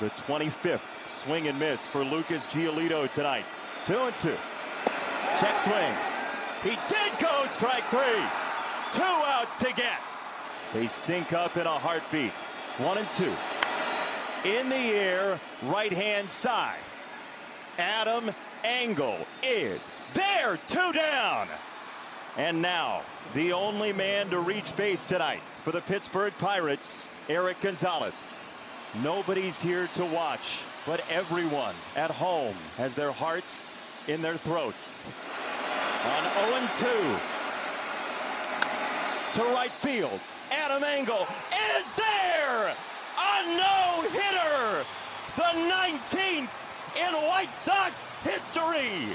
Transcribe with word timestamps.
The 0.00 0.10
25th 0.10 1.08
swing 1.08 1.48
and 1.48 1.58
miss 1.58 1.88
for 1.88 2.04
Lucas 2.04 2.46
Giolito 2.46 3.10
tonight. 3.10 3.44
Two 3.84 3.98
and 3.98 4.16
two. 4.16 4.36
Check 5.40 5.58
swing. 5.58 5.94
He 6.62 6.78
did 6.88 7.18
go 7.18 7.46
strike 7.48 7.84
three. 7.86 8.22
Two 8.92 9.02
outs 9.02 9.56
to 9.56 9.72
get. 9.74 9.98
They 10.72 10.86
sync 10.86 11.32
up 11.32 11.56
in 11.56 11.66
a 11.66 11.78
heartbeat. 11.78 12.30
One 12.78 12.98
and 12.98 13.10
two. 13.10 13.34
In 14.44 14.68
the 14.68 14.76
air, 14.76 15.40
right 15.64 15.92
hand 15.92 16.30
side. 16.30 16.78
Adam 17.76 18.30
Engel 18.62 19.18
is 19.42 19.90
there, 20.14 20.60
two 20.68 20.92
down. 20.92 21.48
And 22.36 22.62
now, 22.62 23.02
the 23.34 23.52
only 23.52 23.92
man 23.92 24.30
to 24.30 24.38
reach 24.38 24.76
base 24.76 25.04
tonight 25.04 25.40
for 25.64 25.72
the 25.72 25.80
Pittsburgh 25.80 26.32
Pirates, 26.38 27.12
Eric 27.28 27.60
Gonzalez. 27.60 28.44
Nobody's 29.02 29.60
here 29.60 29.86
to 29.88 30.04
watch, 30.06 30.64
but 30.86 31.04
everyone 31.10 31.74
at 31.94 32.10
home 32.10 32.56
has 32.78 32.94
their 32.94 33.12
hearts 33.12 33.70
in 34.06 34.22
their 34.22 34.38
throats. 34.38 35.06
On 36.06 36.24
0 36.72 37.20
2 39.34 39.38
to 39.40 39.42
right 39.52 39.70
field, 39.72 40.20
Adam 40.50 40.82
Engel 40.82 41.26
is 41.78 41.92
there! 41.92 42.74
A 43.18 43.56
no 43.58 44.08
hitter! 44.08 44.84
The 45.36 45.52
19th 45.68 46.48
in 46.96 47.14
White 47.28 47.52
Sox 47.52 48.06
history! 48.24 49.14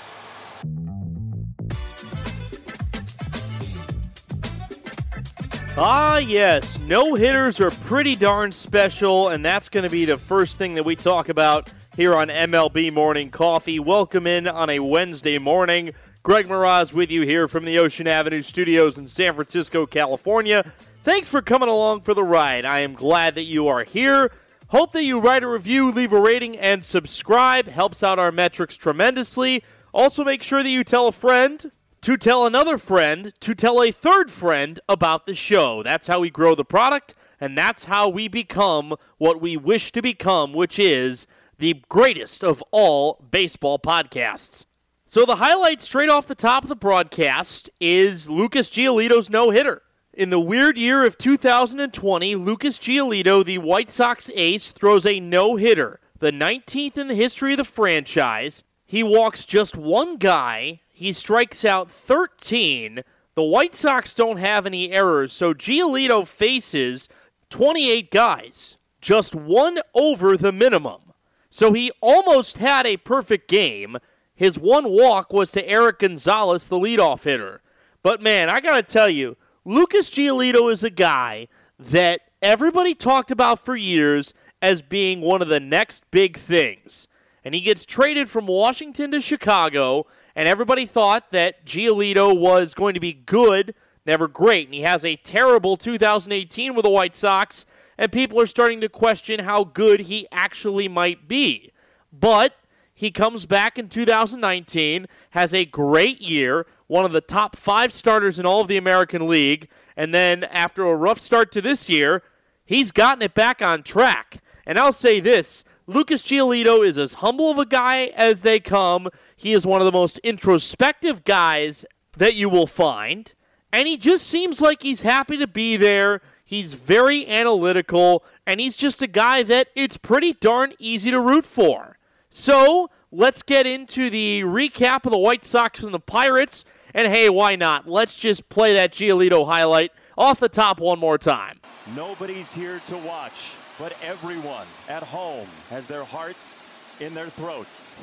Ah, 5.75 6.19
yes. 6.19 6.77
No 6.81 7.15
hitters 7.15 7.59
are 7.59 7.71
pretty 7.71 8.15
darn 8.15 8.51
special, 8.51 9.29
and 9.29 9.43
that's 9.43 9.69
going 9.69 9.83
to 9.83 9.89
be 9.89 10.05
the 10.05 10.17
first 10.17 10.59
thing 10.59 10.75
that 10.75 10.83
we 10.83 10.95
talk 10.95 11.29
about 11.29 11.67
here 11.95 12.13
on 12.13 12.27
MLB 12.27 12.93
Morning 12.93 13.31
Coffee. 13.31 13.79
Welcome 13.79 14.27
in 14.27 14.47
on 14.47 14.69
a 14.69 14.77
Wednesday 14.77 15.39
morning. 15.39 15.95
Greg 16.21 16.47
Moraz 16.47 16.93
with 16.93 17.09
you 17.09 17.23
here 17.23 17.47
from 17.47 17.65
the 17.65 17.79
Ocean 17.79 18.05
Avenue 18.05 18.43
Studios 18.43 18.99
in 18.99 19.07
San 19.07 19.33
Francisco, 19.33 19.87
California. 19.87 20.63
Thanks 21.03 21.27
for 21.27 21.41
coming 21.41 21.69
along 21.69 22.01
for 22.01 22.13
the 22.13 22.23
ride. 22.23 22.65
I 22.65 22.81
am 22.81 22.93
glad 22.93 23.33
that 23.33 23.45
you 23.45 23.67
are 23.67 23.83
here. 23.83 24.31
Hope 24.67 24.91
that 24.91 25.03
you 25.03 25.19
write 25.19 25.41
a 25.41 25.47
review, 25.47 25.89
leave 25.89 26.13
a 26.13 26.21
rating, 26.21 26.55
and 26.55 26.85
subscribe. 26.85 27.67
Helps 27.67 28.03
out 28.03 28.19
our 28.19 28.31
metrics 28.31 28.77
tremendously. 28.77 29.63
Also, 29.91 30.23
make 30.23 30.43
sure 30.43 30.61
that 30.61 30.69
you 30.69 30.83
tell 30.83 31.07
a 31.07 31.11
friend 31.11 31.71
to 32.03 32.17
tell 32.17 32.45
another 32.45 32.77
friend 32.77 33.31
to 33.39 33.55
tell 33.55 33.81
a 33.81 33.89
third 33.89 34.29
friend 34.29 34.77
about 34.89 35.25
the 35.25 35.33
show. 35.33 35.81
That's 35.81 36.07
how 36.07 36.19
we 36.19 36.29
grow 36.29 36.53
the 36.53 36.65
product, 36.65 37.15
and 37.39 37.57
that's 37.57 37.85
how 37.85 38.09
we 38.09 38.27
become 38.27 38.95
what 39.19 39.39
we 39.39 39.55
wish 39.55 39.93
to 39.93 40.01
become, 40.01 40.51
which 40.51 40.77
is 40.77 41.27
the 41.59 41.81
greatest 41.87 42.43
of 42.43 42.61
all 42.71 43.25
baseball 43.31 43.79
podcasts. 43.79 44.65
So, 45.05 45.25
the 45.25 45.37
highlight 45.37 45.79
straight 45.79 46.09
off 46.09 46.27
the 46.27 46.35
top 46.35 46.63
of 46.63 46.69
the 46.69 46.75
broadcast 46.75 47.69
is 47.79 48.29
Lucas 48.29 48.69
Giolito's 48.69 49.29
no 49.29 49.51
hitter. 49.51 49.81
In 50.13 50.29
the 50.29 50.41
weird 50.41 50.77
year 50.77 51.05
of 51.05 51.17
2020, 51.17 52.35
Lucas 52.35 52.79
Giolito, 52.79 53.45
the 53.45 53.59
White 53.59 53.89
Sox 53.89 54.29
ace, 54.35 54.73
throws 54.73 55.05
a 55.05 55.21
no 55.21 55.55
hitter, 55.55 56.01
the 56.19 56.31
19th 56.31 56.97
in 56.97 57.07
the 57.07 57.15
history 57.15 57.53
of 57.53 57.57
the 57.57 57.63
franchise. 57.63 58.65
He 58.85 59.03
walks 59.03 59.45
just 59.45 59.77
one 59.77 60.17
guy 60.17 60.81
he 60.93 61.11
strikes 61.11 61.65
out 61.65 61.91
13. 61.91 63.01
The 63.35 63.43
White 63.43 63.73
Sox 63.73 64.13
don't 64.13 64.37
have 64.37 64.65
any 64.65 64.91
errors, 64.91 65.33
so 65.33 65.53
Giolito 65.53 66.25
faces 66.25 67.09
28 67.49 68.11
guys, 68.11 68.77
just 69.01 69.33
one 69.33 69.79
over 69.95 70.37
the 70.37 70.51
minimum. 70.51 71.01
So 71.49 71.73
he 71.73 71.91
almost 71.99 72.59
had 72.59 72.85
a 72.85 72.97
perfect 72.97 73.49
game. 73.49 73.97
His 74.35 74.57
one 74.59 74.89
walk 74.89 75.33
was 75.33 75.51
to 75.51 75.67
Eric 75.67 75.99
Gonzalez, 75.99 76.67
the 76.67 76.77
leadoff 76.77 77.23
hitter. 77.23 77.61
But 78.03 78.21
man, 78.21 78.49
I 78.49 78.59
got 78.59 78.75
to 78.75 78.83
tell 78.83 79.09
you, 79.09 79.35
Lucas 79.65 80.11
Giolito 80.11 80.71
is 80.71 80.83
a 80.83 80.89
guy 80.89 81.47
that 81.79 82.21
everybody 82.41 82.93
talked 82.93 83.31
about 83.31 83.59
for 83.59 83.75
years 83.75 84.33
as 84.61 84.81
being 84.81 85.21
one 85.21 85.41
of 85.41 85.47
the 85.47 85.59
next 85.59 86.09
big 86.11 86.37
things. 86.37 87.07
And 87.43 87.55
he 87.55 87.61
gets 87.61 87.85
traded 87.85 88.29
from 88.29 88.47
Washington 88.47 89.11
to 89.11 89.21
Chicago 89.21 90.05
and 90.35 90.47
everybody 90.47 90.85
thought 90.85 91.31
that 91.31 91.65
Giolito 91.65 92.37
was 92.37 92.73
going 92.73 92.93
to 92.93 92.99
be 92.99 93.13
good, 93.13 93.75
never 94.05 94.27
great. 94.27 94.67
And 94.67 94.73
he 94.73 94.81
has 94.81 95.05
a 95.05 95.15
terrible 95.15 95.77
2018 95.77 96.75
with 96.75 96.83
the 96.83 96.89
White 96.89 97.15
Sox, 97.15 97.65
and 97.97 98.11
people 98.11 98.39
are 98.39 98.45
starting 98.45 98.81
to 98.81 98.89
question 98.89 99.41
how 99.41 99.63
good 99.63 100.01
he 100.01 100.27
actually 100.31 100.87
might 100.87 101.27
be. 101.27 101.71
But 102.11 102.55
he 102.93 103.11
comes 103.11 103.45
back 103.45 103.79
in 103.79 103.89
2019, 103.89 105.07
has 105.31 105.53
a 105.53 105.65
great 105.65 106.21
year, 106.21 106.65
one 106.87 107.05
of 107.05 107.11
the 107.11 107.21
top 107.21 107.55
five 107.55 107.91
starters 107.91 108.39
in 108.39 108.45
all 108.45 108.61
of 108.61 108.67
the 108.67 108.77
American 108.77 109.27
League, 109.27 109.69
and 109.97 110.13
then 110.13 110.43
after 110.45 110.85
a 110.85 110.95
rough 110.95 111.19
start 111.19 111.51
to 111.51 111.61
this 111.61 111.89
year, 111.89 112.23
he's 112.65 112.91
gotten 112.91 113.21
it 113.21 113.33
back 113.33 113.61
on 113.61 113.83
track. 113.83 114.37
And 114.65 114.79
I'll 114.79 114.93
say 114.93 115.19
this 115.19 115.63
Lucas 115.85 116.23
Giolito 116.23 116.85
is 116.85 116.97
as 116.97 117.15
humble 117.15 117.51
of 117.51 117.57
a 117.57 117.65
guy 117.65 118.05
as 118.15 118.41
they 118.41 118.59
come. 118.59 119.09
He 119.35 119.51
is 119.51 119.65
one 119.65 119.81
of 119.81 119.85
the 119.85 119.91
most 119.91 120.17
introspective 120.19 121.25
guys 121.25 121.85
that 122.17 122.35
you 122.35 122.47
will 122.47 122.67
find. 122.67 123.33
And 123.71 123.87
he 123.87 123.97
just 123.97 124.25
seems 124.27 124.61
like 124.61 124.81
he's 124.81 125.01
happy 125.01 125.35
to 125.37 125.47
be 125.47 125.75
there. 125.75 126.21
He's 126.45 126.73
very 126.73 127.27
analytical. 127.27 128.23
And 128.47 128.61
he's 128.61 128.77
just 128.77 129.01
a 129.01 129.07
guy 129.07 129.43
that 129.43 129.67
it's 129.75 129.97
pretty 129.97 130.33
darn 130.33 130.73
easy 130.79 131.11
to 131.11 131.19
root 131.19 131.45
for. 131.45 131.97
So 132.29 132.89
let's 133.11 133.43
get 133.43 133.67
into 133.67 134.09
the 134.09 134.43
recap 134.43 135.05
of 135.05 135.11
the 135.11 135.17
White 135.17 135.43
Sox 135.43 135.83
and 135.83 135.93
the 135.93 135.99
Pirates. 135.99 136.63
And 136.93 137.07
hey, 137.07 137.29
why 137.29 137.57
not? 137.57 137.87
Let's 137.89 138.17
just 138.17 138.47
play 138.47 138.73
that 138.75 138.93
Giolito 138.93 139.45
highlight 139.45 139.91
off 140.17 140.39
the 140.39 140.49
top 140.49 140.79
one 140.79 140.99
more 140.99 141.17
time. 141.17 141.59
Nobody's 141.93 142.53
here 142.53 142.79
to 142.85 142.97
watch 142.99 143.53
but 143.79 143.95
everyone 144.01 144.67
at 144.87 145.03
home 145.03 145.47
has 145.69 145.87
their 145.87 146.03
hearts 146.03 146.63
in 146.99 147.13
their 147.13 147.29
throats. 147.29 147.97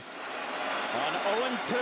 On 0.94 1.12
0 1.38 1.58
2 1.62 1.76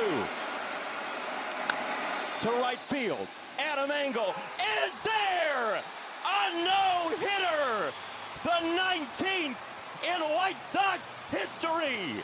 to 2.40 2.50
right 2.60 2.78
field, 2.78 3.26
Adam 3.58 3.90
Engel 3.90 4.34
is 4.84 5.00
there! 5.00 5.82
A 6.26 6.64
no 6.64 7.08
hitter! 7.16 7.92
The 8.44 8.50
19th 8.50 9.56
in 10.04 10.20
White 10.34 10.60
Sox 10.60 11.14
history! 11.30 12.22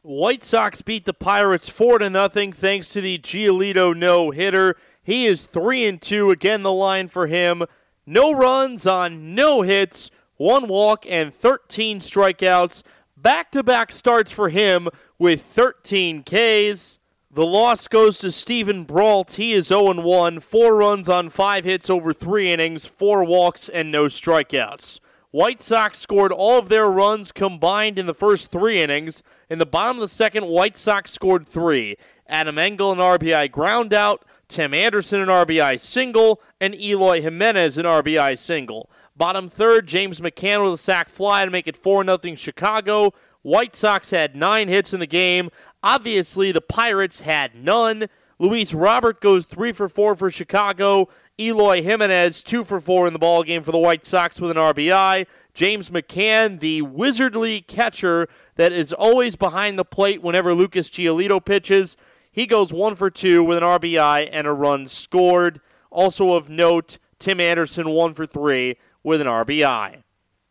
White 0.00 0.42
Sox 0.42 0.82
beat 0.82 1.04
the 1.04 1.14
Pirates 1.14 1.68
4 1.68 2.00
to 2.00 2.10
nothing 2.10 2.52
thanks 2.52 2.88
to 2.94 3.00
the 3.00 3.18
Giolito 3.18 3.96
no 3.96 4.30
hitter. 4.32 4.74
He 5.04 5.26
is 5.26 5.46
3 5.46 5.86
and 5.86 6.02
2 6.02 6.30
again 6.30 6.64
the 6.64 6.72
line 6.72 7.06
for 7.06 7.28
him. 7.28 7.62
No 8.04 8.32
runs 8.32 8.84
on 8.86 9.36
no 9.36 9.62
hits 9.62 10.10
one 10.42 10.66
walk, 10.66 11.06
and 11.08 11.32
13 11.32 12.00
strikeouts. 12.00 12.82
Back 13.16 13.52
to 13.52 13.62
back 13.62 13.92
starts 13.92 14.32
for 14.32 14.48
him 14.48 14.88
with 15.16 15.40
13 15.40 16.24
Ks. 16.24 16.98
The 17.30 17.46
loss 17.46 17.86
goes 17.86 18.18
to 18.18 18.32
Steven 18.32 18.82
Brault. 18.84 19.32
He 19.32 19.52
is 19.52 19.68
0 19.68 20.02
1, 20.02 20.40
four 20.40 20.76
runs 20.76 21.08
on 21.08 21.30
five 21.30 21.64
hits 21.64 21.88
over 21.88 22.12
three 22.12 22.52
innings, 22.52 22.84
four 22.84 23.24
walks, 23.24 23.68
and 23.68 23.92
no 23.92 24.06
strikeouts. 24.06 24.98
White 25.30 25.62
Sox 25.62 25.98
scored 25.98 26.32
all 26.32 26.58
of 26.58 26.68
their 26.68 26.90
runs 26.90 27.32
combined 27.32 27.98
in 27.98 28.06
the 28.06 28.12
first 28.12 28.50
three 28.50 28.82
innings. 28.82 29.22
In 29.48 29.58
the 29.58 29.64
bottom 29.64 29.96
of 29.96 30.02
the 30.02 30.08
second, 30.08 30.46
White 30.46 30.76
Sox 30.76 31.10
scored 31.10 31.46
three. 31.46 31.96
Adam 32.26 32.58
Engel, 32.58 32.92
an 32.92 32.98
RBI 32.98 33.50
ground 33.50 33.94
out, 33.94 34.24
Tim 34.48 34.74
Anderson, 34.74 35.20
an 35.22 35.28
RBI 35.28 35.80
single, 35.80 36.42
and 36.60 36.74
Eloy 36.74 37.22
Jimenez, 37.22 37.78
an 37.78 37.86
RBI 37.86 38.36
single. 38.38 38.90
Bottom 39.16 39.48
third, 39.48 39.86
James 39.86 40.20
McCann 40.20 40.64
with 40.64 40.72
a 40.74 40.76
sac 40.78 41.08
fly 41.08 41.44
to 41.44 41.50
make 41.50 41.68
it 41.68 41.76
4 41.76 42.04
0 42.04 42.34
Chicago. 42.34 43.12
White 43.42 43.76
Sox 43.76 44.10
had 44.10 44.36
nine 44.36 44.68
hits 44.68 44.94
in 44.94 45.00
the 45.00 45.06
game. 45.06 45.50
Obviously, 45.82 46.52
the 46.52 46.60
Pirates 46.60 47.20
had 47.20 47.54
none. 47.54 48.06
Luis 48.38 48.72
Robert 48.72 49.20
goes 49.20 49.44
3 49.44 49.72
for 49.72 49.88
4 49.88 50.16
for 50.16 50.30
Chicago. 50.30 51.08
Eloy 51.38 51.82
Jimenez 51.82 52.42
2 52.42 52.64
for 52.64 52.80
4 52.80 53.06
in 53.08 53.12
the 53.12 53.18
ball 53.18 53.42
game 53.42 53.62
for 53.62 53.72
the 53.72 53.78
White 53.78 54.06
Sox 54.06 54.40
with 54.40 54.50
an 54.50 54.56
RBI. 54.56 55.26
James 55.54 55.90
McCann, 55.90 56.60
the 56.60 56.82
wizardly 56.82 57.66
catcher 57.66 58.28
that 58.56 58.72
is 58.72 58.92
always 58.92 59.36
behind 59.36 59.78
the 59.78 59.84
plate 59.84 60.22
whenever 60.22 60.54
Lucas 60.54 60.88
Giolito 60.88 61.44
pitches, 61.44 61.96
he 62.30 62.46
goes 62.46 62.72
1 62.72 62.94
for 62.94 63.10
2 63.10 63.44
with 63.44 63.58
an 63.58 63.64
RBI 63.64 64.28
and 64.32 64.46
a 64.46 64.52
run 64.52 64.86
scored. 64.86 65.60
Also 65.90 66.32
of 66.32 66.48
note, 66.48 66.98
Tim 67.18 67.40
Anderson 67.40 67.90
1 67.90 68.14
for 68.14 68.26
3 68.26 68.76
with 69.02 69.20
an 69.20 69.26
RBI. 69.26 70.02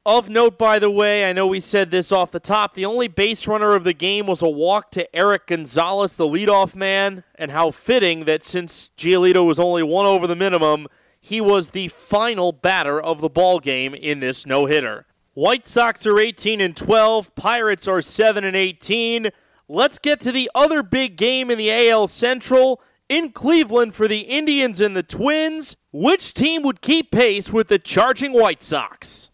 Of 0.03 0.29
note, 0.29 0.57
by 0.57 0.79
the 0.79 0.89
way, 0.89 1.29
I 1.29 1.33
know 1.33 1.45
we 1.45 1.59
said 1.59 1.91
this 1.91 2.11
off 2.11 2.31
the 2.31 2.39
top. 2.39 2.73
The 2.73 2.85
only 2.85 3.07
base 3.07 3.47
runner 3.47 3.75
of 3.75 3.83
the 3.83 3.93
game 3.93 4.25
was 4.25 4.41
a 4.41 4.49
walk 4.49 4.89
to 4.91 5.15
Eric 5.15 5.45
Gonzalez, 5.45 6.15
the 6.15 6.27
leadoff 6.27 6.75
man, 6.75 7.23
and 7.35 7.51
how 7.51 7.69
fitting 7.69 8.25
that 8.25 8.41
since 8.41 8.89
Giolito 8.97 9.45
was 9.45 9.59
only 9.59 9.83
one 9.83 10.07
over 10.07 10.25
the 10.25 10.35
minimum, 10.35 10.87
he 11.19 11.39
was 11.39 11.69
the 11.69 11.87
final 11.89 12.51
batter 12.51 12.99
of 12.99 13.21
the 13.21 13.29
ball 13.29 13.59
game 13.59 13.93
in 13.93 14.21
this 14.21 14.43
no 14.43 14.65
hitter. 14.65 15.05
White 15.35 15.67
Sox 15.67 16.07
are 16.07 16.19
18 16.19 16.59
and 16.61 16.75
12, 16.75 17.35
Pirates 17.35 17.87
are 17.87 18.01
7 18.01 18.43
and 18.43 18.55
18. 18.55 19.29
Let's 19.69 19.99
get 19.99 20.19
to 20.21 20.31
the 20.31 20.49
other 20.55 20.81
big 20.81 21.15
game 21.15 21.51
in 21.51 21.59
the 21.59 21.89
AL 21.89 22.07
Central 22.07 22.81
in 23.11 23.33
Cleveland 23.33 23.93
for 23.93 24.07
the 24.07 24.21
Indians 24.21 24.79
and 24.79 24.95
the 24.95 25.03
Twins. 25.03 25.75
Which 25.91 26.33
team 26.33 26.63
would 26.63 26.79
keep 26.79 27.11
pace 27.11 27.51
with 27.51 27.67
the 27.67 27.77
charging 27.77 28.31
White 28.31 28.63
Sox? 28.63 29.29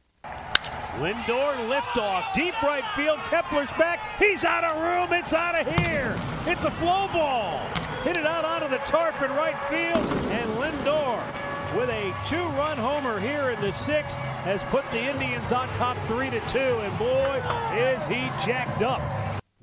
Lindor 0.97 1.69
liftoff, 1.69 2.33
deep 2.33 2.59
right 2.63 2.83
field. 2.95 3.19
Kepler's 3.29 3.69
back. 3.77 3.99
He's 4.17 4.43
out 4.43 4.63
of 4.63 4.81
room. 4.81 5.13
It's 5.13 5.31
out 5.31 5.53
of 5.53 5.67
here. 5.79 6.19
It's 6.47 6.63
a 6.63 6.71
flow 6.71 7.07
ball. 7.09 7.59
Hit 8.03 8.17
it 8.17 8.25
out 8.25 8.43
onto 8.43 8.67
the 8.67 8.79
tarp 8.79 9.21
in 9.21 9.29
right 9.31 9.57
field, 9.69 10.03
and 10.31 10.49
Lindor 10.57 11.23
with 11.77 11.89
a 11.89 12.15
two-run 12.27 12.77
homer 12.77 13.19
here 13.19 13.51
in 13.51 13.61
the 13.61 13.71
sixth 13.73 14.15
has 14.15 14.63
put 14.71 14.89
the 14.89 14.99
Indians 14.99 15.51
on 15.51 15.67
top 15.75 15.97
three 16.07 16.31
to 16.31 16.39
two, 16.49 16.57
and 16.57 16.97
boy, 16.97 17.43
is 17.75 18.03
he 18.07 18.29
jacked 18.43 18.81
up. 18.81 19.01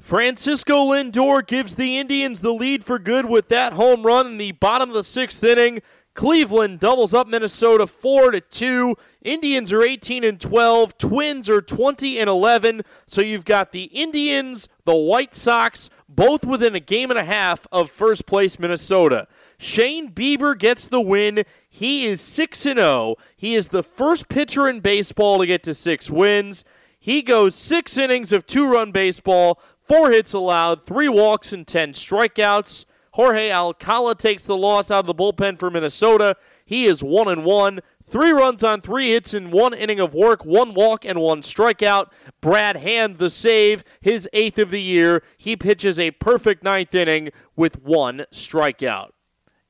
Francisco 0.04 0.90
Lindor 0.90 1.46
gives 1.46 1.76
the 1.76 1.96
Indians 1.96 2.42
the 2.42 2.52
lead 2.52 2.84
for 2.84 2.98
good 2.98 3.24
with 3.24 3.48
that 3.48 3.72
home 3.72 4.02
run 4.02 4.26
in 4.26 4.36
the 4.36 4.52
bottom 4.52 4.90
of 4.90 4.94
the 4.94 5.02
sixth 5.02 5.42
inning. 5.42 5.80
Cleveland 6.12 6.78
doubles 6.78 7.14
up 7.14 7.26
Minnesota 7.26 7.86
4 7.86 8.32
to 8.32 8.40
2. 8.42 8.96
Indians 9.22 9.72
are 9.72 9.82
18 9.82 10.22
and 10.22 10.38
12, 10.38 10.98
Twins 10.98 11.48
are 11.48 11.62
20 11.62 12.18
and 12.20 12.28
11. 12.28 12.82
So 13.06 13.22
you've 13.22 13.46
got 13.46 13.72
the 13.72 13.84
Indians, 13.84 14.68
the 14.84 14.94
White 14.94 15.34
Sox 15.34 15.88
both 16.06 16.44
within 16.44 16.74
a 16.74 16.80
game 16.80 17.10
and 17.10 17.18
a 17.18 17.24
half 17.24 17.66
of 17.72 17.90
first 17.90 18.26
place 18.26 18.58
Minnesota. 18.58 19.26
Shane 19.56 20.10
Bieber 20.12 20.56
gets 20.56 20.86
the 20.86 21.00
win. 21.00 21.44
He 21.66 22.04
is 22.04 22.20
6 22.20 22.66
and 22.66 22.78
0. 22.78 23.16
He 23.36 23.54
is 23.54 23.68
the 23.68 23.82
first 23.82 24.28
pitcher 24.28 24.68
in 24.68 24.80
baseball 24.80 25.38
to 25.38 25.46
get 25.46 25.62
to 25.62 25.72
6 25.72 26.10
wins. 26.10 26.62
He 27.04 27.20
goes 27.20 27.54
6 27.54 27.98
innings 27.98 28.32
of 28.32 28.46
two-run 28.46 28.90
baseball, 28.90 29.60
4 29.86 30.10
hits 30.10 30.32
allowed, 30.32 30.84
3 30.84 31.08
walks 31.08 31.52
and 31.52 31.66
10 31.66 31.92
strikeouts. 31.92 32.86
Jorge 33.14 33.52
Alcala 33.52 34.16
takes 34.16 34.42
the 34.42 34.56
loss 34.56 34.90
out 34.90 35.00
of 35.00 35.06
the 35.06 35.14
bullpen 35.14 35.56
for 35.56 35.70
Minnesota. 35.70 36.34
He 36.64 36.86
is 36.86 37.04
one 37.04 37.28
and 37.28 37.44
one. 37.44 37.78
Three 38.04 38.32
runs 38.32 38.64
on 38.64 38.80
three 38.80 39.10
hits 39.10 39.32
in 39.32 39.52
one 39.52 39.72
inning 39.72 40.00
of 40.00 40.14
work, 40.14 40.44
one 40.44 40.74
walk 40.74 41.04
and 41.04 41.20
one 41.20 41.40
strikeout. 41.42 42.10
Brad 42.40 42.76
Hand 42.76 43.18
the 43.18 43.30
save, 43.30 43.84
his 44.00 44.28
eighth 44.32 44.58
of 44.58 44.70
the 44.70 44.82
year. 44.82 45.22
He 45.36 45.56
pitches 45.56 45.98
a 45.98 46.10
perfect 46.10 46.64
ninth 46.64 46.92
inning 46.92 47.30
with 47.54 47.80
one 47.82 48.26
strikeout. 48.32 49.10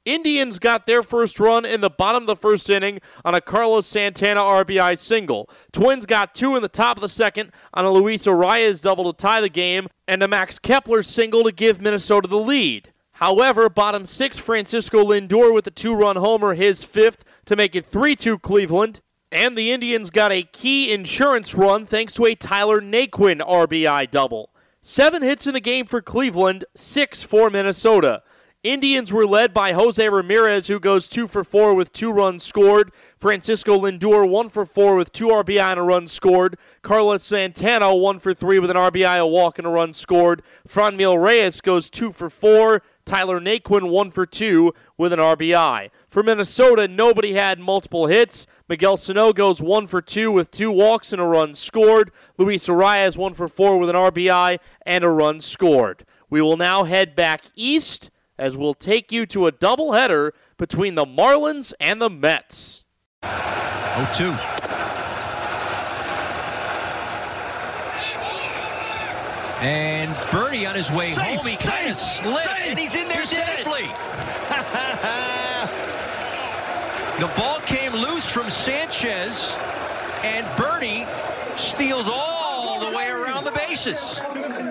Indians 0.04 0.58
got 0.58 0.86
their 0.86 1.02
first 1.02 1.40
run 1.40 1.64
in 1.64 1.80
the 1.80 1.88
bottom 1.90 2.24
of 2.24 2.26
the 2.26 2.36
first 2.36 2.68
inning 2.68 3.00
on 3.24 3.34
a 3.34 3.40
Carlos 3.40 3.86
Santana 3.86 4.40
RBI 4.40 4.98
single. 4.98 5.48
Twins 5.72 6.04
got 6.04 6.34
two 6.34 6.56
in 6.56 6.62
the 6.62 6.68
top 6.68 6.96
of 6.96 7.00
the 7.00 7.08
second 7.08 7.52
on 7.72 7.84
a 7.84 7.90
Luis 7.90 8.26
Arraez 8.26 8.82
double 8.82 9.12
to 9.12 9.16
tie 9.16 9.40
the 9.40 9.48
game 9.48 9.88
and 10.06 10.22
a 10.22 10.28
Max 10.28 10.58
Kepler 10.58 11.02
single 11.02 11.42
to 11.44 11.52
give 11.52 11.80
Minnesota 11.80 12.28
the 12.28 12.38
lead. 12.38 12.92
However, 13.12 13.70
bottom 13.70 14.06
six, 14.06 14.36
Francisco 14.36 15.04
Lindor 15.04 15.54
with 15.54 15.66
a 15.66 15.70
two 15.70 15.94
run 15.94 16.16
homer, 16.16 16.54
his 16.54 16.82
fifth, 16.82 17.24
to 17.46 17.56
make 17.56 17.74
it 17.74 17.86
3 17.86 18.14
2 18.16 18.38
Cleveland. 18.40 19.00
And 19.32 19.56
the 19.56 19.72
Indians 19.72 20.10
got 20.10 20.32
a 20.32 20.42
key 20.42 20.92
insurance 20.92 21.54
run 21.54 21.86
thanks 21.86 22.12
to 22.14 22.26
a 22.26 22.34
Tyler 22.34 22.80
Naquin 22.80 23.40
RBI 23.40 24.10
double. 24.10 24.50
Seven 24.80 25.22
hits 25.22 25.46
in 25.46 25.54
the 25.54 25.60
game 25.60 25.86
for 25.86 26.02
Cleveland, 26.02 26.64
six 26.74 27.22
for 27.22 27.48
Minnesota. 27.48 28.22
Indians 28.64 29.12
were 29.12 29.26
led 29.26 29.52
by 29.52 29.74
Jose 29.74 30.08
Ramirez, 30.08 30.68
who 30.68 30.80
goes 30.80 31.06
two 31.06 31.26
for 31.26 31.44
four 31.44 31.74
with 31.74 31.92
two 31.92 32.10
runs 32.10 32.42
scored. 32.42 32.94
Francisco 33.18 33.78
Lindor, 33.78 34.26
one 34.26 34.48
for 34.48 34.64
four 34.64 34.96
with 34.96 35.12
two 35.12 35.26
RBI 35.26 35.60
and 35.60 35.78
a 35.78 35.82
run 35.82 36.06
scored. 36.06 36.56
Carlos 36.80 37.22
Santana, 37.22 37.94
one 37.94 38.18
for 38.18 38.32
three 38.32 38.58
with 38.58 38.70
an 38.70 38.78
RBI, 38.78 39.18
a 39.18 39.26
walk, 39.26 39.58
and 39.58 39.66
a 39.66 39.70
run 39.70 39.92
scored. 39.92 40.42
Franmil 40.66 41.22
Reyes 41.22 41.60
goes 41.60 41.90
two 41.90 42.10
for 42.10 42.30
four. 42.30 42.80
Tyler 43.04 43.38
Naquin, 43.38 43.90
one 43.90 44.10
for 44.10 44.24
two 44.24 44.72
with 44.96 45.12
an 45.12 45.18
RBI. 45.18 45.90
For 46.08 46.22
Minnesota, 46.22 46.88
nobody 46.88 47.34
had 47.34 47.58
multiple 47.58 48.06
hits. 48.06 48.46
Miguel 48.66 48.96
Sano 48.96 49.34
goes 49.34 49.60
one 49.60 49.86
for 49.86 50.00
two 50.00 50.32
with 50.32 50.50
two 50.50 50.70
walks 50.70 51.12
and 51.12 51.20
a 51.20 51.26
run 51.26 51.54
scored. 51.54 52.10
Luis 52.38 52.66
Arraez, 52.66 53.18
one 53.18 53.34
for 53.34 53.46
four 53.46 53.76
with 53.76 53.90
an 53.90 53.96
RBI 53.96 54.58
and 54.86 55.04
a 55.04 55.10
run 55.10 55.40
scored. 55.40 56.06
We 56.30 56.40
will 56.40 56.56
now 56.56 56.84
head 56.84 57.14
back 57.14 57.44
east 57.54 58.10
as 58.38 58.56
we'll 58.56 58.74
take 58.74 59.12
you 59.12 59.26
to 59.26 59.46
a 59.46 59.52
doubleheader 59.52 60.30
between 60.56 60.94
the 60.94 61.04
Marlins 61.04 61.72
and 61.80 62.00
the 62.00 62.10
Mets. 62.10 62.84
0 63.22 64.08
2. 64.14 64.36
And 69.64 70.10
Berti 70.30 70.68
on 70.68 70.74
his 70.74 70.90
way 70.90 71.12
safe, 71.12 71.38
home, 71.38 71.46
he 71.46 71.56
kind 71.56 71.88
of 71.88 71.96
slipped, 71.96 72.44
safe, 72.44 72.66
and 72.66 72.78
he's 72.78 72.94
in 72.94 73.08
there 73.08 73.24
safely. 73.24 73.84
the 77.18 77.40
ball 77.40 77.60
came 77.60 77.94
loose 77.94 78.26
from 78.26 78.50
Sanchez, 78.50 79.56
and 80.22 80.44
Berti 80.58 81.08
steals 81.56 82.10
all 82.12 82.78
the 82.78 82.94
way 82.94 83.08
around 83.08 83.22
the 83.22 83.23
bases. 83.54 84.20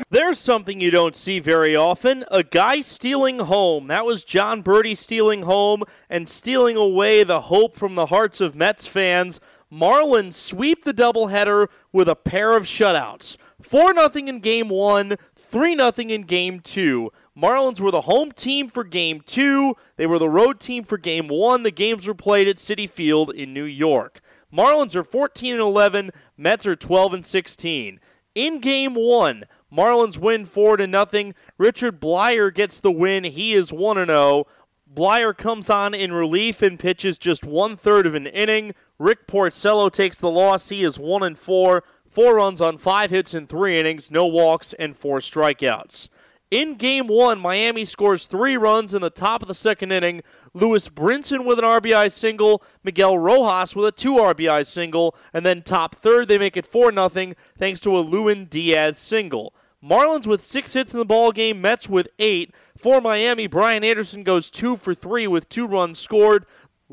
There's 0.09 0.37
something 0.37 0.79
you 0.79 0.91
don't 0.91 1.15
see 1.15 1.39
very 1.39 1.75
often 1.75 2.23
a 2.29 2.43
guy 2.43 2.81
stealing 2.81 3.39
home. 3.39 3.87
That 3.87 4.05
was 4.05 4.23
Jon 4.23 4.61
Berti 4.61 4.95
stealing 4.95 5.43
home 5.43 5.83
and 6.09 6.29
stealing 6.29 6.75
away 6.75 7.23
the 7.23 7.41
hope 7.41 7.73
from 7.73 7.95
the 7.95 8.07
hearts 8.07 8.41
of 8.41 8.55
Mets 8.55 8.85
fans. 8.85 9.39
Marlins 9.71 10.33
sweep 10.33 10.83
the 10.83 10.93
doubleheader 10.93 11.67
with 11.91 12.07
a 12.07 12.15
pair 12.15 12.55
of 12.55 12.65
shutouts. 12.65 13.37
4 13.61 13.93
0 13.93 14.27
in 14.27 14.39
game 14.39 14.69
one, 14.69 15.15
3 15.35 15.75
0 15.75 15.91
in 15.97 16.23
game 16.23 16.59
two. 16.59 17.11
Marlins 17.35 17.79
were 17.79 17.89
the 17.89 18.01
home 18.01 18.31
team 18.31 18.67
for 18.67 18.83
game 18.83 19.21
two. 19.21 19.73
They 19.95 20.05
were 20.05 20.19
the 20.19 20.29
road 20.29 20.59
team 20.59 20.83
for 20.83 20.99
game 20.99 21.27
one. 21.27 21.63
The 21.63 21.71
games 21.71 22.07
were 22.07 22.13
played 22.13 22.47
at 22.47 22.57
Citi 22.57 22.87
Field 22.87 23.31
in 23.31 23.53
New 23.53 23.63
York. 23.63 24.21
Marlins 24.53 24.93
are 24.95 25.03
14 25.03 25.53
and 25.53 25.61
11, 25.61 26.11
Mets 26.37 26.67
are 26.67 26.75
12 26.75 27.13
and 27.15 27.25
16. 27.25 27.99
In 28.35 28.59
game 28.59 28.95
one, 28.95 29.43
Marlins 29.71 30.17
win 30.17 30.45
4 30.45 30.77
to 30.77 30.87
nothing. 30.87 31.35
Richard 31.57 31.99
Bleier 31.99 32.53
gets 32.53 32.79
the 32.79 32.91
win. 32.91 33.23
He 33.23 33.53
is 33.53 33.71
1 33.71 33.97
and 33.97 34.09
0. 34.09 34.45
Bleier 34.91 35.35
comes 35.35 35.69
on 35.69 35.93
in 35.93 36.11
relief 36.11 36.61
and 36.61 36.79
pitches 36.79 37.17
just 37.17 37.43
one 37.43 37.75
third 37.75 38.05
of 38.05 38.15
an 38.15 38.27
inning. 38.27 38.73
Rick 38.99 39.27
Porcello 39.27 39.91
takes 39.91 40.17
the 40.17 40.29
loss. 40.29 40.69
He 40.69 40.83
is 40.83 40.99
1 40.99 41.23
and 41.23 41.37
4. 41.37 41.83
Four 42.13 42.35
runs 42.35 42.61
on 42.61 42.77
five 42.77 43.09
hits 43.09 43.33
in 43.33 43.47
three 43.47 43.79
innings, 43.79 44.11
no 44.11 44.27
walks, 44.27 44.73
and 44.73 44.95
four 44.95 45.17
strikeouts. 45.17 46.09
In 46.53 46.75
game 46.75 47.07
one, 47.07 47.39
Miami 47.39 47.83
scores 47.83 48.27
three 48.27 48.57
runs 48.57 48.93
in 48.93 49.01
the 49.01 49.09
top 49.09 49.41
of 49.41 49.47
the 49.47 49.55
second 49.55 49.91
inning. 49.91 50.21
Lewis 50.53 50.87
Brinson 50.87 51.45
with 51.45 51.57
an 51.57 51.65
RBI 51.65 52.11
single, 52.11 52.61
Miguel 52.83 53.17
Rojas 53.17 53.75
with 53.75 53.87
a 53.87 53.91
two 53.91 54.17
RBI 54.17 54.67
single, 54.67 55.15
and 55.33 55.43
then 55.43 55.63
top 55.63 55.95
third, 55.95 56.27
they 56.27 56.37
make 56.37 56.55
it 56.55 56.67
4 56.67 56.93
0 56.93 57.33
thanks 57.57 57.79
to 57.79 57.97
a 57.97 58.01
Lewin 58.01 58.45
Diaz 58.45 58.99
single. 58.99 59.55
Marlins 59.83 60.27
with 60.27 60.43
six 60.43 60.73
hits 60.73 60.93
in 60.93 60.99
the 60.99 61.05
ball 61.05 61.31
game, 61.31 61.59
Mets 61.59 61.89
with 61.89 62.07
eight. 62.19 62.53
For 62.77 63.01
Miami, 63.01 63.47
Brian 63.47 63.83
Anderson 63.83 64.21
goes 64.21 64.51
two 64.51 64.77
for 64.77 64.93
three 64.93 65.25
with 65.25 65.49
two 65.49 65.65
runs 65.65 65.97
scored. 65.97 66.45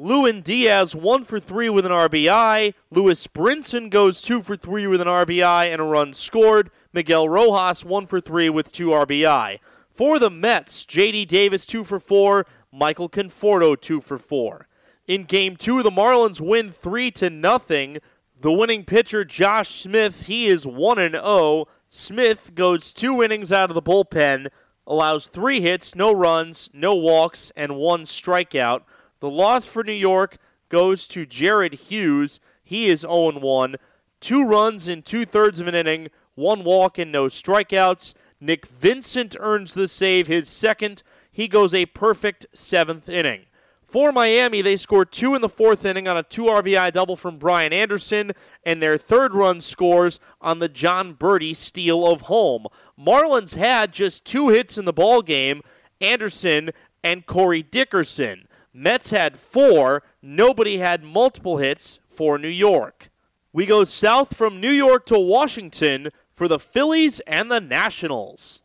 Lewin 0.03 0.41
Diaz 0.41 0.97
one 0.97 1.25
for 1.25 1.39
three 1.39 1.69
with 1.69 1.85
an 1.85 1.93
RBI. 1.93 2.73
Lewis 2.91 3.27
Brinson 3.27 3.91
goes 3.91 4.23
two 4.23 4.41
for 4.41 4.57
three 4.57 4.87
with 4.87 5.03
an 5.03 5.07
RBI 5.07 5.71
and 5.71 5.79
a 5.79 5.85
run 5.85 6.15
scored. 6.15 6.71
Miguel 6.95 7.29
Rojas 7.29 7.85
one 7.85 8.07
for 8.07 8.19
three 8.19 8.49
with 8.49 8.73
two 8.73 8.89
RBI. 8.89 9.59
For 9.91 10.19
the 10.19 10.31
Mets, 10.31 10.87
J.D. 10.87 11.27
Davis 11.27 11.67
two 11.67 11.85
for 11.85 12.01
four. 12.01 12.47
Michael 12.73 13.11
Conforto 13.11 13.79
two 13.79 14.01
for 14.01 14.17
four. 14.17 14.69
In 15.07 15.25
game 15.25 15.55
two, 15.55 15.83
the 15.83 15.91
Marlins 15.91 16.41
win 16.41 16.73
three 16.73 17.11
to 17.11 17.29
nothing. 17.29 17.99
The 18.41 18.53
winning 18.53 18.87
pitcher, 18.87 19.27
Josh 19.27 19.83
Smith, 19.83 20.29
he 20.29 20.47
is 20.47 20.67
one 20.67 20.99
and 20.99 21.13
zero. 21.13 21.25
Oh. 21.27 21.69
Smith 21.85 22.53
goes 22.55 22.95
two 22.95 23.23
innings 23.23 23.53
out 23.53 23.69
of 23.69 23.75
the 23.75 23.83
bullpen, 23.83 24.49
allows 24.87 25.27
three 25.27 25.61
hits, 25.61 25.95
no 25.95 26.11
runs, 26.11 26.71
no 26.73 26.95
walks, 26.95 27.53
and 27.55 27.77
one 27.77 28.05
strikeout. 28.05 28.85
The 29.21 29.31
loss 29.31 29.67
for 29.67 29.85
New 29.85 29.93
York 29.93 30.39
goes 30.71 31.07
to 31.09 31.27
Jared 31.27 31.75
Hughes. 31.75 32.41
He 32.63 32.89
is 32.89 33.01
0 33.01 33.39
1. 33.39 33.77
Two 34.21 34.45
runs 34.45 34.89
in 34.89 35.03
two 35.03 35.25
thirds 35.25 35.61
of 35.61 35.69
an 35.69 35.75
inning, 35.75 36.09
one 36.35 36.65
walk, 36.65 36.99
and 36.99 37.13
no 37.13 37.27
strikeouts. 37.27 38.15
Nick 38.41 38.67
Vincent 38.67 39.37
earns 39.39 39.75
the 39.75 39.89
save, 39.89 40.27
his 40.27 40.49
second. 40.49 41.03
He 41.31 41.49
goes 41.49 41.75
a 41.75 41.87
perfect 41.87 42.47
seventh 42.55 43.09
inning. 43.09 43.47
For 43.87 44.13
Miami, 44.13 44.63
they 44.63 44.77
score 44.77 45.05
two 45.05 45.35
in 45.35 45.43
the 45.43 45.49
fourth 45.49 45.85
inning 45.85 46.07
on 46.07 46.17
a 46.17 46.23
two 46.23 46.45
RBI 46.45 46.93
double 46.93 47.17
from 47.17 47.39
Brian 47.39 47.73
Anderson, 47.73 48.33
and 48.65 48.81
their 48.81 48.97
third 48.97 49.35
run 49.35 49.61
scores 49.61 50.21
on 50.41 50.61
the 50.61 50.69
Jon 50.69 51.15
Berti 51.15 51.55
steal 51.55 52.07
of 52.07 52.23
home. 52.23 52.67
Marlins 52.99 53.57
had 53.57 53.93
just 53.93 54.25
two 54.25 54.49
hits 54.49 54.79
in 54.79 54.85
the 54.85 54.93
ball 54.93 55.23
game, 55.23 55.61
Anderson 56.01 56.71
and 57.03 57.27
Corey 57.27 57.63
Dickerson. 57.63 58.47
Mets 58.73 59.11
had 59.11 59.37
four. 59.37 60.05
Nobody 60.23 60.79
had 60.79 61.03
multiple 61.03 61.57
hits 61.57 61.99
for 62.09 62.39
New 62.39 62.49
York. 62.49 63.11
We 63.53 63.67
go 63.67 63.83
south 63.83 64.37
from 64.37 64.61
New 64.61 64.71
York 64.71 65.07
to 65.07 65.19
Washington 65.19 66.11
for 66.35 66.47
the 66.47 66.61
Phillies 66.61 67.19
and 67.21 67.51
the 67.51 67.61
Nationals. 67.61 68.61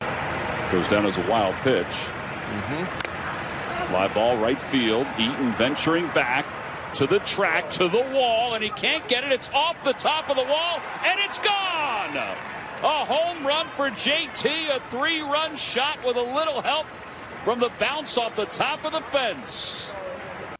Goes 0.71 0.87
down 0.89 1.07
as 1.07 1.17
a 1.17 1.27
wild 1.27 1.55
pitch. 1.63 1.87
Mm-hmm. 1.87 3.87
Fly 3.87 4.07
ball 4.13 4.37
right 4.37 4.61
field. 4.61 5.07
Eaton 5.17 5.51
venturing 5.53 6.07
back 6.09 6.45
to 6.93 7.07
the 7.07 7.19
track, 7.19 7.71
to 7.71 7.89
the 7.89 8.07
wall, 8.13 8.53
and 8.53 8.63
he 8.63 8.69
can't 8.69 9.07
get 9.07 9.23
it. 9.23 9.31
It's 9.31 9.49
off 9.53 9.83
the 9.83 9.93
top 9.93 10.29
of 10.29 10.35
the 10.35 10.43
wall, 10.43 10.81
and 11.03 11.19
it's 11.19 11.39
gone. 11.39 12.15
A 12.15 13.05
home 13.05 13.45
run 13.45 13.67
for 13.75 13.89
JT, 13.89 14.69
a 14.69 14.79
three 14.91 15.21
run 15.21 15.57
shot 15.57 16.05
with 16.05 16.15
a 16.15 16.21
little 16.21 16.61
help 16.61 16.85
from 17.45 17.59
the 17.59 17.71
bounce 17.79 18.17
off 18.17 18.35
the 18.35 18.47
top 18.47 18.83
of 18.85 18.91
the 18.91 19.01
fence. 19.01 19.91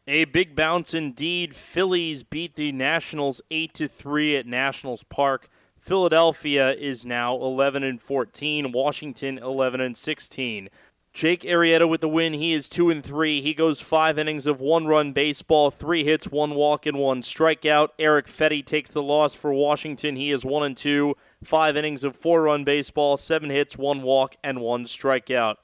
A 0.06 0.26
big 0.26 0.56
bounce 0.56 0.94
indeed. 0.94 1.56
Phillies 1.56 2.22
beat 2.22 2.54
the 2.54 2.72
Nationals 2.72 3.42
8 3.50 3.74
to 3.74 3.88
3 3.88 4.38
at 4.38 4.46
Nationals 4.46 5.04
Park. 5.04 5.50
Philadelphia 5.80 6.74
is 6.74 7.04
now 7.04 7.36
11 7.38 7.84
and 7.84 8.00
14, 8.00 8.72
Washington 8.72 9.40
11 9.40 9.82
and 9.82 9.98
16. 9.98 10.70
Jake 11.12 11.42
Arrieta 11.42 11.90
with 11.90 12.02
the 12.02 12.08
win. 12.08 12.34
He 12.34 12.54
is 12.54 12.70
2 12.70 12.92
and 12.92 13.04
3. 13.04 13.42
He 13.42 13.56
goes 13.56 13.82
5 13.82 14.20
innings 14.20 14.46
of 14.46 14.60
one-run 14.60 15.12
baseball, 15.12 15.72
3 15.72 16.04
hits, 16.04 16.28
1 16.28 16.54
walk 16.54 16.86
and 16.86 17.00
1 17.00 17.24
strikeout. 17.24 17.90
Erick 17.98 18.28
Fedde 18.28 18.64
takes 18.64 18.92
the 18.92 19.02
loss 19.02 19.34
for 19.34 19.52
Washington. 19.52 20.18
He 20.18 20.30
is 20.30 20.46
1 20.46 20.62
and 20.62 20.78
2, 20.78 21.16
5 21.44 21.78
innings 21.78 22.04
of 22.04 22.16
4-run 22.16 22.64
baseball, 22.64 23.18
7 23.18 23.50
hits, 23.50 23.76
1 23.76 24.04
walk 24.04 24.36
and 24.44 24.62
1 24.62 24.86
strikeout. 24.86 25.56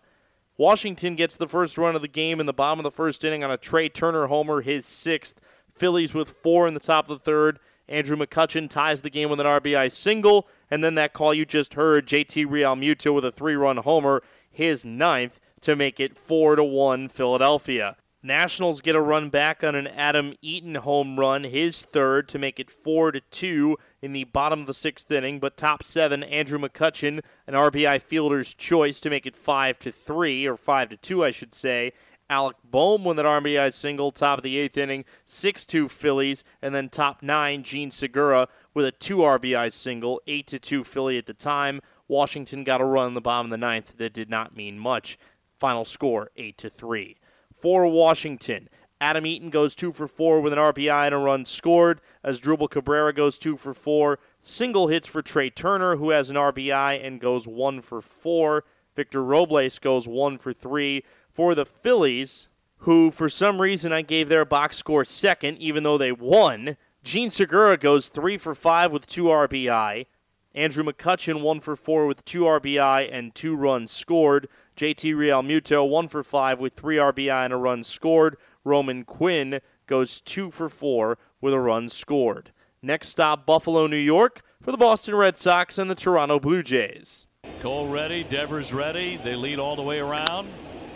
Washington 0.61 1.15
gets 1.15 1.37
the 1.37 1.47
first 1.47 1.75
run 1.75 1.95
of 1.95 2.03
the 2.03 2.07
game 2.07 2.39
in 2.39 2.45
the 2.45 2.53
bottom 2.53 2.77
of 2.77 2.83
the 2.83 2.91
first 2.91 3.25
inning 3.25 3.43
on 3.43 3.49
a 3.49 3.57
Trea 3.57 3.89
Turner 3.89 4.27
homer, 4.27 4.61
his 4.61 4.85
sixth. 4.85 5.41
Phillies 5.73 6.13
with 6.13 6.29
four 6.29 6.67
in 6.67 6.75
the 6.75 6.79
top 6.79 7.09
of 7.09 7.17
the 7.17 7.23
third. 7.23 7.57
Andrew 7.89 8.15
McCutchen 8.15 8.69
ties 8.69 9.01
the 9.01 9.09
game 9.09 9.31
with 9.31 9.39
an 9.39 9.47
RBI 9.47 9.91
single, 9.91 10.47
and 10.69 10.83
then 10.83 10.93
that 10.93 11.13
call 11.13 11.33
you 11.33 11.47
just 11.47 11.73
heard, 11.73 12.05
JT 12.05 12.45
Realmuto 12.45 13.11
with 13.11 13.25
a 13.25 13.31
three-run 13.31 13.77
homer, 13.77 14.21
his 14.51 14.85
ninth 14.85 15.39
to 15.61 15.75
make 15.75 15.99
it 15.99 16.15
four 16.15 16.55
to 16.55 16.63
one 16.63 17.09
Philadelphia. 17.09 17.97
Nationals 18.21 18.81
get 18.81 18.95
a 18.95 19.01
run 19.01 19.31
back 19.31 19.63
on 19.63 19.73
an 19.73 19.87
Adam 19.87 20.35
Eaton 20.43 20.75
home 20.75 21.19
run, 21.19 21.43
his 21.43 21.85
third, 21.85 22.29
to 22.29 22.37
make 22.37 22.59
it 22.59 22.69
4 22.69 23.13
to 23.13 23.19
2 23.19 23.77
in 24.01 24.13
the 24.13 24.23
bottom 24.25 24.61
of 24.61 24.67
the 24.67 24.73
sixth 24.73 25.11
inning. 25.11 25.39
But 25.39 25.57
top 25.57 25.83
seven, 25.83 26.23
Andrew 26.23 26.59
McCutchen, 26.59 27.21
an 27.47 27.53
RBI 27.53 28.01
fielder's 28.01 28.53
choice 28.53 28.99
to 29.01 29.09
make 29.09 29.25
it 29.25 29.35
5 29.35 29.79
to 29.79 29.91
3, 29.91 30.45
or 30.47 30.57
5 30.57 30.89
to 30.89 30.97
2, 30.97 31.23
I 31.23 31.31
should 31.31 31.53
say. 31.53 31.93
Alec 32.29 32.55
Bohm 32.63 33.03
with 33.03 33.19
an 33.19 33.25
RBI 33.25 33.73
single, 33.73 34.09
top 34.09 34.39
of 34.39 34.43
the 34.43 34.57
eighth 34.57 34.77
inning, 34.77 35.03
6 35.25 35.65
2 35.65 35.89
Phillies, 35.89 36.43
and 36.61 36.73
then 36.73 36.87
top 36.87 37.21
nine, 37.21 37.61
Jean 37.61 37.91
Segura 37.91 38.47
with 38.73 38.85
a 38.85 38.91
2 38.91 39.17
RBI 39.17 39.71
single, 39.71 40.21
8 40.27 40.47
to 40.47 40.59
2 40.59 40.83
Philly 40.85 41.17
at 41.17 41.25
the 41.25 41.33
time. 41.33 41.81
Washington 42.07 42.63
got 42.63 42.79
a 42.79 42.85
run 42.85 43.09
in 43.09 43.13
the 43.15 43.21
bottom 43.21 43.47
of 43.47 43.51
the 43.51 43.57
ninth 43.57 43.97
that 43.97 44.13
did 44.13 44.29
not 44.29 44.55
mean 44.55 44.79
much. 44.79 45.19
Final 45.59 45.83
score, 45.83 46.31
8 46.37 46.57
to 46.57 46.69
3 46.69 47.17
for 47.61 47.85
Washington. 47.85 48.67
Adam 49.01 49.25
Eaton 49.25 49.49
goes 49.49 49.73
two 49.73 49.91
for 49.91 50.07
four 50.07 50.39
with 50.39 50.53
an 50.53 50.59
RBI 50.59 51.07
and 51.07 51.15
a 51.15 51.17
run 51.17 51.43
scored. 51.43 51.99
Asdrubal 52.23 52.69
Cabrera 52.69 53.11
goes 53.11 53.39
two 53.39 53.57
for 53.57 53.73
four. 53.73 54.19
Single 54.39 54.89
hits 54.89 55.07
for 55.07 55.23
Trea 55.23 55.49
Turner, 55.49 55.95
who 55.95 56.11
has 56.11 56.29
an 56.29 56.35
RBI 56.35 57.03
and 57.03 57.19
goes 57.19 57.47
one 57.47 57.81
for 57.81 57.99
four. 57.99 58.63
Victor 58.95 59.23
Robles 59.23 59.79
goes 59.79 60.07
one 60.07 60.37
for 60.37 60.53
three. 60.53 61.03
For 61.31 61.55
the 61.55 61.65
Phillies, 61.65 62.47
who 62.77 63.09
for 63.09 63.27
some 63.27 63.59
reason 63.59 63.91
I 63.91 64.03
gave 64.03 64.29
their 64.29 64.45
box 64.45 64.77
score 64.77 65.03
second, 65.03 65.57
even 65.57 65.81
though 65.81 65.97
they 65.97 66.11
won, 66.11 66.77
Jean 67.03 67.31
Segura 67.31 67.77
goes 67.77 68.09
three 68.09 68.37
for 68.37 68.53
five 68.53 68.91
with 68.91 69.07
two 69.07 69.23
RBI. 69.23 70.05
Andrew 70.53 70.83
McCutchen 70.83 71.41
one 71.41 71.61
for 71.61 71.75
four 71.75 72.05
with 72.05 72.25
two 72.25 72.41
RBI 72.41 73.09
and 73.11 73.33
two 73.33 73.55
runs 73.55 73.89
scored. 73.89 74.49
JT 74.75 75.15
Realmuto, 75.15 75.87
one 75.87 76.07
for 76.07 76.23
five 76.23 76.59
with 76.59 76.73
three 76.73 76.97
RBI 76.97 77.45
and 77.45 77.53
a 77.53 77.57
run 77.57 77.83
scored. 77.83 78.35
Roman 78.63 79.03
Quinn 79.03 79.59
goes 79.87 80.21
two 80.21 80.51
for 80.51 80.69
four 80.69 81.17
with 81.39 81.53
a 81.53 81.59
run 81.59 81.89
scored. 81.89 82.51
Next 82.81 83.09
stop, 83.09 83.45
Buffalo, 83.45 83.87
New 83.87 83.95
York, 83.95 84.41
for 84.61 84.71
the 84.71 84.77
Boston 84.77 85.15
Red 85.15 85.37
Sox 85.37 85.77
and 85.77 85.89
the 85.89 85.95
Toronto 85.95 86.39
Blue 86.39 86.63
Jays. 86.63 87.27
Cole 87.61 87.87
ready, 87.87 88.23
Devers 88.23 88.73
ready. 88.73 89.17
They 89.17 89.35
lead 89.35 89.59
all 89.59 89.75
the 89.75 89.81
way 89.81 89.99
around. 89.99 90.49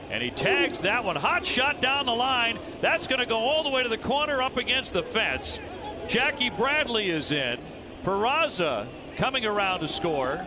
And 0.09 0.21
he 0.23 0.29
tags 0.31 0.81
that 0.81 1.03
one. 1.03 1.15
Hot 1.15 1.45
shot 1.45 1.81
down 1.81 2.05
the 2.05 2.15
line. 2.15 2.59
That's 2.81 3.07
going 3.07 3.19
to 3.19 3.25
go 3.25 3.37
all 3.37 3.63
the 3.63 3.69
way 3.69 3.83
to 3.83 3.89
the 3.89 3.97
corner 3.97 4.41
up 4.41 4.57
against 4.57 4.93
the 4.93 5.03
fence. 5.03 5.59
Jackie 6.07 6.49
Bradley 6.51 7.09
is 7.09 7.31
in. 7.31 7.59
Peraza 8.03 8.87
coming 9.17 9.45
around 9.45 9.79
to 9.79 9.87
score. 9.87 10.45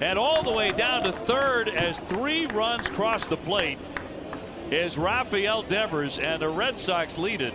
And 0.00 0.18
all 0.18 0.42
the 0.42 0.52
way 0.52 0.70
down 0.70 1.04
to 1.04 1.12
third 1.12 1.68
as 1.68 1.98
three 2.00 2.46
runs 2.46 2.88
cross 2.88 3.26
the 3.26 3.36
plate 3.36 3.78
is 4.70 4.98
Rafael 4.98 5.62
Devers, 5.62 6.18
and 6.18 6.40
the 6.40 6.48
Red 6.48 6.78
Sox 6.78 7.18
lead 7.18 7.42
it 7.42 7.54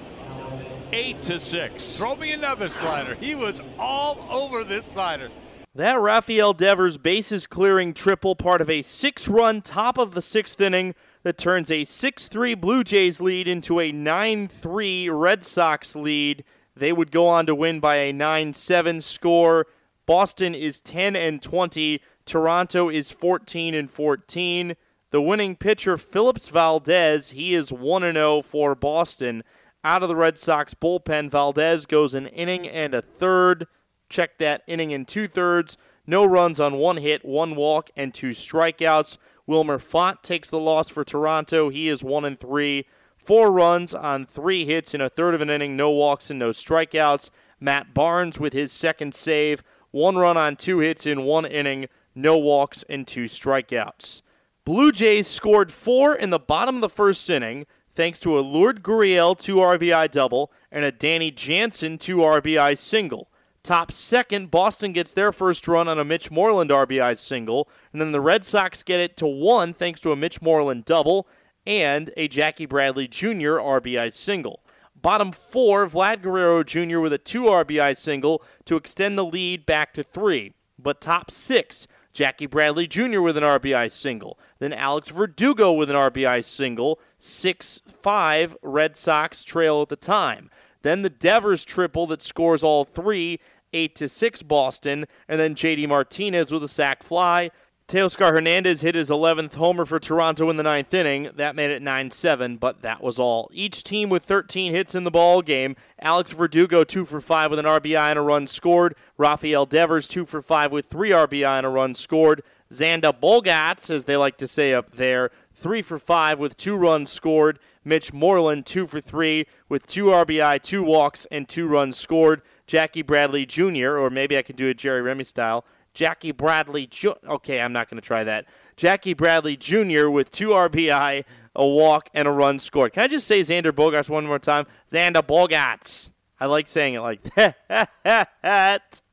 eight 0.91 1.21
to 1.23 1.39
six. 1.39 1.97
Throw 1.97 2.15
me 2.15 2.31
another 2.31 2.69
slider. 2.69 3.15
He 3.15 3.35
was 3.35 3.61
all 3.77 4.25
over 4.29 4.63
this 4.63 4.85
slider. 4.85 5.29
That 5.75 5.99
Rafael 5.99 6.53
Devers 6.53 6.97
bases 6.97 7.45
clearing 7.47 7.93
triple, 7.93 8.35
part 8.35 8.59
of 8.59 8.69
a 8.69 8.81
six 8.81 9.27
run 9.27 9.61
top 9.61 9.97
of 9.97 10.11
the 10.11 10.21
sixth 10.21 10.59
inning 10.59 10.95
that 11.23 11.37
turns 11.37 11.69
a 11.69 11.83
6 11.83 12.27
3 12.27 12.55
Blue 12.55 12.83
Jays 12.83 13.19
lead 13.21 13.47
into 13.47 13.79
a 13.79 13.91
9 13.91 14.47
3 14.47 15.09
Red 15.09 15.43
Sox 15.43 15.95
lead. 15.95 16.43
They 16.75 16.93
would 16.93 17.11
go 17.11 17.27
on 17.27 17.45
to 17.45 17.55
win 17.55 17.79
by 17.79 17.97
a 17.97 18.13
9 18.13 18.53
7 18.53 19.01
score. 19.01 19.67
Boston 20.05 20.55
is 20.55 20.81
10 20.81 21.15
and 21.15 21.41
20. 21.41 22.01
Toronto 22.25 22.89
is 22.89 23.11
14 23.11 23.75
and 23.75 23.91
14. 23.91 24.75
The 25.11 25.21
winning 25.21 25.55
pitcher 25.55 25.97
Phillips 25.97 26.49
Valdez, 26.49 27.31
he 27.31 27.55
is 27.55 27.73
1 27.73 28.01
0 28.01 28.41
for 28.43 28.75
Boston. 28.75 29.43
Out 29.83 30.03
of 30.03 30.09
the 30.09 30.15
Red 30.15 30.37
Sox 30.37 30.75
bullpen, 30.75 31.31
Valdez 31.31 31.87
goes 31.87 32.13
an 32.13 32.27
inning 32.27 32.67
and 32.67 32.93
a 32.93 33.01
third. 33.01 33.65
Check 34.07 34.37
that 34.37 34.61
inning 34.67 34.93
and 34.93 35.07
two 35.07 35.27
thirds. 35.27 35.77
No 36.05 36.25
runs 36.25 36.59
on 36.59 36.75
one 36.75 36.97
hit, 36.97 37.25
one 37.25 37.55
walk, 37.55 37.89
and 37.95 38.13
two 38.13 38.31
strikeouts. 38.31 39.17
Wilmer 39.47 39.79
Font 39.79 40.21
takes 40.21 40.47
the 40.47 40.59
loss 40.59 40.89
for 40.89 41.03
Toronto. 41.03 41.69
He 41.69 41.89
is 41.89 42.03
one 42.03 42.23
and 42.23 42.39
three. 42.39 42.85
Four 43.17 43.51
runs 43.51 43.95
on 43.95 44.27
three 44.27 44.63
hits 44.63 44.93
in 44.93 45.01
a 45.01 45.09
third 45.09 45.33
of 45.33 45.41
an 45.41 45.49
inning, 45.49 45.75
no 45.75 45.89
walks 45.89 46.29
and 46.29 46.37
no 46.37 46.49
strikeouts. 46.49 47.31
Matt 47.59 47.95
Barnes 47.95 48.39
with 48.39 48.53
his 48.53 48.71
second 48.71 49.15
save. 49.15 49.63
One 49.89 50.17
run 50.17 50.37
on 50.37 50.55
two 50.55 50.79
hits 50.79 51.07
in 51.07 51.23
one 51.23 51.47
inning, 51.47 51.87
no 52.13 52.37
walks 52.37 52.83
and 52.87 53.07
two 53.07 53.23
strikeouts. 53.23 54.21
Blue 54.69 54.91
Jays 54.91 55.25
scored 55.25 55.71
four 55.71 56.13
in 56.13 56.29
the 56.29 56.37
bottom 56.37 56.75
of 56.75 56.81
the 56.81 56.89
first 56.89 57.27
inning 57.27 57.65
thanks 57.95 58.19
to 58.19 58.37
a 58.37 58.41
Lourdes 58.41 58.81
Gurriel 58.81 59.35
2 59.35 59.55
RBI 59.55 60.11
double 60.11 60.51
and 60.71 60.85
a 60.85 60.91
Danny 60.91 61.31
Jansen 61.31 61.97
2 61.97 62.17
RBI 62.17 62.77
single. 62.77 63.31
Top 63.63 63.91
second, 63.91 64.51
Boston 64.51 64.93
gets 64.93 65.11
their 65.11 65.31
first 65.31 65.67
run 65.67 65.87
on 65.87 65.97
a 65.97 66.05
Mitch 66.05 66.29
Moreland 66.29 66.69
RBI 66.69 67.17
single, 67.17 67.67
and 67.91 67.99
then 67.99 68.11
the 68.11 68.21
Red 68.21 68.45
Sox 68.45 68.83
get 68.83 68.99
it 68.99 69.17
to 69.17 69.25
one 69.25 69.73
thanks 69.73 70.01
to 70.01 70.11
a 70.11 70.15
Mitch 70.15 70.39
Moreland 70.39 70.85
double 70.85 71.27
and 71.65 72.11
a 72.15 72.27
Jackie 72.27 72.67
Bradley 72.67 73.07
Jr. 73.07 73.57
RBI 73.57 74.13
single. 74.13 74.61
Bottom 74.95 75.31
four, 75.31 75.87
Vlad 75.87 76.21
Guerrero 76.21 76.61
Jr. 76.61 76.99
with 76.99 77.13
a 77.13 77.17
2 77.17 77.45
RBI 77.45 77.97
single 77.97 78.43
to 78.65 78.75
extend 78.75 79.17
the 79.17 79.25
lead 79.25 79.65
back 79.65 79.95
to 79.95 80.03
three. 80.03 80.53
But 80.77 81.01
top 81.01 81.31
six, 81.31 81.87
Jackie 82.13 82.47
Bradley 82.47 82.87
Jr. 82.87 83.21
with 83.21 83.37
an 83.37 83.43
RBI 83.43 83.91
single. 83.91 84.39
Then 84.59 84.73
Alex 84.73 85.09
Verdugo 85.09 85.71
with 85.71 85.89
an 85.89 85.95
RBI 85.95 86.43
single. 86.43 86.99
6 87.19 87.81
5 87.87 88.57
Red 88.61 88.97
Sox 88.97 89.43
trail 89.43 89.81
at 89.81 89.89
the 89.89 89.95
time. 89.95 90.49
Then 90.81 91.01
the 91.01 91.09
Devers 91.09 91.65
triple 91.65 92.07
that 92.07 92.21
scores 92.21 92.63
all 92.63 92.85
three, 92.85 93.39
8 93.73 93.95
to 93.95 94.07
6 94.07 94.43
Boston. 94.43 95.05
And 95.27 95.39
then 95.39 95.55
JD 95.55 95.87
Martinez 95.87 96.51
with 96.51 96.63
a 96.63 96.67
sac 96.67 97.03
fly. 97.03 97.51
Teoscar 97.89 98.33
Hernandez 98.33 98.81
hit 98.81 98.93
his 98.93 99.09
11th 99.09 99.55
homer 99.55 99.83
for 99.83 99.99
Toronto 99.99 100.47
in 100.51 100.57
the 100.57 100.63
ninth 100.63 100.93
inning. 100.93 101.31
That 101.37 101.55
made 101.55 101.71
it 101.71 101.81
9 101.81 102.11
7, 102.11 102.57
but 102.57 102.83
that 102.83 103.01
was 103.01 103.17
all. 103.17 103.49
Each 103.51 103.83
team 103.83 104.09
with 104.09 104.21
13 104.21 104.73
hits 104.73 104.93
in 104.93 105.05
the 105.05 105.09
ball 105.09 105.41
game. 105.41 105.75
Alex 105.99 106.31
Verdugo, 106.31 106.83
2 106.83 107.03
for 107.03 107.19
5 107.19 107.49
with 107.49 107.57
an 107.57 107.65
RBI 107.65 108.11
and 108.11 108.19
a 108.19 108.21
run 108.21 108.45
scored. 108.45 108.93
Rafael 109.17 109.65
Devers, 109.65 110.07
2 110.07 110.25
for 110.25 110.39
5 110.39 110.71
with 110.71 110.85
3 110.85 111.09
RBI 111.09 111.57
and 111.57 111.65
a 111.65 111.69
run 111.69 111.95
scored. 111.95 112.43
Xander 112.71 113.11
Bogaerts, 113.11 113.89
as 113.89 114.05
they 114.05 114.15
like 114.15 114.37
to 114.37 114.47
say 114.47 114.71
up 114.71 114.91
there, 114.91 115.31
3 115.55 115.81
for 115.81 115.97
5 115.97 116.39
with 116.39 116.57
2 116.57 116.75
runs 116.75 117.09
scored. 117.09 117.57
Mitch 117.83 118.13
Moreland, 118.13 118.67
2 118.67 118.85
for 118.85 119.01
3 119.01 119.47
with 119.67 119.87
2 119.87 120.11
RBI, 120.11 120.61
2 120.61 120.83
walks, 120.83 121.25
and 121.31 121.49
2 121.49 121.65
runs 121.65 121.97
scored. 121.97 122.43
Jackie 122.67 123.01
Bradley 123.01 123.47
Jr., 123.47 123.97
or 123.97 124.11
maybe 124.11 124.37
I 124.37 124.43
could 124.43 124.57
do 124.57 124.67
it 124.67 124.77
Jerry 124.77 125.01
Remy 125.01 125.23
style. 125.23 125.65
Jackie 125.93 126.31
Bradley. 126.31 126.87
Ju- 126.87 127.15
okay, 127.27 127.59
I'm 127.61 127.73
not 127.73 127.89
going 127.89 128.01
to 128.01 128.05
try 128.05 128.23
that. 128.23 128.45
Jackie 128.77 129.13
Bradley 129.13 129.57
Jr. 129.57 130.09
with 130.09 130.31
two 130.31 130.49
RBI, 130.49 131.23
a 131.55 131.67
walk, 131.67 132.09
and 132.13 132.27
a 132.27 132.31
run 132.31 132.59
scored. 132.59 132.93
Can 132.93 133.03
I 133.03 133.07
just 133.07 133.27
say 133.27 133.41
Xander 133.41 133.71
Bogarts 133.71 134.09
one 134.09 134.25
more 134.25 134.39
time? 134.39 134.65
Xander 134.89 135.21
Bogarts. 135.21 136.11
I 136.39 136.45
like 136.45 136.67
saying 136.67 136.93
it 136.93 137.01
like 137.01 137.21
that. 137.35 139.01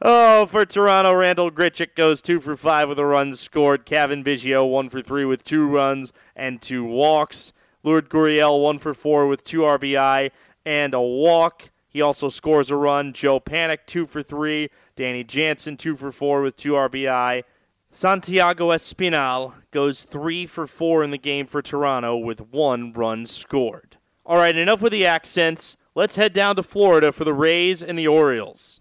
Oh, 0.00 0.46
for 0.46 0.64
Toronto, 0.64 1.12
Randall 1.12 1.50
Grichuk 1.50 1.96
goes 1.96 2.22
two 2.22 2.38
for 2.38 2.56
five 2.56 2.88
with 2.88 3.00
a 3.00 3.04
run 3.04 3.34
scored. 3.34 3.84
Cavan 3.84 4.22
Biggio 4.22 4.68
one 4.70 4.88
for 4.88 5.02
three 5.02 5.24
with 5.24 5.42
two 5.42 5.66
runs 5.66 6.12
and 6.36 6.62
two 6.62 6.84
walks. 6.84 7.52
Lourdes 7.82 8.08
Gurriel 8.08 8.62
one 8.62 8.78
for 8.78 8.94
four 8.94 9.26
with 9.26 9.42
two 9.42 9.62
RBI 9.62 10.30
and 10.64 10.94
a 10.94 11.00
walk. 11.00 11.70
He 11.88 12.00
also 12.00 12.28
scores 12.28 12.70
a 12.70 12.76
run. 12.76 13.12
Joe 13.12 13.40
Panik 13.40 13.78
two 13.86 14.06
for 14.06 14.22
three. 14.22 14.68
Danny 14.94 15.24
Jansen 15.24 15.76
two 15.76 15.96
for 15.96 16.12
four 16.12 16.42
with 16.42 16.56
two 16.56 16.72
RBI. 16.72 17.44
Santiago 17.90 18.68
Espinal 18.68 19.54
goes 19.70 20.04
three 20.04 20.46
for 20.46 20.66
four 20.66 21.02
in 21.04 21.10
the 21.10 21.18
game 21.18 21.46
for 21.46 21.60
Toronto 21.62 22.16
with 22.16 22.40
one 22.40 22.92
run 22.92 23.26
scored. 23.26 23.96
All 24.24 24.36
right, 24.36 24.56
enough 24.56 24.80
with 24.80 24.92
the 24.92 25.04
accents. 25.06 25.76
Let's 25.94 26.16
head 26.16 26.32
down 26.32 26.56
to 26.56 26.62
Florida 26.62 27.12
for 27.12 27.24
the 27.24 27.34
Rays 27.34 27.82
and 27.82 27.98
the 27.98 28.08
Orioles. 28.08 28.80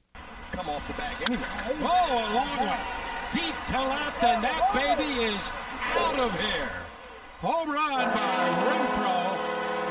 Come 0.51 0.69
off 0.69 0.85
the 0.87 0.93
bag 0.93 1.17
anyway. 1.27 1.43
Oh, 1.81 2.07
a 2.09 2.35
long 2.35 2.67
one. 2.67 2.79
Deep 3.33 3.55
to 3.67 3.79
left, 3.79 4.23
and 4.23 4.43
that 4.43 4.73
baby 4.73 5.23
is 5.23 5.51
out 5.97 6.19
of 6.19 6.39
here. 6.39 6.69
Home 7.39 7.71
run 7.71 7.89
by 7.89 8.49
Renfroe. 8.67 9.31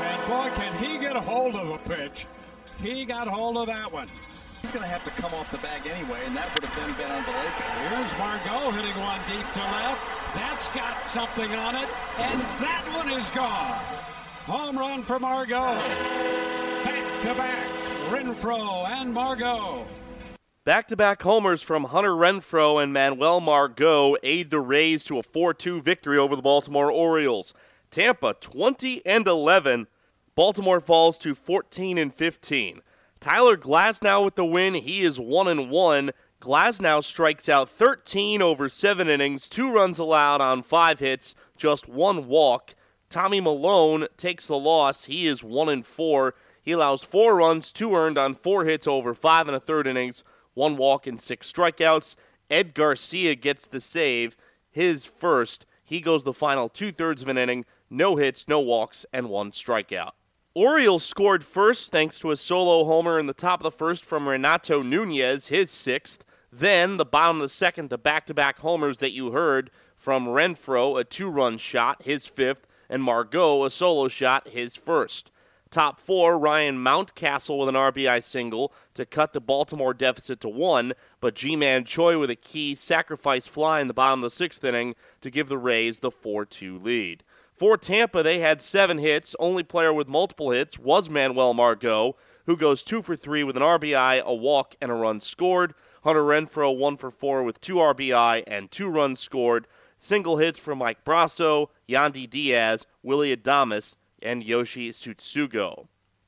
And 0.01 0.27
boy, 0.27 0.55
can 0.55 0.83
he 0.83 0.97
get 0.97 1.15
a 1.15 1.19
hold 1.19 1.55
of 1.55 1.69
a 1.69 1.77
pitch. 1.77 2.25
He 2.81 3.05
got 3.05 3.27
hold 3.27 3.57
of 3.57 3.67
that 3.67 3.91
one. 3.91 4.07
He's 4.71 4.79
going 4.79 4.89
to 4.89 4.97
have 4.97 5.03
to 5.03 5.21
come 5.21 5.33
off 5.33 5.51
the 5.51 5.57
bag 5.57 5.85
anyway, 5.85 6.21
and 6.25 6.33
that 6.33 6.47
would 6.53 6.63
have 6.63 6.75
then 6.77 6.95
been 6.95 7.11
on 7.11 7.21
delay. 7.25 7.43
Here's 7.91 8.17
Margot 8.17 8.71
hitting 8.71 8.97
one 9.01 9.19
deep 9.27 9.45
to 9.51 9.59
left. 9.59 9.99
That's 10.33 10.69
got 10.69 11.05
something 11.05 11.53
on 11.55 11.75
it, 11.75 11.89
and 12.17 12.39
that 12.39 12.89
one 12.95 13.09
is 13.19 13.29
gone. 13.31 13.73
Home 14.47 14.77
run 14.77 15.03
for 15.03 15.19
Margot. 15.19 15.75
Back 16.85 17.21
to 17.21 17.35
back, 17.35 17.67
Renfroe 18.11 18.87
and 18.87 19.13
Margot. 19.13 19.85
Back 20.63 20.87
to 20.87 20.95
back 20.95 21.21
homers 21.21 21.61
from 21.61 21.83
Hunter 21.83 22.11
Renfroe 22.11 22.81
and 22.81 22.93
Manuel 22.93 23.41
Margot 23.41 24.15
aid 24.23 24.51
the 24.51 24.61
Rays 24.61 25.03
to 25.03 25.19
a 25.19 25.23
4 25.23 25.53
2 25.53 25.81
victory 25.81 26.17
over 26.17 26.37
the 26.37 26.41
Baltimore 26.41 26.89
Orioles. 26.89 27.53
Tampa 27.89 28.35
20 28.39 29.05
and 29.05 29.27
11. 29.27 29.87
Baltimore 30.33 30.79
falls 30.79 31.17
to 31.17 31.35
14 31.35 31.97
and 31.97 32.13
15. 32.13 32.81
Tyler 33.21 33.55
Glasnow 33.55 34.25
with 34.25 34.33
the 34.33 34.43
win. 34.43 34.73
He 34.73 35.01
is 35.01 35.19
1 35.19 35.47
and 35.47 35.69
1. 35.69 36.09
Glasnow 36.41 37.03
strikes 37.03 37.47
out 37.47 37.69
13 37.69 38.41
over 38.41 38.67
7 38.67 39.07
innings, 39.07 39.47
2 39.47 39.71
runs 39.71 39.99
allowed 39.99 40.41
on 40.41 40.63
5 40.63 40.97
hits, 40.97 41.35
just 41.55 41.87
1 41.87 42.27
walk. 42.27 42.73
Tommy 43.11 43.39
Milone 43.39 44.07
takes 44.17 44.47
the 44.47 44.57
loss. 44.57 45.03
He 45.03 45.27
is 45.27 45.43
1 45.43 45.69
and 45.69 45.85
4. 45.85 46.33
He 46.63 46.71
allows 46.71 47.03
4 47.03 47.35
runs, 47.35 47.71
2 47.71 47.95
earned 47.95 48.17
on 48.17 48.33
4 48.33 48.65
hits 48.65 48.87
over 48.87 49.13
5 49.13 49.47
and 49.47 49.55
a 49.55 49.59
third 49.59 49.85
innings, 49.85 50.23
1 50.55 50.75
walk 50.75 51.05
and 51.05 51.21
6 51.21 51.53
strikeouts. 51.53 52.15
Ed 52.49 52.73
Garcia 52.73 53.35
gets 53.35 53.67
the 53.67 53.79
save, 53.79 54.35
his 54.71 55.05
first. 55.05 55.67
He 55.83 56.01
goes 56.01 56.23
the 56.23 56.33
final 56.33 56.69
two 56.69 56.91
thirds 56.91 57.21
of 57.21 57.27
an 57.27 57.37
inning, 57.37 57.65
no 57.87 58.15
hits, 58.15 58.47
no 58.47 58.59
walks, 58.59 59.05
and 59.13 59.29
1 59.29 59.51
strikeout. 59.51 60.13
Orioles 60.53 61.05
scored 61.05 61.45
first 61.45 61.93
thanks 61.93 62.19
to 62.19 62.31
a 62.31 62.35
solo 62.35 62.83
homer 62.83 63.17
in 63.17 63.25
the 63.25 63.33
top 63.33 63.61
of 63.61 63.63
the 63.63 63.71
first 63.71 64.03
from 64.03 64.27
Renato 64.27 64.81
Nunez, 64.81 65.47
his 65.47 65.71
sixth. 65.71 66.25
Then, 66.51 66.97
the 66.97 67.05
bottom 67.05 67.37
of 67.37 67.43
the 67.43 67.47
second, 67.47 67.89
the 67.89 67.97
back 67.97 68.25
to 68.25 68.33
back 68.33 68.59
homers 68.59 68.97
that 68.97 69.13
you 69.13 69.31
heard 69.31 69.71
from 69.95 70.27
Renfroe, 70.27 70.99
a 70.99 71.05
two 71.05 71.29
run 71.29 71.57
shot, 71.57 72.03
his 72.03 72.25
fifth, 72.25 72.67
and 72.89 73.01
Margot, 73.01 73.63
a 73.63 73.69
solo 73.69 74.09
shot, 74.09 74.49
his 74.49 74.75
first. 74.75 75.31
Top 75.69 76.01
four, 76.01 76.37
Ryan 76.37 76.83
Mountcastle 76.83 77.57
with 77.57 77.69
an 77.69 77.75
RBI 77.75 78.21
single 78.21 78.73
to 78.93 79.05
cut 79.05 79.31
the 79.31 79.39
Baltimore 79.39 79.93
deficit 79.93 80.41
to 80.41 80.49
one, 80.49 80.91
but 81.21 81.33
Ji-Man 81.33 81.85
Choi 81.85 82.19
with 82.19 82.29
a 82.29 82.35
key 82.35 82.75
sacrifice 82.75 83.47
fly 83.47 83.79
in 83.79 83.87
the 83.87 83.93
bottom 83.93 84.19
of 84.19 84.23
the 84.23 84.29
sixth 84.29 84.61
inning 84.65 84.95
to 85.21 85.31
give 85.31 85.47
the 85.47 85.57
Rays 85.57 85.99
the 85.99 86.11
4 86.11 86.43
2 86.43 86.77
lead. 86.77 87.23
For 87.61 87.77
Tampa, 87.77 88.23
they 88.23 88.39
had 88.39 88.59
seven 88.59 88.97
hits. 88.97 89.35
Only 89.37 89.61
player 89.61 89.93
with 89.93 90.07
multiple 90.07 90.49
hits 90.49 90.79
was 90.79 91.11
Manuel 91.11 91.53
Margot, 91.53 92.15
who 92.47 92.57
goes 92.57 92.81
two 92.81 93.03
for 93.03 93.15
three 93.15 93.43
with 93.43 93.55
an 93.55 93.61
RBI, 93.61 94.23
a 94.23 94.33
walk, 94.33 94.73
and 94.81 94.89
a 94.89 94.95
run 94.95 95.19
scored. 95.19 95.75
Hunter 96.03 96.23
Renfroe 96.23 96.75
one 96.75 96.97
for 96.97 97.11
four 97.11 97.43
with 97.43 97.61
two 97.61 97.75
RBI 97.75 98.45
and 98.47 98.71
two 98.71 98.89
runs 98.89 99.19
scored. 99.19 99.67
Single 99.99 100.37
hits 100.37 100.57
from 100.57 100.79
Mike 100.79 101.03
Brosseau, 101.05 101.67
Yandy 101.87 102.27
Diaz, 102.27 102.87
Willy 103.03 103.37
Adames, 103.37 103.95
and 104.23 104.43
Yoshi 104.43 104.89
Tsutsugo. 104.89 105.85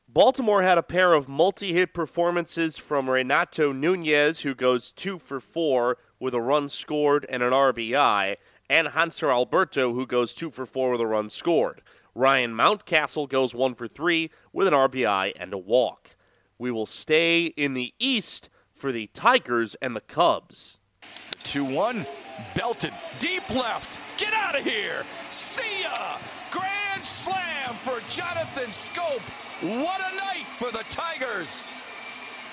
Baltimore 0.07 0.61
had 0.61 0.77
a 0.77 0.83
pair 0.83 1.13
of 1.13 1.27
multi 1.27 1.73
hit 1.73 1.95
performances 1.95 2.77
from 2.77 3.09
Renato 3.09 3.71
Nunez, 3.71 4.41
who 4.41 4.53
goes 4.53 4.91
two 4.91 5.17
for 5.17 5.39
four 5.39 5.97
with 6.19 6.35
a 6.35 6.41
run 6.41 6.69
scored 6.69 7.25
and 7.27 7.41
an 7.41 7.53
RBI, 7.53 8.35
and 8.69 8.89
Hanser 8.89 9.29
Alberto, 9.29 9.93
who 9.93 10.05
goes 10.05 10.33
two 10.33 10.49
for 10.49 10.65
four 10.65 10.91
with 10.91 11.01
a 11.01 11.07
run 11.07 11.29
scored. 11.29 11.81
Ryan 12.15 12.53
Mountcastle 12.53 13.27
goes 13.27 13.55
one 13.55 13.75
for 13.75 13.87
three 13.87 14.29
with 14.51 14.67
an 14.67 14.73
RBI 14.73 15.33
and 15.35 15.53
a 15.53 15.57
walk. 15.57 16.15
We 16.57 16.71
will 16.71 16.85
stay 16.85 17.45
in 17.45 17.73
the 17.73 17.93
East 17.99 18.49
for 18.71 18.91
the 18.91 19.07
Tigers 19.07 19.75
and 19.81 19.95
the 19.95 20.01
Cubs. 20.01 20.79
2 21.43 21.65
1. 21.65 22.05
Belted. 22.55 22.93
Deep 23.19 23.49
left. 23.49 23.99
Get 24.17 24.33
out 24.33 24.57
of 24.57 24.63
here. 24.63 25.05
See 25.29 25.81
ya. 25.81 26.17
Grand 26.51 27.05
slam 27.05 27.75
for 27.83 27.99
Jonathan 28.09 28.69
Schoop. 28.69 29.21
What 29.61 30.01
a 30.01 30.15
night 30.15 30.47
for 30.57 30.71
the 30.71 30.83
Tigers. 30.89 31.73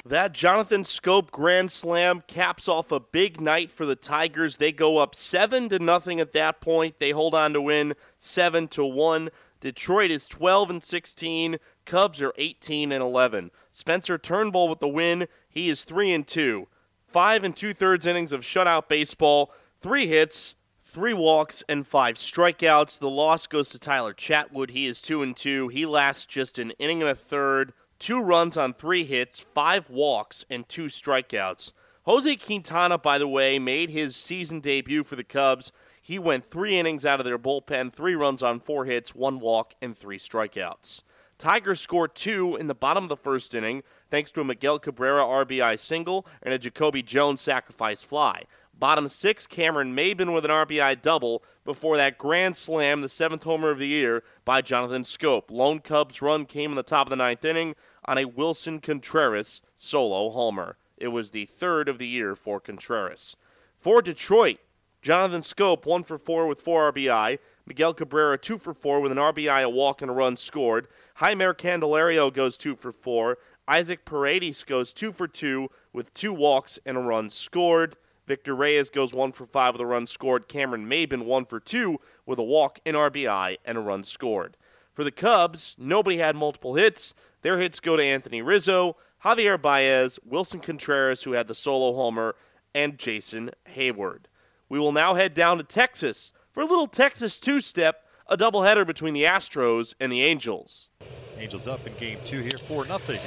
That 0.07 0.33
Jonathan 0.33 0.83
Schoop 0.83 1.31
grand 1.31 1.71
slam 1.71 2.23
caps 2.27 2.69
off 2.69 2.91
a 2.91 3.01
big 3.01 3.39
night 3.39 3.71
for 3.71 3.85
the 3.85 3.95
Tigers. 3.95 4.57
They 4.57 4.73
go 4.73 4.97
up 4.97 5.15
7 5.15 5.69
to 5.69 5.79
nothing 5.79 6.21
at 6.21 6.33
that 6.33 6.61
point. 6.61 6.99
They 6.99 7.11
hold 7.11 7.35
on 7.35 7.53
to 7.53 7.61
win 7.61 7.95
7 8.19 8.67
to 8.69 8.85
1. 8.85 9.29
Detroit 9.61 10.11
is 10.11 10.27
12 10.27 10.71
and 10.71 10.83
16. 10.83 11.59
Cubs 11.85 12.23
are 12.23 12.33
18 12.39 12.93
and 12.93 13.03
11. 13.03 13.51
Spencer 13.71 14.17
Turnbull 14.17 14.71
with 14.71 14.81
the 14.81 14.89
win. 14.89 15.27
He 15.51 15.69
is 15.69 15.85
3 15.85 16.15
and 16.15 16.27
2. 16.27 16.67
5 17.07 17.45
and 17.45 17.55
2 17.55 17.75
thirds 17.75 18.07
innings 18.07 18.33
of 18.33 18.41
shutout 18.41 18.89
baseball. 18.89 19.53
3 19.81 20.07
hits, 20.07 20.55
3 20.83 21.13
walks 21.13 21.63
and 21.69 21.87
5 21.87 22.17
strikeouts. 22.17 22.99
The 22.99 23.11
loss 23.11 23.47
goes 23.47 23.69
to 23.71 23.79
Tyler 23.79 24.15
Chatwood. 24.15 24.71
He 24.71 24.87
is 24.87 25.03
2 25.03 25.23
and 25.23 25.37
2. 25.37 25.69
He 25.69 25.85
lasts 25.85 26.25
just 26.25 26.59
an 26.59 26.71
inning 26.79 27.03
and 27.03 27.11
a 27.11 27.15
third 27.15 27.75
two 28.01 28.21
runs 28.21 28.57
on 28.57 28.73
three 28.73 29.05
hits, 29.05 29.39
five 29.39 29.89
walks, 29.89 30.45
and 30.51 30.69
two 30.69 30.87
strikeouts. 30.87 31.73
Jose 32.05 32.35
Quintana, 32.37 32.99
by 32.99 33.19
the 33.19 33.29
way, 33.29 33.59
made 33.59 33.91
his 33.91 34.17
season 34.17 34.59
debut 34.59 35.05
for 35.05 35.17
the 35.17 35.23
Cubs. 35.23 35.71
He 36.03 36.19
went 36.19 36.45
three 36.45 36.79
innings 36.79 37.05
out 37.05 37.21
of 37.21 37.27
their 37.27 37.39
bullpen, 37.39 37.93
three 37.93 38.15
runs 38.15 38.43
on 38.43 38.59
four 38.59 38.87
hits, 38.87 39.15
one 39.15 39.39
walk, 39.39 39.75
and 39.83 39.97
three 39.97 40.19
strikeouts. 40.19 41.03
Tigers 41.37 41.81
scored 41.81 42.15
two 42.15 42.57
in 42.57 42.67
the 42.67 42.75
bottom 42.75 43.05
of 43.05 43.09
the 43.09 43.17
first 43.17 43.55
inning, 43.55 43.83
thanks 44.11 44.31
to 44.33 44.41
a 44.41 44.45
Miguel 44.45 44.79
Cabrera 44.79 45.23
RBI 45.23 45.79
single 45.79 46.27
and 46.43 46.53
a 46.53 46.59
Jacoby 46.59 47.03
Jones 47.03 47.41
sacrifice 47.41 48.03
fly. 48.03 48.45
Bottom 48.79 49.09
six, 49.11 49.47
Cameron 49.47 49.95
Maybin 49.95 50.35
with 50.35 50.47
an 50.47 50.51
RBI 50.51 51.03
double 51.03 51.43
before 51.67 51.99
that 51.99 52.17
grand 52.17 52.57
slam, 52.57 53.03
the 53.03 53.11
seventh 53.11 53.45
homer 53.45 53.71
of 53.71 53.79
the 53.79 53.87
year 53.87 54.23
by 54.47 54.63
Jonathan 54.63 55.03
Schoop. 55.03 55.51
Lone 55.51 55.81
Cubs 55.81 56.23
run 56.23 56.47
came 56.47 56.71
in 56.71 56.77
the 56.77 56.83
top 56.83 57.07
of 57.07 57.11
the 57.11 57.17
ninth 57.17 57.45
inning 57.45 57.75
on 58.11 58.19
a 58.19 58.25
Willson 58.25 58.83
Contreras 58.83 59.63
solo 59.77 60.31
homer. 60.31 60.77
It 60.97 61.09
was 61.09 61.31
the 61.31 61.47
third 61.47 61.89
of 61.89 61.99
the 61.99 62.09
year 62.09 62.35
for 62.35 62.59
Contreras. 62.59 63.37
For 63.77 64.03
Detroit, 64.03 64.59
Jonathan 65.01 65.43
Schoop, 65.43 65.87
one 65.87 66.03
for 66.03 66.19
four 66.19 66.49
with 66.49 66.61
four 66.61 66.93
RBI. 66.93 67.39
Miguel 67.67 67.95
Cabrera, 67.95 68.37
two 68.37 68.59
for 68.59 68.75
four 68.75 69.01
with 69.01 69.13
an 69.13 69.19
RBI, 69.19 69.63
a 69.63 69.69
walk, 69.69 70.03
and 70.03 70.11
a 70.11 70.15
run 70.15 70.37
scored. 70.37 70.89
Jeimer 71.21 71.55
Candelario 71.55 72.33
goes 72.33 72.57
two 72.57 72.75
for 72.75 72.91
four. 72.91 73.39
Isaac 73.69 74.05
Paredes 74.05 74.65
goes 74.65 74.93
two 74.93 75.13
for 75.13 75.29
two 75.29 75.69
with 75.93 76.13
two 76.13 76.35
walks 76.35 76.81
and 76.85 76.97
a 76.97 77.01
run 77.01 77.31
scored. 77.31 77.95
Victor 78.27 78.57
Reyes 78.57 78.91
goes 78.91 79.15
one 79.15 79.31
for 79.31 79.47
five 79.47 79.75
with 79.75 79.83
a 79.83 79.87
run 79.87 80.09
scored. 80.09 80.49
Cameron 80.49 80.89
Maybin 80.89 81.27
one 81.27 81.45
for 81.45 81.61
two 81.61 82.01
with 82.27 82.41
a 82.41 82.43
walk, 82.43 82.81
an 82.85 82.95
RBI, 82.95 83.59
and 83.65 83.79
a 83.79 83.81
run 83.81 84.03
scored. 84.03 84.57
For 84.93 85.05
the 85.05 85.13
Cubs, 85.13 85.77
nobody 85.79 86.17
had 86.19 86.35
multiple 86.35 86.75
hits. 86.75 87.15
Their 87.43 87.59
hits 87.59 87.81
go 87.81 87.97
to 87.97 88.03
Anthony 88.03 88.43
Rizzo, 88.43 88.97
Javier 89.25 89.61
Baez, 89.61 90.19
Willson 90.29 90.63
Contreras, 90.63 91.23
who 91.23 91.33
had 91.33 91.47
the 91.47 91.55
solo 91.55 91.95
homer, 91.95 92.37
and 92.75 92.99
Jason 92.99 93.51
Heyward. 93.75 94.27
We 94.69 94.79
will 94.79 94.93
now 94.93 95.15
head 95.15 95.35
down 95.35 95.59
to 95.59 95.65
Texas 95.65 96.33
for 96.53 96.63
a 96.63 96.67
little 96.67 96.87
Texas 96.87 97.41
two 97.41 97.61
step, 97.61 98.05
a 98.29 98.37
doubleheader 98.37 98.87
between 98.87 99.15
the 99.15 99.25
Astros 99.25 99.95
and 99.99 100.13
the 100.13 100.23
Angels. 100.23 100.89
Angels 101.37 101.67
up 101.67 101.87
in 101.87 101.95
game 101.97 102.19
two 102.25 102.41
here, 102.41 102.59
4 102.69 102.85
nothing. 102.87 103.21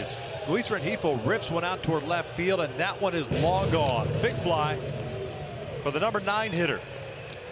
Luis 0.47 0.69
Rengifo 0.69 1.26
rips 1.26 1.49
one 1.49 1.63
out 1.63 1.82
toward 1.84 2.08
left 2.08 2.36
field, 2.38 2.60
and 2.60 2.80
that 2.80 3.02
one 3.02 3.15
is 3.15 3.30
long 3.32 3.71
gone. 3.71 4.08
Big 4.21 4.38
fly 4.39 4.78
for 5.82 5.91
the 5.91 5.99
number 5.99 6.19
nine 6.19 6.52
hitter. 6.52 6.80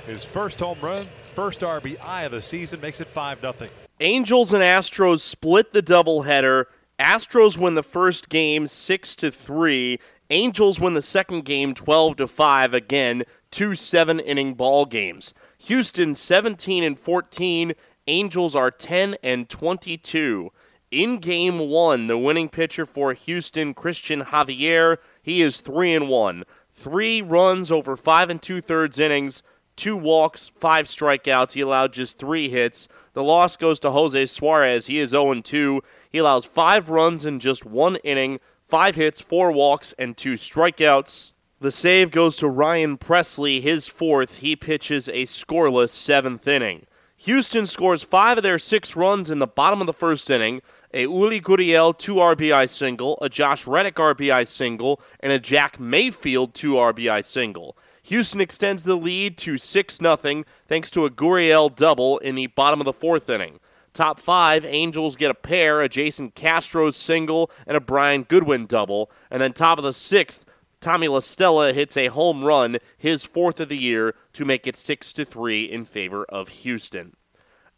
His 0.05 0.23
first 0.23 0.59
home 0.59 0.79
run, 0.81 1.07
first 1.33 1.61
RBI 1.61 2.25
of 2.25 2.31
the 2.31 2.41
season, 2.41 2.79
makes 2.79 3.01
it 3.01 3.07
5 3.07 3.41
nothing. 3.41 3.69
Angels 4.01 4.51
and 4.51 4.63
Astros 4.63 5.19
split 5.19 5.71
the 5.71 5.83
doubleheader 5.83 6.65
Astros 7.01 7.57
win 7.57 7.73
the 7.73 7.83
first 7.83 8.29
game 8.29 8.67
6 8.67 9.15
to 9.17 9.31
3. 9.31 9.99
Angels 10.29 10.79
win 10.79 10.93
the 10.93 11.01
second 11.01 11.45
game 11.45 11.73
12 11.73 12.17
to 12.17 12.27
5 12.27 12.73
again, 12.73 13.23
two 13.49 13.71
7-inning 13.71 14.53
ball 14.53 14.85
games. 14.85 15.33
Houston 15.59 16.13
17 16.13 16.83
and 16.83 16.99
14, 16.99 17.73
Angels 18.07 18.55
are 18.55 18.69
10 18.69 19.15
and 19.23 19.49
22. 19.49 20.51
In 20.91 21.17
game 21.17 21.57
1, 21.57 22.07
the 22.07 22.17
winning 22.17 22.49
pitcher 22.49 22.85
for 22.85 23.13
Houston, 23.13 23.73
Cristian 23.73 24.25
Javier, 24.25 24.97
he 25.23 25.41
is 25.41 25.61
3 25.61 25.95
and 25.95 26.09
1. 26.09 26.43
3 26.71 27.21
runs 27.21 27.71
over 27.71 27.97
5 27.97 28.29
and 28.29 28.41
2 28.41 28.61
thirds 28.61 28.99
innings, 28.99 29.41
2 29.81 29.97
walks, 29.97 30.51
5 30.59 30.85
strikeouts. 30.85 31.53
He 31.53 31.61
allowed 31.61 31.91
just 31.91 32.19
3 32.19 32.49
hits. 32.49 32.87
The 33.13 33.23
loss 33.23 33.57
goes 33.57 33.79
to 33.79 33.89
Jose 33.89 34.27
Suarez. 34.27 34.85
He 34.85 34.99
is 34.99 35.09
0 35.09 35.41
2. 35.41 35.81
He 36.11 36.19
allows 36.19 36.45
5 36.45 36.89
runs 36.89 37.25
in 37.25 37.39
just 37.39 37.65
1 37.65 37.95
inning, 37.97 38.39
5 38.67 38.95
hits, 38.95 39.19
4 39.19 39.51
walks, 39.51 39.93
and 39.97 40.15
2 40.15 40.33
strikeouts. 40.33 41.33
The 41.59 41.71
save 41.71 42.11
goes 42.11 42.37
to 42.37 42.47
Ryan 42.47 42.99
Pressly, 42.99 43.59
his 43.59 43.87
fourth. 43.87 44.37
He 44.37 44.55
pitches 44.55 45.07
a 45.09 45.23
scoreless 45.23 45.89
seventh 45.89 46.47
inning. 46.47 46.85
Houston 47.17 47.65
scores 47.65 48.03
five 48.03 48.37
of 48.37 48.43
their 48.43 48.59
six 48.59 48.95
runs 48.95 49.29
in 49.29 49.39
the 49.39 49.47
bottom 49.47 49.79
of 49.79 49.87
the 49.87 49.93
first 49.93 50.29
inning. 50.29 50.61
A 50.93 51.05
Yuli 51.05 51.41
Gurriel 51.41 51.97
2 51.97 52.15
RBI 52.15 52.69
single, 52.69 53.17
a 53.21 53.29
Josh 53.29 53.65
Reddick 53.65 53.95
RBI 53.95 54.47
single, 54.47 55.01
and 55.19 55.31
a 55.31 55.39
Jack 55.39 55.79
Mayfield 55.79 56.53
2 56.53 56.73
RBI 56.73 57.23
single. 57.25 57.77
Houston 58.03 58.41
extends 58.41 58.83
the 58.83 58.95
lead 58.95 59.37
to 59.39 59.57
6 59.57 59.97
0 59.97 60.43
thanks 60.67 60.91
to 60.91 61.05
a 61.05 61.09
Gurriel 61.09 61.73
double 61.75 62.17
in 62.19 62.35
the 62.35 62.47
bottom 62.47 62.81
of 62.81 62.85
the 62.85 62.93
fourth 62.93 63.29
inning. 63.29 63.59
Top 63.93 64.19
five, 64.19 64.65
Angels 64.65 65.15
get 65.15 65.31
a 65.31 65.35
pair, 65.35 65.81
a 65.81 65.89
Jason 65.89 66.31
Castro 66.31 66.91
single 66.91 67.51
and 67.67 67.75
a 67.75 67.81
Brian 67.81 68.23
Goodwin 68.23 68.65
double. 68.65 69.11
And 69.29 69.41
then 69.41 69.53
top 69.53 69.77
of 69.77 69.83
the 69.83 69.93
sixth, 69.93 70.45
Tommy 70.79 71.07
La 71.07 71.19
Stella 71.19 71.73
hits 71.73 71.97
a 71.97 72.07
home 72.07 72.43
run, 72.43 72.77
his 72.97 73.23
fourth 73.23 73.59
of 73.59 73.69
the 73.69 73.77
year, 73.77 74.15
to 74.33 74.45
make 74.45 74.65
it 74.65 74.75
6 74.75 75.13
to 75.13 75.25
3 75.25 75.63
in 75.65 75.85
favor 75.85 76.25
of 76.25 76.47
Houston. 76.49 77.15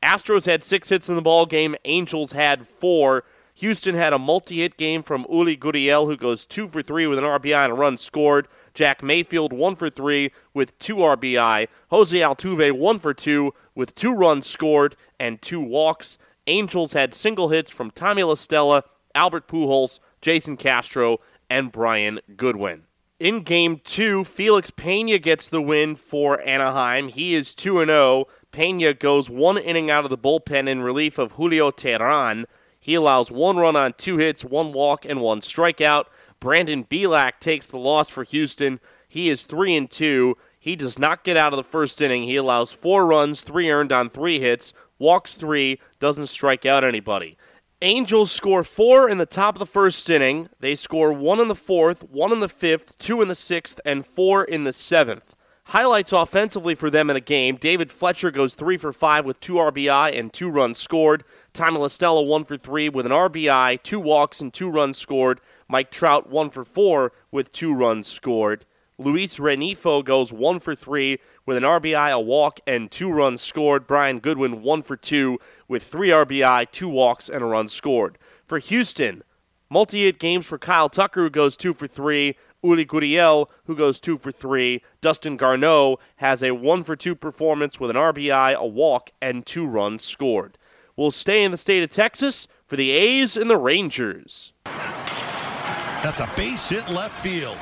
Astros 0.04 0.46
had 0.46 0.64
six 0.64 0.90
hits 0.90 1.10
in 1.10 1.16
the 1.16 1.22
ball 1.22 1.46
game. 1.46 1.76
Angels 1.86 2.34
had 2.34 2.68
four. 2.68 3.24
Houston 3.56 3.96
had 3.96 4.14
a 4.14 4.20
multi-hit 4.20 4.78
game 4.78 5.02
from 5.02 5.26
Yuli 5.26 5.58
Gurriel, 5.58 6.08
who 6.08 6.18
goes 6.18 6.46
two 6.46 6.68
for 6.68 6.82
three 6.82 7.08
with 7.08 7.20
an 7.20 7.24
RBI 7.24 7.64
and 7.64 7.72
a 7.72 7.76
run 7.76 7.98
scored. 7.98 8.48
Jack 8.74 9.04
Mayfield 9.04 9.54
one 9.54 9.76
for 9.76 9.90
three 9.90 10.32
with 10.54 10.78
two 10.80 10.96
RBI. 10.98 11.68
Jose 11.90 12.18
Altuve 12.18 12.72
one 12.72 13.00
for 13.00 13.14
two 13.14 13.54
with 13.76 13.96
two 13.96 14.14
runs 14.14 14.48
scored 14.48 14.96
and 15.20 15.42
two 15.42 15.62
walks. 15.62 16.18
Angels 16.48 16.94
had 16.94 17.14
single 17.14 17.50
hits 17.50 17.72
from 17.72 17.92
Tommy 17.92 18.24
La 18.24 18.34
Stella, 18.34 18.84
Albert 19.16 19.48
Pujols, 19.48 20.00
Jason 20.22 20.58
Castro, 20.58 21.20
and 21.50 21.72
Brian 21.72 22.20
Goodwin. 22.36 22.84
In 23.20 23.42
game 23.42 23.80
two, 23.84 24.24
Felix 24.24 24.70
Pena 24.72 25.18
gets 25.20 25.48
the 25.48 25.62
win 25.62 25.96
for 25.96 26.42
Anaheim. 26.42 27.08
He 27.08 27.36
is 27.36 27.54
2 27.54 27.86
0. 27.86 28.26
Pena 28.52 28.94
goes 28.94 29.30
one 29.30 29.58
inning 29.58 29.90
out 29.90 30.04
of 30.04 30.10
the 30.10 30.18
bullpen 30.18 30.68
in 30.68 30.82
relief 30.82 31.18
of 31.18 31.34
Julio 31.34 31.72
Teheran. 31.72 32.46
He 32.80 32.96
allows 32.96 33.32
one 33.32 33.56
run 33.56 33.78
on 33.78 33.94
two 33.94 34.18
hits, 34.18 34.44
one 34.44 34.74
walk, 34.74 35.06
and 35.06 35.22
one 35.22 35.40
strikeout. 35.40 36.06
Brandon 36.44 36.84
Bielak 36.84 37.40
takes 37.40 37.68
the 37.68 37.78
loss 37.78 38.10
for 38.10 38.26
Houston. 38.26 38.82
He 39.08 39.30
is 39.30 39.46
3 39.46 39.78
and 39.78 39.90
2. 39.90 40.36
He 40.60 40.76
does 40.76 41.00
not 41.00 41.24
get 41.24 41.38
out 41.38 41.54
of 41.54 41.58
the 41.58 41.64
first 41.64 42.02
inning. 42.02 42.24
He 42.24 42.36
allows 42.36 42.74
four 42.74 43.08
runs, 43.08 43.44
three 43.44 43.72
earned 43.72 43.94
on 43.94 44.10
three 44.10 44.42
hits, 44.42 44.74
walks 45.00 45.36
three, 45.36 45.80
doesn't 46.02 46.28
strike 46.28 46.66
out 46.66 46.84
anybody. 46.84 47.38
Angels 47.82 48.30
score 48.30 48.66
four 48.66 49.08
in 49.08 49.20
the 49.20 49.26
top 49.26 49.56
of 49.56 49.60
the 49.60 49.66
first 49.66 50.10
inning. 50.10 50.50
They 50.60 50.76
score 50.76 51.14
one 51.14 51.40
in 51.40 51.48
the 51.48 51.56
fourth, 51.56 52.04
one 52.10 52.34
in 52.34 52.42
the 52.42 52.50
fifth, 52.50 52.98
two 52.98 53.22
in 53.22 53.30
the 53.30 53.36
sixth, 53.36 53.80
and 53.86 54.06
four 54.06 54.44
in 54.44 54.66
the 54.66 54.74
seventh. 54.74 55.38
Highlights 55.74 56.12
offensively 56.14 56.76
for 56.76 56.92
them 56.92 57.10
in 57.10 57.16
a 57.16 57.20
game. 57.20 57.56
David 57.56 57.92
Fletcher 57.92 58.30
goes 58.30 58.54
three 58.54 58.78
for 58.78 58.94
five 58.94 59.26
with 59.26 59.40
two 59.40 59.54
RBI 59.54 60.16
and 60.16 60.32
two 60.32 60.48
runs 60.48 60.78
scored. 60.78 61.24
Tommy 61.52 61.80
La 61.80 61.88
Stella 61.88 62.22
one 62.22 62.44
for 62.44 62.58
three 62.58 62.90
with 62.90 63.08
an 63.08 63.12
RBI, 63.12 63.82
two 63.82 64.00
walks, 64.00 64.40
and 64.40 64.54
two 64.54 64.70
runs 64.70 65.00
scored. 65.00 65.42
Mike 65.68 65.90
Trout 65.90 66.30
one 66.30 66.52
for 66.52 66.64
four 66.64 67.12
with 67.32 67.52
two 67.52 67.74
runs 67.74 68.06
scored. 68.06 68.66
Luis 69.00 69.40
Rengifo 69.40 70.06
goes 70.06 70.32
one 70.32 70.60
for 70.60 70.76
three 70.76 71.18
with 71.48 71.58
an 71.58 71.64
RBI, 71.64 72.12
a 72.12 72.20
walk, 72.20 72.60
and 72.68 72.92
two 72.92 73.12
runs 73.12 73.42
scored. 73.42 73.88
Brian 73.88 74.20
Goodwin 74.20 74.62
one 74.62 74.84
for 74.84 74.96
two 74.96 75.40
with 75.68 75.82
three 75.82 76.10
RBI, 76.10 76.70
two 76.70 76.88
walks, 76.88 77.30
and 77.30 77.42
a 77.42 77.48
run 77.48 77.68
scored. 77.68 78.20
For 78.46 78.60
Houston, 78.60 79.24
multi-hit 79.72 80.20
games 80.20 80.46
for 80.46 80.60
Kyle 80.60 80.88
Tucker, 80.88 81.22
who 81.22 81.30
goes 81.32 81.58
two 81.58 81.74
for 81.74 81.88
three. 81.88 82.36
Yuli 82.64 82.86
Gurriel, 82.86 83.50
who 83.66 83.76
goes 83.76 84.00
two 84.00 84.18
for 84.18 84.32
three. 84.32 84.82
Dustin 85.02 85.38
Garneau 85.38 85.98
has 86.18 86.42
a 86.42 86.52
one 86.52 86.84
for 86.84 86.96
two 86.96 87.16
performance 87.16 87.80
with 87.80 87.90
an 87.90 87.96
RBI, 87.96 88.56
a 88.56 88.66
walk, 88.66 89.12
and 89.22 89.46
two 89.46 89.66
runs 89.66 90.04
scored. 90.04 90.58
We'll 90.96 91.12
stay 91.12 91.44
in 91.44 91.52
the 91.52 91.58
state 91.58 91.84
of 91.84 91.90
Texas 91.90 92.48
for 92.66 92.76
the 92.76 92.92
A's 92.92 93.36
and 93.36 93.50
the 93.50 93.58
Rangers. 93.58 94.54
That's 94.66 96.20
a 96.20 96.32
base 96.36 96.70
hit 96.70 96.88
left 96.90 97.22
field. 97.24 97.58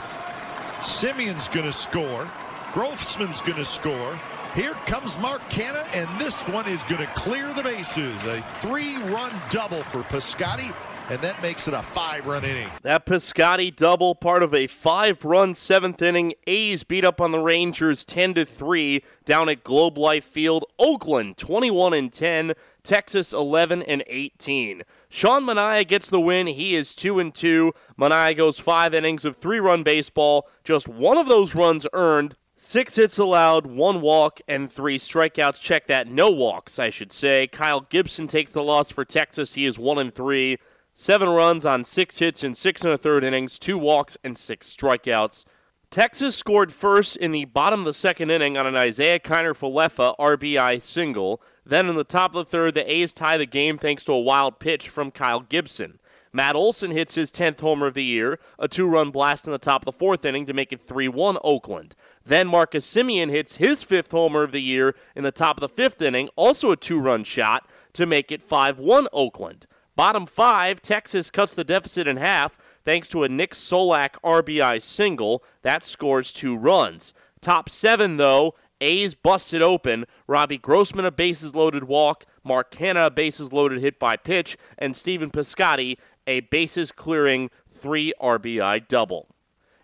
Semien's 0.82 1.48
going 1.50 1.66
to 1.66 1.74
score. 1.74 2.30
Grossman's 2.74 3.42
going 3.42 3.58
to 3.58 3.66
score. 3.66 4.20
Here 4.56 4.74
comes 4.86 5.18
Mark 5.20 5.42
Canha, 5.50 5.86
and 5.94 6.20
this 6.20 6.40
one 6.42 6.68
is 6.68 6.82
going 6.84 6.98
to 6.98 7.08
clear 7.16 7.54
the 7.54 7.64
bases. 7.64 8.24
A 8.26 8.44
three-run 8.62 9.34
double 9.50 9.84
for 9.84 10.02
Piscotty, 10.04 10.74
and 11.12 11.22
that 11.22 11.42
makes 11.42 11.68
it 11.68 11.74
a 11.74 11.82
five-run 11.82 12.46
inning. 12.46 12.70
That 12.84 13.06
Piscotty 13.06 13.76
double, 13.76 14.16
part 14.16 14.44
of 14.44 14.54
a 14.54 14.68
five-run 14.68 15.56
seventh 15.56 16.02
inning. 16.02 16.34
A's 16.48 16.86
beat 16.86 17.04
up 17.04 17.20
on 17.20 17.34
the 17.34 17.40
Rangers 17.40 18.06
10 18.06 18.36
to 18.36 18.46
three 18.46 19.04
down 19.26 19.50
at 19.50 19.66
Globe 19.66 19.98
Life 19.98 20.24
Field. 20.24 20.64
Oakland 20.80 21.36
21 21.36 21.94
and 21.94 22.14
10. 22.14 22.54
Texas 22.82 23.34
11 23.34 23.84
and 23.84 24.04
18. 24.08 24.84
Sean 25.10 25.44
Manaea 25.44 25.86
gets 25.86 26.10
the 26.10 26.22
win. 26.22 26.48
He 26.48 26.76
is 26.76 26.96
2 26.96 27.20
and 27.20 27.36
2. 27.36 27.74
Manaea 28.00 28.36
goes 28.36 28.60
5 28.60 28.96
innings 28.96 29.26
of 29.26 29.38
3-run 29.38 29.84
baseball. 29.84 30.50
Just 30.64 30.88
one 30.88 31.18
of 31.18 31.28
those 31.28 31.54
runs 31.54 31.86
earned. 31.92 32.36
6 32.56 32.96
hits 32.96 33.18
allowed, 33.18 33.66
1 33.66 34.02
walk 34.02 34.40
and 34.48 34.72
3 34.72 34.98
strikeouts. 34.98 35.60
Check 35.60 35.88
that. 35.88 36.08
No 36.08 36.30
walks, 36.30 36.80
I 36.80 36.90
should 36.90 37.12
say. 37.12 37.48
Kyle 37.48 37.82
Gibson 37.82 38.28
takes 38.28 38.52
the 38.52 38.64
loss 38.64 38.92
for 38.92 39.04
Texas. 39.04 39.56
He 39.56 39.66
is 39.66 39.78
1 39.78 39.98
and 39.98 40.14
3. 40.14 40.58
7 40.94 41.30
runs 41.30 41.66
on 41.66 41.84
6 41.84 42.20
hits 42.20 42.44
in 42.44 42.54
6 42.54 42.84
and 42.84 42.94
a 42.94 42.98
third 42.98 43.24
innings, 43.24 43.58
2 43.58 43.78
walks 43.78 44.18
and 44.24 44.38
6 44.38 44.76
strikeouts. 44.76 45.46
Texas 45.90 46.36
scored 46.36 46.72
first 46.72 47.18
in 47.18 47.32
the 47.32 47.46
bottom 47.46 47.82
of 47.82 47.86
the 47.86 47.94
second 47.94 48.30
inning 48.30 48.58
on 48.58 48.66
an 48.66 48.76
Isiah 48.76 49.20
Kiner 49.20 49.54
Falefa 49.54 50.16
RBI 50.18 50.82
single. 50.82 51.42
Then 51.66 51.90
in 51.90 51.96
the 51.96 52.04
top 52.04 52.32
of 52.32 52.46
the 52.46 52.50
third, 52.50 52.76
the 52.76 52.92
A's 52.92 53.12
tie 53.12 53.38
the 53.38 53.46
game 53.46 53.78
thanks 53.78 54.06
to 54.06 54.14
a 54.14 54.20
wild 54.20 54.60
pitch 54.60 54.90
from 54.90 55.12
Kyle 55.12 55.42
Gibson. 55.42 56.00
Matt 56.34 56.56
Olson 56.56 56.92
hits 56.92 57.16
his 57.16 57.30
10th 57.30 57.60
homer 57.60 57.88
of 57.88 57.94
the 57.94 58.06
year, 58.06 58.40
a 58.58 58.70
two 58.70 58.88
run 58.88 59.12
blast 59.12 59.46
in 59.46 59.52
the 59.52 59.58
top 59.58 59.82
of 59.82 59.86
the 59.86 59.92
fourth 59.92 60.24
inning 60.24 60.46
to 60.46 60.54
make 60.54 60.72
it 60.72 60.80
3 60.80 61.10
1 61.10 61.38
Oakland. 61.44 61.94
Then 62.24 62.48
Marcus 62.48 62.88
Semien 62.88 63.30
hits 63.30 63.58
his 63.58 63.84
fifth 63.84 64.12
homer 64.12 64.44
of 64.44 64.54
the 64.54 64.62
year 64.62 64.96
in 65.16 65.24
the 65.24 65.32
top 65.32 65.58
of 65.58 65.62
the 65.62 65.76
fifth 65.76 66.02
inning, 66.02 66.30
also 66.38 66.72
a 66.72 66.78
two 66.78 67.00
run 67.00 67.26
shot 67.26 67.68
to 67.94 68.06
make 68.06 68.32
it 68.32 68.42
5 68.42 68.80
1 68.80 69.08
Oakland. 69.12 69.68
Bottom 70.02 70.26
five, 70.26 70.82
Texas 70.82 71.30
cuts 71.30 71.54
the 71.54 71.64
deficit 71.64 72.08
in 72.08 72.18
half 72.18 72.58
thanks 72.84 73.08
to 73.10 73.22
a 73.22 73.30
Nick 73.30 73.52
Solak 73.52 74.14
RBI 74.24 74.82
single. 74.82 75.44
That 75.62 75.84
scores 75.84 76.34
two 76.34 76.58
runs. 76.58 77.14
Top 77.40 77.70
seven, 77.70 78.18
though, 78.18 78.56
A's 78.82 79.14
busted 79.14 79.62
open. 79.62 80.06
Robbie 80.26 80.58
Grossman 80.58 81.06
a 81.06 81.12
bases 81.12 81.54
loaded 81.54 81.84
walk, 81.84 82.26
Mark 82.44 82.72
Canha 82.72 83.06
a 83.06 83.12
bases 83.12 83.54
loaded 83.54 83.80
hit 83.80 84.00
by 84.00 84.18
pitch, 84.18 84.58
and 84.76 84.98
Stephen 84.98 85.30
Piscotty 85.30 86.00
a 86.26 86.40
bases 86.40 86.92
clearing 86.92 87.52
three 87.72 88.12
RBI 88.20 88.88
double. 88.88 89.28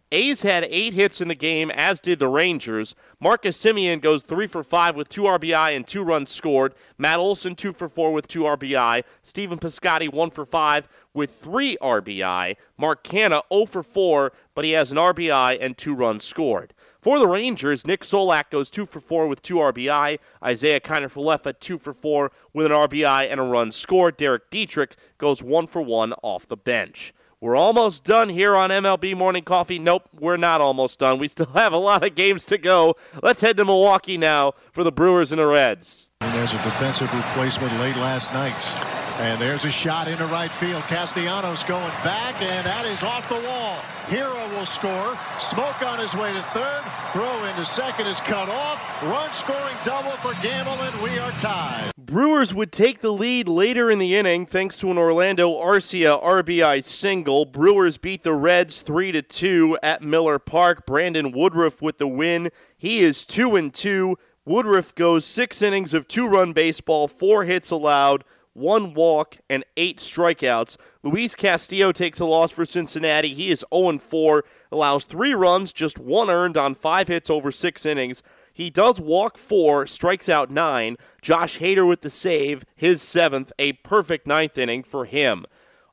A's 0.10 0.42
had 0.42 0.66
eight 0.70 0.94
hits 0.94 1.20
in 1.20 1.28
the 1.28 1.36
game, 1.36 1.70
as 1.72 2.00
did 2.00 2.20
the 2.20 2.30
Rangers. 2.30 2.96
Marcus 3.20 3.62
Semien 3.62 4.00
goes 4.00 4.24
three 4.24 4.48
for 4.48 4.64
five 4.64 4.96
with 4.96 5.10
two 5.10 5.24
RBI 5.24 5.76
and 5.76 5.86
two 5.86 6.02
runs 6.02 6.30
scored. 6.30 6.76
Matt 6.98 7.20
Olson 7.20 7.56
two 7.56 7.74
for 7.74 7.90
four 7.90 8.14
with 8.14 8.26
two 8.26 8.44
RBI. 8.44 9.04
Stephen 9.22 9.60
Piscotty 9.60 10.10
one 10.12 10.30
for 10.30 10.46
five 10.46 10.88
with 11.14 11.32
three 11.32 11.76
RBI. 11.82 12.56
Mark 12.78 13.04
Canha 13.04 13.42
0 13.52 13.66
for 13.66 13.84
4, 13.84 14.32
but 14.56 14.64
he 14.64 14.72
has 14.72 14.94
an 14.94 14.98
RBI 14.98 15.58
and 15.60 15.78
two 15.78 15.94
runs 15.94 16.24
scored. 16.24 16.74
For 17.02 17.20
the 17.20 17.28
Rangers, 17.28 17.86
Nick 17.86 18.02
Solak 18.02 18.50
goes 18.50 18.70
2 18.70 18.86
for 18.86 19.02
4 19.02 19.28
with 19.28 19.42
2 19.42 19.56
RBI. 19.56 20.20
Isiah 20.48 20.80
Kiner 20.80 21.60
2 21.60 21.78
for 21.80 21.94
4 21.94 22.32
with 22.54 22.66
an 22.66 22.72
RBI 22.72 23.30
and 23.30 23.40
a 23.40 23.44
run 23.44 23.72
scored. 23.72 24.16
Derek 24.16 24.50
Dietrich 24.50 24.96
goes 25.18 25.44
1 25.44 25.68
for 25.68 25.82
1 25.82 26.14
off 26.22 26.48
the 26.48 26.58
bench. 26.58 27.14
We're 27.40 27.56
almost 27.56 28.04
done 28.04 28.30
here 28.30 28.56
on 28.56 28.72
MLB 28.72 29.16
Morning 29.16 29.44
Coffee. 29.44 29.78
Nope, 29.78 30.10
we're 30.20 30.38
not 30.38 30.60
almost 30.60 30.98
done. 30.98 31.20
We 31.20 31.28
still 31.28 31.46
have 31.54 31.72
a 31.72 31.78
lot 31.78 32.04
of 32.04 32.16
games 32.16 32.48
to 32.48 32.58
go. 32.58 32.96
Let's 33.22 33.42
head 33.42 33.58
to 33.58 33.66
Milwaukee 33.66 34.18
now 34.18 34.54
for 34.72 34.84
the 34.84 34.92
Brewers 34.92 35.32
and 35.32 35.40
the 35.40 35.46
Reds. 35.46 36.10
And 36.22 36.36
as 36.36 36.52
a 36.52 36.64
defensive 36.64 37.14
replacement 37.14 37.80
late 37.80 37.96
last 37.96 38.34
night. 38.34 38.97
And 39.20 39.42
there's 39.42 39.66
a 39.66 39.72
shot 39.72 40.08
into 40.08 40.28
right 40.28 40.52
field. 40.52 40.84
Castellanos 40.84 41.64
going 41.64 41.90
back, 42.04 42.40
and 42.40 42.66
that 42.68 42.86
is 42.86 43.02
off 43.02 43.28
the 43.28 43.36
wall. 43.36 43.80
Hiura 44.06 44.56
will 44.56 44.66
score. 44.68 45.16
Smoak 45.40 45.82
on 45.82 45.98
his 45.98 46.14
way 46.14 46.32
to 46.34 46.42
third. 46.54 46.84
Throw 47.14 47.44
into 47.46 47.66
second 47.66 48.06
is 48.06 48.20
cut 48.20 48.48
off. 48.48 48.80
Run 49.02 49.34
scoring 49.34 49.76
double 49.84 50.12
for 50.18 50.40
Gamel, 50.44 50.74
and 50.74 51.02
we 51.02 51.18
are 51.18 51.32
tied. 51.32 51.92
Brewers 51.98 52.54
would 52.54 52.72
take 52.72 53.00
the 53.00 53.12
lead 53.12 53.50
later 53.50 53.90
in 53.90 53.98
the 53.98 54.16
inning 54.16 54.46
thanks 54.46 54.78
to 54.78 54.92
an 54.92 55.00
Orlando 55.00 55.50
Arcia 55.52 56.24
RBI 56.24 56.86
single. 56.86 57.46
Brewers 57.46 57.98
beat 57.98 58.22
the 58.22 58.36
Reds 58.36 58.84
3 58.84 59.12
to 59.14 59.24
2 59.24 59.80
at 59.82 60.04
Miller 60.04 60.38
Park. 60.38 60.86
Brandon 60.86 61.32
Woodruff 61.32 61.82
with 61.82 61.98
the 61.98 62.08
win. 62.08 62.50
He 62.78 63.00
is 63.00 63.26
2 63.26 63.56
and 63.56 63.74
2. 63.74 64.16
Woodruff 64.46 64.94
goes 64.94 65.26
6 65.26 65.62
innings 65.64 65.96
of 65.96 66.08
two-run 66.08 66.54
baseball, 66.54 67.08
4 67.08 67.44
hits 67.44 67.72
allowed 67.72 68.24
one 68.58 68.96
walk, 68.96 69.38
and 69.50 69.64
eight 69.78 70.00
strikeouts. 70.00 70.78
Luis 71.04 71.36
Castillo 71.36 71.92
takes 71.92 72.18
the 72.18 72.26
loss 72.26 72.52
for 72.52 72.66
Cincinnati. 72.66 73.34
He 73.34 73.52
is 73.52 73.64
0 73.74 74.00
4, 74.00 74.44
allows 74.72 75.06
three 75.06 75.36
runs, 75.36 75.72
just 75.72 76.00
one 76.00 76.30
earned 76.30 76.58
on 76.58 76.74
five 76.74 77.08
hits 77.08 77.30
over 77.30 77.52
six 77.52 77.86
innings. 77.86 78.24
He 78.52 78.72
does 78.72 79.00
walk 79.00 79.38
four, 79.38 79.86
strikes 79.86 80.28
out 80.28 80.50
nine. 80.50 80.98
Josh 81.22 81.60
Hader 81.60 81.88
with 81.88 82.02
the 82.02 82.10
save, 82.10 82.66
his 82.76 83.04
seventh, 83.04 83.54
a 83.60 83.74
perfect 83.74 84.26
ninth 84.26 84.58
inning 84.58 84.82
for 84.82 85.06
him. 85.06 85.46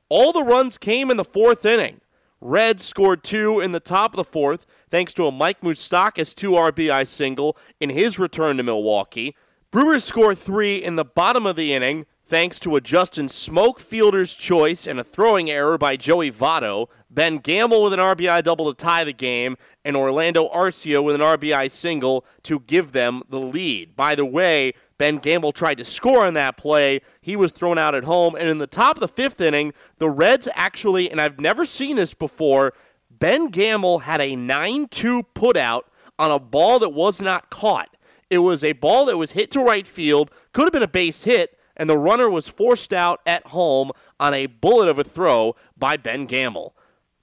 All 0.09 0.33
the 0.33 0.43
runs 0.43 0.79
came 0.79 1.11
in 1.11 1.17
the 1.17 1.23
fourth 1.23 1.65
inning. 1.65 2.01
Reds 2.41 2.83
scored 2.83 3.23
two 3.23 3.59
in 3.59 3.71
the 3.71 3.79
top 3.79 4.13
of 4.13 4.17
the 4.17 4.23
fourth, 4.23 4.65
thanks 4.89 5.13
to 5.13 5.27
a 5.27 5.31
Mike 5.31 5.61
Moustakas 5.61 6.33
2 6.33 6.51
RBI 6.51 7.05
single 7.05 7.55
in 7.79 7.91
his 7.91 8.17
return 8.17 8.57
to 8.57 8.63
Milwaukee. 8.63 9.35
Brewers 9.69 10.03
score 10.03 10.33
three 10.33 10.77
in 10.77 10.95
the 10.95 11.05
bottom 11.05 11.45
of 11.45 11.55
the 11.55 11.73
inning, 11.73 12.05
thanks 12.25 12.59
to 12.59 12.75
a 12.75 12.81
Justin 12.81 13.27
Smoak 13.27 13.79
fielder's 13.79 14.33
choice 14.33 14.87
and 14.87 14.99
a 14.99 15.03
throwing 15.03 15.51
error 15.51 15.77
by 15.77 15.95
Joey 15.95 16.31
Votto, 16.31 16.89
Ben 17.09 17.37
Gamel 17.37 17.83
with 17.83 17.93
an 17.93 17.99
RBI 17.99 18.41
double 18.43 18.73
to 18.73 18.83
tie 18.83 19.03
the 19.03 19.13
game, 19.13 19.57
and 19.83 19.95
Orlando 19.95 20.49
Arcia 20.49 21.03
with 21.03 21.15
an 21.15 21.21
RBI 21.21 21.69
single 21.69 22.25
to 22.43 22.61
give 22.61 22.93
them 22.93 23.21
the 23.29 23.39
lead. 23.39 23.95
By 23.95 24.15
the 24.15 24.25
way, 24.25 24.73
Ben 24.97 25.17
Gamel 25.17 25.51
tried 25.51 25.77
to 25.77 25.85
score 25.85 26.25
on 26.25 26.33
that 26.33 26.57
play. 26.57 27.01
He 27.21 27.35
was 27.35 27.51
thrown 27.51 27.77
out 27.77 27.93
at 27.93 28.03
home. 28.03 28.35
And 28.35 28.49
in 28.49 28.57
the 28.57 28.67
top 28.67 28.97
of 28.97 29.01
the 29.01 29.07
fifth 29.07 29.41
inning, 29.41 29.73
the 29.99 30.09
Reds 30.09 30.47
actually, 30.55 31.11
and 31.11 31.21
I've 31.21 31.39
never 31.39 31.65
seen 31.65 31.95
this 31.95 32.13
before, 32.13 32.73
Ben 33.11 33.47
Gamel 33.47 33.99
had 33.99 34.21
a 34.21 34.35
9 34.35 34.87
2 34.87 35.23
putout 35.35 35.83
on 36.17 36.31
a 36.31 36.39
ball 36.39 36.79
that 36.79 36.89
was 36.89 37.21
not 37.21 37.49
caught. 37.49 37.95
It 38.29 38.39
was 38.39 38.63
a 38.63 38.73
ball 38.73 39.05
that 39.05 39.17
was 39.17 39.31
hit 39.31 39.51
to 39.51 39.61
right 39.61 39.85
field, 39.85 40.31
could 40.53 40.63
have 40.63 40.73
been 40.73 40.81
a 40.81 40.87
base 40.87 41.23
hit, 41.23 41.57
and 41.77 41.89
the 41.89 41.97
runner 41.97 42.29
was 42.29 42.47
forced 42.47 42.93
out 42.93 43.21
at 43.25 43.47
home 43.47 43.91
on 44.19 44.33
a 44.33 44.45
bullet 44.47 44.89
of 44.89 44.99
a 44.99 45.03
throw 45.03 45.55
by 45.77 45.97
Ben 45.97 46.25
Gamel. 46.25 46.75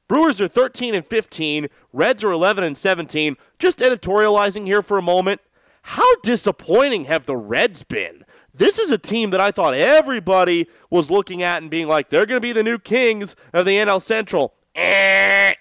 Brewers 0.08 0.40
are 0.40 0.48
13 0.48 0.94
and 0.94 1.06
15, 1.06 1.68
Reds 1.92 2.22
are 2.22 2.32
11 2.32 2.64
and 2.64 2.76
17. 2.76 3.36
Just 3.58 3.78
editorializing 3.78 4.66
here 4.66 4.82
for 4.82 4.98
a 4.98 5.02
moment. 5.02 5.40
How 5.82 6.14
disappointing 6.22 7.06
have 7.06 7.26
the 7.26 7.36
Reds 7.36 7.82
been? 7.82 8.24
This 8.54 8.78
is 8.78 8.90
a 8.90 8.98
team 8.98 9.30
that 9.30 9.40
I 9.40 9.50
thought 9.50 9.74
everybody 9.74 10.68
was 10.90 11.10
looking 11.10 11.42
at 11.42 11.62
and 11.62 11.70
being 11.70 11.88
like, 11.88 12.10
they're 12.10 12.26
going 12.26 12.36
to 12.36 12.46
be 12.46 12.52
the 12.52 12.62
new 12.62 12.78
kings 12.78 13.34
of 13.54 13.64
the 13.64 13.76
NL 13.76 14.02
Central. 14.02 14.52
Eh. 14.74 15.54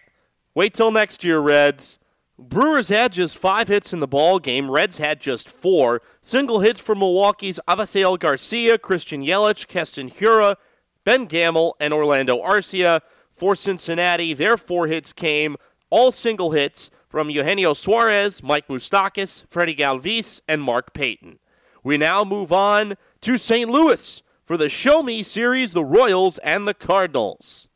Wait 0.53 0.73
till 0.73 0.91
next 0.91 1.23
year, 1.23 1.39
Reds. 1.39 1.97
Brewers 2.41 2.89
had 2.89 3.11
just 3.11 3.37
five 3.37 3.67
hits 3.67 3.93
in 3.93 3.99
the 3.99 4.07
ball 4.07 4.39
game. 4.39 4.69
Reds 4.69 4.97
had 4.97 5.21
just 5.21 5.47
four. 5.47 6.01
Single 6.21 6.59
hits 6.59 6.79
for 6.79 6.95
Milwaukee's 6.95 7.59
Avisail 7.67 8.17
Garcia, 8.17 8.79
Christian 8.79 9.23
Yelich, 9.23 9.67
Keston 9.67 10.09
Hiura, 10.09 10.55
Ben 11.03 11.25
Gamel, 11.25 11.75
and 11.79 11.93
Orlando 11.93 12.41
Arcia. 12.41 13.01
For 13.35 13.55
Cincinnati, 13.55 14.33
their 14.33 14.57
four 14.57 14.87
hits 14.87 15.13
came 15.13 15.55
all 15.91 16.11
single 16.11 16.51
hits 16.51 16.89
from 17.09 17.29
Eugenio 17.29 17.73
Suarez, 17.73 18.41
Mike 18.41 18.67
Moustakas, 18.67 19.45
Freddy 19.47 19.75
Galvis, 19.75 20.41
and 20.47 20.63
Mark 20.63 20.93
Payton. 20.93 21.37
We 21.83 21.97
now 21.97 22.23
move 22.23 22.51
on 22.51 22.95
to 23.21 23.37
St. 23.37 23.69
Louis 23.69 24.23
for 24.43 24.57
the 24.57 24.69
Show 24.69 25.03
Me 25.03 25.21
series, 25.21 25.73
the 25.73 25.85
Royals 25.85 26.37
and 26.39 26.67
the 26.67 26.73
Cardinals. 26.73 27.67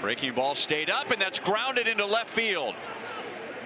Breaking 0.00 0.34
ball 0.34 0.54
stayed 0.54 0.90
up, 0.90 1.10
and 1.10 1.20
that's 1.20 1.38
grounded 1.38 1.88
into 1.88 2.04
left 2.04 2.28
field. 2.28 2.74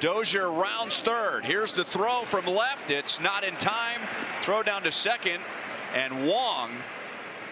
Dozier 0.00 0.50
rounds 0.50 0.98
third. 0.98 1.44
Here's 1.44 1.72
the 1.72 1.84
throw 1.84 2.22
from 2.24 2.46
left. 2.46 2.90
It's 2.90 3.20
not 3.20 3.42
in 3.42 3.56
time. 3.56 4.00
Throw 4.42 4.62
down 4.62 4.82
to 4.84 4.92
second. 4.92 5.40
And 5.94 6.28
Wong 6.28 6.70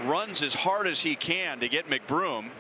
runs 0.05 0.43
as 0.43 0.55
hard 0.55 0.87
as 0.87 1.01
he 1.01 1.17
can 1.17 1.59
to 1.61 1.69
get 1.69 1.89
McBroom. 1.89 2.51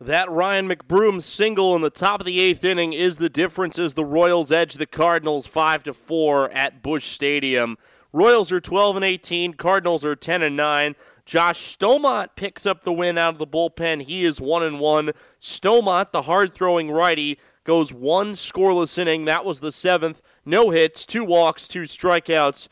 That 0.00 0.30
Ryan 0.30 0.68
McBroom 0.68 1.22
single 1.22 1.74
in 1.74 1.82
the 1.82 1.90
top 1.90 2.20
of 2.20 2.26
the 2.26 2.40
eighth 2.40 2.64
inning 2.64 2.92
is 2.92 3.16
the 3.16 3.28
difference 3.28 3.78
as 3.78 3.94
the 3.94 4.04
Royals 4.04 4.52
edge 4.52 4.74
the 4.74 4.86
Cardinals 4.86 5.46
5 5.46 5.84
to 5.84 5.92
4 5.92 6.50
at 6.50 6.82
Busch 6.82 7.06
Stadium. 7.06 7.78
Royals 8.12 8.52
are 8.52 8.60
12 8.60 8.96
and 8.96 9.04
18, 9.04 9.54
Cardinals 9.54 10.04
are 10.04 10.14
10 10.14 10.42
and 10.42 10.56
9. 10.56 10.94
Josh 11.24 11.76
Staumont 11.76 12.28
picks 12.36 12.66
up 12.66 12.82
the 12.82 12.92
win 12.92 13.16
out 13.16 13.32
of 13.32 13.38
the 13.38 13.46
bullpen. 13.46 14.02
He 14.02 14.24
is 14.24 14.40
1 14.40 14.62
and 14.62 14.78
1. 14.78 15.10
Staumont, 15.40 16.12
the 16.12 16.22
hard 16.22 16.52
throwing 16.52 16.90
righty, 16.90 17.38
goes 17.64 17.92
one 17.92 18.34
scoreless 18.34 18.98
inning. 18.98 19.24
That 19.24 19.44
was 19.44 19.60
the 19.60 19.72
seventh. 19.72 20.22
No 20.44 20.70
hits, 20.70 21.04
two 21.06 21.24
walks, 21.24 21.66
two 21.66 21.82
strikeouts. 21.82 22.68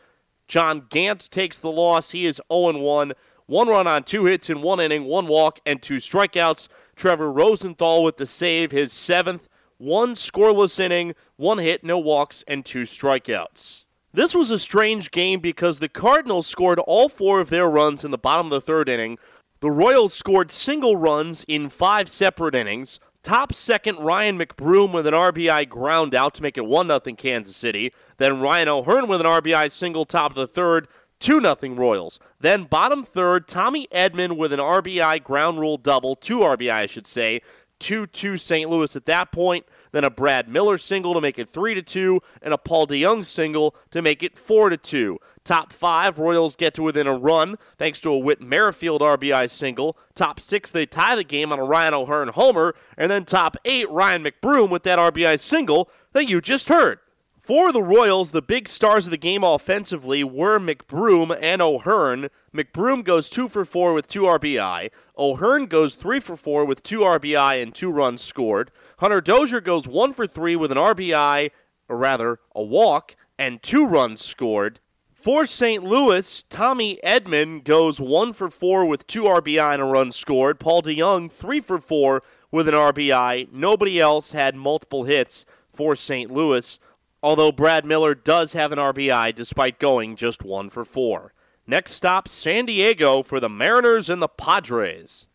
John 0.46 0.86
Gant 0.90 1.30
takes 1.30 1.58
the 1.58 1.70
loss. 1.70 2.10
He 2.10 2.26
is 2.26 2.40
0 2.52 2.78
1. 2.78 3.12
One 3.46 3.68
run 3.68 3.86
on 3.86 4.04
two 4.04 4.26
hits 4.26 4.48
in 4.48 4.62
one 4.62 4.80
inning, 4.80 5.04
one 5.04 5.26
walk, 5.26 5.60
and 5.66 5.82
two 5.82 5.96
strikeouts. 5.96 6.68
Trevor 6.94 7.32
Rosenthal 7.32 8.04
with 8.04 8.16
the 8.16 8.26
save, 8.26 8.70
his 8.70 8.92
seventh. 8.92 9.48
One 9.78 10.14
scoreless 10.14 10.78
inning, 10.78 11.14
one 11.36 11.58
hit, 11.58 11.82
no 11.82 11.98
walks, 11.98 12.44
and 12.46 12.64
two 12.64 12.82
strikeouts. 12.82 13.84
This 14.12 14.34
was 14.34 14.50
a 14.50 14.58
strange 14.58 15.10
game 15.10 15.40
because 15.40 15.78
the 15.78 15.88
Cardinals 15.88 16.46
scored 16.46 16.78
all 16.78 17.08
four 17.08 17.40
of 17.40 17.48
their 17.48 17.68
runs 17.68 18.04
in 18.04 18.10
the 18.10 18.18
bottom 18.18 18.46
of 18.46 18.50
the 18.50 18.60
third 18.60 18.88
inning. 18.88 19.18
The 19.60 19.70
Royals 19.70 20.12
scored 20.12 20.50
single 20.50 20.96
runs 20.96 21.44
in 21.48 21.68
five 21.68 22.08
separate 22.08 22.54
innings. 22.54 23.00
Top 23.22 23.54
second, 23.54 24.00
Ryan 24.00 24.36
McBroom 24.36 24.92
with 24.92 25.06
an 25.06 25.14
RBI 25.14 25.68
ground 25.68 26.12
out 26.12 26.34
to 26.34 26.42
make 26.42 26.58
it 26.58 26.64
1 26.64 26.88
0 26.88 27.00
Kansas 27.16 27.54
City. 27.54 27.92
Then 28.16 28.40
Ryan 28.40 28.68
O'Hearn 28.68 29.06
with 29.06 29.20
an 29.20 29.26
RBI 29.26 29.70
single 29.70 30.04
top 30.04 30.32
of 30.32 30.36
the 30.36 30.48
third, 30.48 30.88
2 31.20 31.40
0 31.40 31.56
Royals. 31.76 32.18
Then 32.40 32.64
bottom 32.64 33.04
third, 33.04 33.46
Tommy 33.46 33.86
Edman 33.92 34.36
with 34.36 34.52
an 34.52 34.58
RBI 34.58 35.22
ground 35.22 35.60
rule 35.60 35.76
double, 35.76 36.16
2 36.16 36.40
RBI, 36.40 36.72
I 36.72 36.86
should 36.86 37.06
say, 37.06 37.42
2 37.78 38.08
2 38.08 38.36
St. 38.36 38.68
Louis 38.68 38.96
at 38.96 39.06
that 39.06 39.30
point. 39.30 39.66
Then 39.92 40.04
a 40.04 40.10
Brad 40.10 40.48
Miller 40.48 40.78
single 40.78 41.14
to 41.14 41.20
make 41.20 41.38
it 41.38 41.50
3 41.50 41.74
to 41.74 41.82
2, 41.82 42.20
and 42.42 42.52
a 42.52 42.58
Paul 42.58 42.86
DeJong 42.86 43.24
single 43.24 43.74
to 43.90 44.02
make 44.02 44.22
it 44.22 44.36
4 44.36 44.70
to 44.70 44.76
2. 44.76 45.18
Top 45.44 45.72
five, 45.72 46.18
Royals 46.18 46.54
get 46.54 46.72
to 46.74 46.82
within 46.82 47.08
a 47.08 47.14
run 47.16 47.56
thanks 47.76 47.98
to 48.00 48.10
a 48.10 48.18
Whit 48.18 48.40
Merrifield 48.40 49.00
RBI 49.00 49.50
single. 49.50 49.96
Top 50.14 50.38
six, 50.38 50.70
they 50.70 50.86
tie 50.86 51.16
the 51.16 51.24
game 51.24 51.52
on 51.52 51.58
a 51.58 51.64
Ryan 51.64 51.94
O'Hearn 51.94 52.28
homer. 52.28 52.74
And 52.96 53.10
then 53.10 53.24
top 53.24 53.56
eight, 53.64 53.90
Ryan 53.90 54.22
McBroom 54.22 54.70
with 54.70 54.84
that 54.84 55.00
RBI 55.00 55.40
single 55.40 55.90
that 56.12 56.28
you 56.28 56.40
just 56.40 56.68
heard. 56.68 57.00
For 57.42 57.72
the 57.72 57.82
Royals, 57.82 58.30
the 58.30 58.40
big 58.40 58.68
stars 58.68 59.08
of 59.08 59.10
the 59.10 59.16
game 59.16 59.42
offensively 59.42 60.22
were 60.22 60.60
McBroom 60.60 61.36
and 61.42 61.60
O'Hearn. 61.60 62.28
McBroom 62.54 63.02
goes 63.02 63.28
2 63.28 63.48
for 63.48 63.64
4 63.64 63.94
with 63.94 64.06
2 64.06 64.22
RBI. 64.22 64.90
O'Hearn 65.18 65.66
goes 65.66 65.96
3 65.96 66.20
for 66.20 66.36
4 66.36 66.64
with 66.64 66.84
2 66.84 67.00
RBI 67.00 67.60
and 67.60 67.74
2 67.74 67.90
runs 67.90 68.22
scored. 68.22 68.70
Hunter 68.98 69.20
Dozier 69.20 69.60
goes 69.60 69.88
1 69.88 70.12
for 70.12 70.24
3 70.24 70.54
with 70.54 70.70
an 70.70 70.78
RBI, 70.78 71.50
or 71.88 71.96
rather, 71.96 72.38
a 72.54 72.62
walk, 72.62 73.16
and 73.36 73.60
2 73.60 73.86
runs 73.86 74.24
scored. 74.24 74.78
For 75.12 75.44
St. 75.44 75.82
Louis, 75.82 76.44
Tommy 76.44 77.00
Edman 77.02 77.64
goes 77.64 78.00
1 78.00 78.34
for 78.34 78.50
4 78.50 78.86
with 78.86 79.04
2 79.08 79.24
RBI 79.24 79.72
and 79.72 79.82
a 79.82 79.84
run 79.84 80.12
scored. 80.12 80.60
Paul 80.60 80.82
DeJong, 80.82 81.32
3 81.32 81.58
for 81.58 81.80
4 81.80 82.22
with 82.52 82.68
an 82.68 82.74
RBI. 82.74 83.52
Nobody 83.52 83.98
else 83.98 84.30
had 84.30 84.54
multiple 84.54 85.02
hits 85.02 85.44
for 85.72 85.96
St. 85.96 86.30
Louis, 86.30 86.78
although 87.22 87.52
Brad 87.52 87.84
Miller 87.84 88.14
does 88.14 88.52
have 88.52 88.72
an 88.72 88.78
RBI 88.78 89.34
despite 89.34 89.78
going 89.78 90.16
just 90.16 90.44
1 90.44 90.70
for 90.70 90.84
4. 90.84 91.32
Next 91.66 91.92
stop, 91.92 92.28
San 92.28 92.66
Diego 92.66 93.22
for 93.22 93.38
the 93.38 93.48
Mariners 93.48 94.10
and 94.10 94.20
the 94.20 94.28
Padres. 94.28 95.28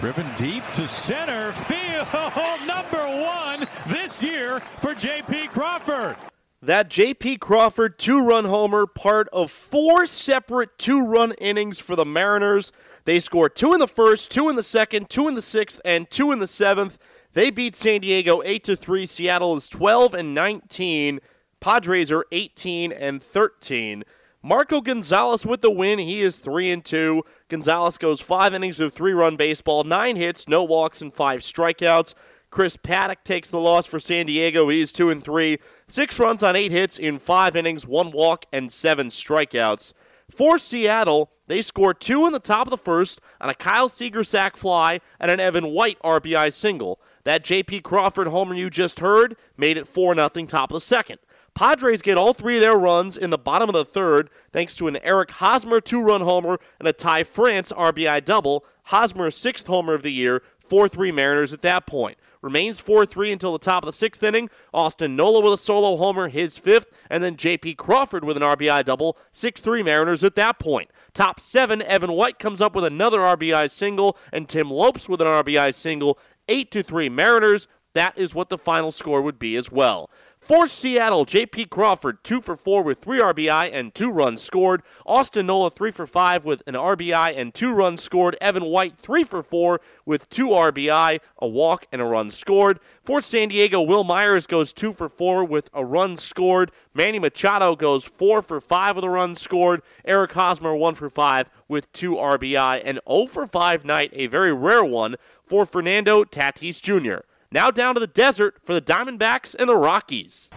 Driven 0.00 0.30
deep 0.38 0.64
to 0.74 0.88
center 0.88 1.52
field, 1.52 2.06
number 2.66 3.04
one 3.04 3.66
this 3.88 4.22
year 4.22 4.60
for 4.80 4.94
J.P. 4.94 5.48
Crawford. 5.48 6.16
That 6.62 6.88
J.P. 6.88 7.38
Crawford 7.38 7.98
two 7.98 8.24
run 8.24 8.44
homer, 8.44 8.86
part 8.86 9.28
of 9.32 9.50
four 9.50 10.06
separate 10.06 10.78
two 10.78 11.04
run 11.04 11.32
innings 11.32 11.80
for 11.80 11.96
the 11.96 12.04
Mariners. 12.04 12.72
They 13.04 13.18
scored 13.18 13.56
two 13.56 13.74
in 13.74 13.80
the 13.80 13.88
first, 13.88 14.30
two 14.30 14.48
in 14.48 14.54
the 14.56 14.62
second, 14.62 15.10
two 15.10 15.26
in 15.28 15.34
the 15.34 15.42
sixth, 15.42 15.80
and 15.84 16.08
two 16.10 16.30
in 16.30 16.38
the 16.38 16.46
seventh. 16.46 16.98
They 17.38 17.52
beat 17.52 17.76
San 17.76 18.00
Diego 18.00 18.42
8 18.44 18.64
to 18.64 18.74
3. 18.74 19.06
Seattle 19.06 19.56
is 19.56 19.68
12 19.68 20.12
and 20.12 20.34
19. 20.34 21.20
Padres 21.60 22.10
are 22.10 22.26
18 22.32 22.90
and 22.90 23.22
13. 23.22 24.02
Marco 24.42 24.80
Gonzalez 24.80 25.46
with 25.46 25.60
the 25.60 25.70
win. 25.70 26.00
He 26.00 26.18
is 26.18 26.40
3 26.40 26.72
and 26.72 26.84
2. 26.84 27.22
Gonzalez 27.48 27.96
goes 27.96 28.20
5 28.20 28.54
innings 28.54 28.80
of 28.80 28.92
3-run 28.92 29.36
baseball, 29.36 29.84
9 29.84 30.16
hits, 30.16 30.48
no 30.48 30.64
walks 30.64 31.00
and 31.00 31.12
5 31.12 31.38
strikeouts. 31.42 32.14
Chris 32.50 32.76
Paddack 32.76 33.22
takes 33.22 33.50
the 33.50 33.60
loss 33.60 33.86
for 33.86 34.00
San 34.00 34.26
Diego. 34.26 34.68
He's 34.68 34.90
2 34.90 35.10
and 35.10 35.22
3. 35.22 35.58
6 35.86 36.18
runs 36.18 36.42
on 36.42 36.56
8 36.56 36.72
hits 36.72 36.98
in 36.98 37.20
5 37.20 37.54
innings, 37.54 37.86
1 37.86 38.10
walk 38.10 38.46
and 38.52 38.72
7 38.72 39.10
strikeouts. 39.10 39.92
For 40.28 40.58
Seattle, 40.58 41.30
they 41.46 41.62
score 41.62 41.94
2 41.94 42.26
in 42.26 42.32
the 42.32 42.40
top 42.40 42.66
of 42.66 42.72
the 42.72 42.76
first 42.76 43.20
on 43.40 43.48
a 43.48 43.54
Kyle 43.54 43.88
Seager 43.88 44.24
sac 44.24 44.56
fly 44.56 45.00
and 45.20 45.30
an 45.30 45.38
Evan 45.38 45.68
White 45.68 46.00
RBI 46.00 46.52
single. 46.52 47.00
That 47.28 47.44
J.P. 47.44 47.80
Crawford 47.80 48.28
homer 48.28 48.54
you 48.54 48.70
just 48.70 49.00
heard 49.00 49.36
made 49.58 49.76
it 49.76 49.86
4 49.86 50.14
0 50.14 50.28
top 50.46 50.70
of 50.70 50.72
the 50.72 50.80
second. 50.80 51.18
Padres 51.52 52.00
get 52.00 52.16
all 52.16 52.32
three 52.32 52.54
of 52.54 52.62
their 52.62 52.78
runs 52.78 53.18
in 53.18 53.28
the 53.28 53.36
bottom 53.36 53.68
of 53.68 53.74
the 53.74 53.84
third 53.84 54.30
thanks 54.50 54.74
to 54.76 54.88
an 54.88 54.96
Eric 55.02 55.32
Hosmer 55.32 55.82
two 55.82 56.00
run 56.00 56.22
homer 56.22 56.58
and 56.78 56.88
a 56.88 56.92
Ty 56.94 57.24
France 57.24 57.70
RBI 57.70 58.24
double. 58.24 58.64
Hosmer's 58.84 59.36
sixth 59.36 59.66
homer 59.66 59.92
of 59.92 60.02
the 60.02 60.10
year, 60.10 60.42
4 60.60 60.88
3 60.88 61.12
Mariners 61.12 61.52
at 61.52 61.60
that 61.60 61.86
point. 61.86 62.16
Remains 62.40 62.80
4 62.80 63.04
3 63.04 63.32
until 63.32 63.52
the 63.52 63.58
top 63.58 63.82
of 63.82 63.86
the 63.86 63.92
sixth 63.92 64.22
inning. 64.22 64.48
Austin 64.72 65.14
Nola 65.14 65.42
with 65.42 65.52
a 65.52 65.58
solo 65.58 65.98
homer, 65.98 66.28
his 66.28 66.56
fifth, 66.56 66.86
and 67.10 67.22
then 67.22 67.36
J.P. 67.36 67.74
Crawford 67.74 68.24
with 68.24 68.38
an 68.38 68.42
RBI 68.42 68.86
double, 68.86 69.18
6 69.32 69.60
3 69.60 69.82
Mariners 69.82 70.24
at 70.24 70.34
that 70.36 70.58
point. 70.58 70.90
Top 71.12 71.40
seven, 71.40 71.82
Evan 71.82 72.12
White 72.12 72.38
comes 72.38 72.62
up 72.62 72.74
with 72.74 72.84
another 72.84 73.18
RBI 73.18 73.70
single, 73.70 74.16
and 74.32 74.48
Tim 74.48 74.70
Lopes 74.70 75.10
with 75.10 75.20
an 75.20 75.26
RBI 75.26 75.74
single, 75.74 76.18
8 76.48 76.70
to 76.72 76.82
3 76.82 77.08
Mariners. 77.08 77.68
That 77.94 78.16
is 78.18 78.34
what 78.34 78.48
the 78.48 78.58
final 78.58 78.90
score 78.90 79.22
would 79.22 79.38
be 79.38 79.56
as 79.56 79.72
well. 79.72 80.10
For 80.48 80.66
Seattle, 80.66 81.26
J.P. 81.26 81.66
Crawford, 81.66 82.24
2 82.24 82.40
for 82.40 82.56
4 82.56 82.82
with 82.82 83.00
3 83.00 83.18
RBI 83.18 83.70
and 83.70 83.94
2 83.94 84.10
runs 84.10 84.40
scored. 84.40 84.80
Austin 85.04 85.44
Nola, 85.44 85.68
3 85.68 85.90
for 85.90 86.06
5 86.06 86.46
with 86.46 86.62
an 86.66 86.72
RBI 86.72 87.36
and 87.36 87.52
2 87.52 87.70
runs 87.70 88.02
scored. 88.02 88.34
Evan 88.40 88.64
White, 88.64 88.96
3 88.96 89.24
for 89.24 89.42
4 89.42 89.78
with 90.06 90.26
2 90.30 90.46
RBI, 90.46 91.20
a 91.36 91.46
walk, 91.46 91.84
and 91.92 92.00
a 92.00 92.06
run 92.06 92.30
scored. 92.30 92.80
For 93.04 93.20
San 93.20 93.48
Diego, 93.48 93.82
Wil 93.82 94.04
Myers 94.04 94.46
goes 94.46 94.72
2 94.72 94.94
for 94.94 95.10
4 95.10 95.44
with 95.44 95.68
a 95.74 95.84
run 95.84 96.16
scored. 96.16 96.72
Manny 96.94 97.18
Machado 97.18 97.76
goes 97.76 98.06
4 98.06 98.40
for 98.40 98.58
5 98.58 98.96
with 98.96 99.04
a 99.04 99.10
run 99.10 99.34
scored. 99.36 99.82
Eric 100.06 100.32
Hosmer, 100.32 100.74
1 100.74 100.94
for 100.94 101.10
5 101.10 101.50
with 101.68 101.92
2 101.92 102.12
RBI. 102.12 102.80
And 102.86 103.00
0 103.06 103.26
for 103.26 103.46
5 103.46 103.84
night, 103.84 104.12
a 104.14 104.28
very 104.28 104.54
rare 104.54 104.82
one 104.82 105.16
for 105.44 105.66
Fernando 105.66 106.24
Tatis 106.24 106.80
Jr. 106.80 107.27
Now 107.50 107.70
down 107.70 107.94
to 107.94 108.00
the 108.00 108.06
desert 108.06 108.58
for 108.62 108.74
the 108.74 108.82
Diamondbacks 108.82 109.54
and 109.54 109.66
the 109.66 109.76
Rockies. 109.76 110.50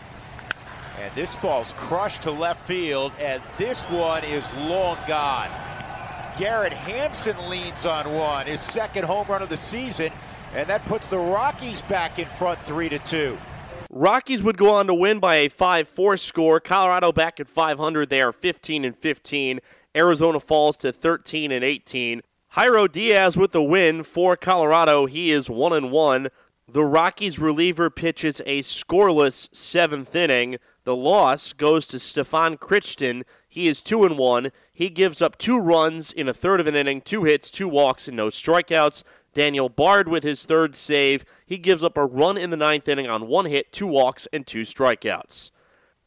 And 1.00 1.16
this 1.16 1.34
ball's 1.38 1.72
crushed 1.78 2.24
to 2.24 2.32
left 2.32 2.68
field, 2.68 3.14
and 3.18 3.42
this 3.58 3.80
one 3.84 4.26
is 4.26 4.46
long 4.54 4.98
gone. 5.08 5.50
Garrett 6.38 6.74
Hampson 6.74 7.38
leans 7.50 7.86
on 7.86 8.14
one, 8.14 8.46
his 8.46 8.60
second 8.60 9.06
home 9.06 9.26
run 9.28 9.42
of 9.42 9.48
the 9.48 9.58
season, 9.58 10.12
and 10.54 10.70
that 10.70 10.84
puts 10.86 11.10
the 11.10 11.18
Rockies 11.18 11.82
back 11.84 12.20
in 12.20 12.26
front 12.26 12.60
3 12.66 12.90
to 12.90 13.00
2. 13.00 13.38
Rockies 13.90 14.44
would 14.44 14.58
go 14.58 14.74
on 14.76 14.88
to 14.88 14.94
win 14.94 15.20
by 15.20 15.36
a 15.36 15.50
5-4 15.50 16.20
score. 16.20 16.60
Colorado 16.60 17.14
back 17.14 17.40
at 17.40 17.48
500. 17.48 18.10
They 18.10 18.22
are 18.22 18.34
15 18.34 18.84
and 18.84 18.98
15. 18.98 19.60
Arizona 19.96 20.40
falls 20.42 20.78
to 20.78 20.92
13 20.92 21.52
and 21.52 21.64
18. 21.64 22.22
Jairo 22.54 22.92
Diaz 22.92 23.38
with 23.38 23.52
the 23.52 23.64
win 23.64 24.04
for 24.04 24.36
Colorado. 24.36 25.06
He 25.06 25.32
is 25.32 25.50
1 25.50 25.74
and 25.74 25.92
1. 25.92 26.28
The 26.74 26.86
Rockies 26.86 27.38
reliever 27.38 27.90
pitches 27.90 28.40
a 28.46 28.62
scoreless 28.62 29.54
seventh 29.54 30.16
inning. 30.16 30.56
The 30.86 30.96
loss 30.96 31.52
goes 31.52 31.86
to 31.88 32.00
Stefan 32.00 32.56
Crichton. 32.56 33.26
He 33.50 33.68
is 33.68 33.82
two 33.82 34.06
and 34.06 34.18
one. 34.18 34.54
He 34.72 34.90
gives 34.90 35.22
up 35.22 35.38
two 35.38 35.60
runs 35.60 36.14
in 36.14 36.30
a 36.30 36.34
third 36.34 36.62
of 36.62 36.68
an 36.68 36.76
inning, 36.78 37.02
two 37.02 37.26
hits, 37.26 37.52
two 37.52 37.68
walks, 37.68 38.08
and 38.08 38.16
no 38.16 38.28
strikeouts. 38.28 39.04
Daniel 39.34 39.68
Bard 39.68 40.08
with 40.08 40.24
his 40.24 40.46
third 40.46 40.78
save. 40.78 41.26
He 41.46 41.58
gives 41.58 41.84
up 41.84 41.98
a 41.98 42.06
run 42.06 42.38
in 42.38 42.52
the 42.52 42.58
ninth 42.58 42.88
inning 42.88 43.10
on 43.10 43.28
one 43.28 43.48
hit, 43.48 43.74
two 43.74 43.88
walks, 43.88 44.26
and 44.32 44.48
two 44.48 44.62
strikeouts. 44.62 45.52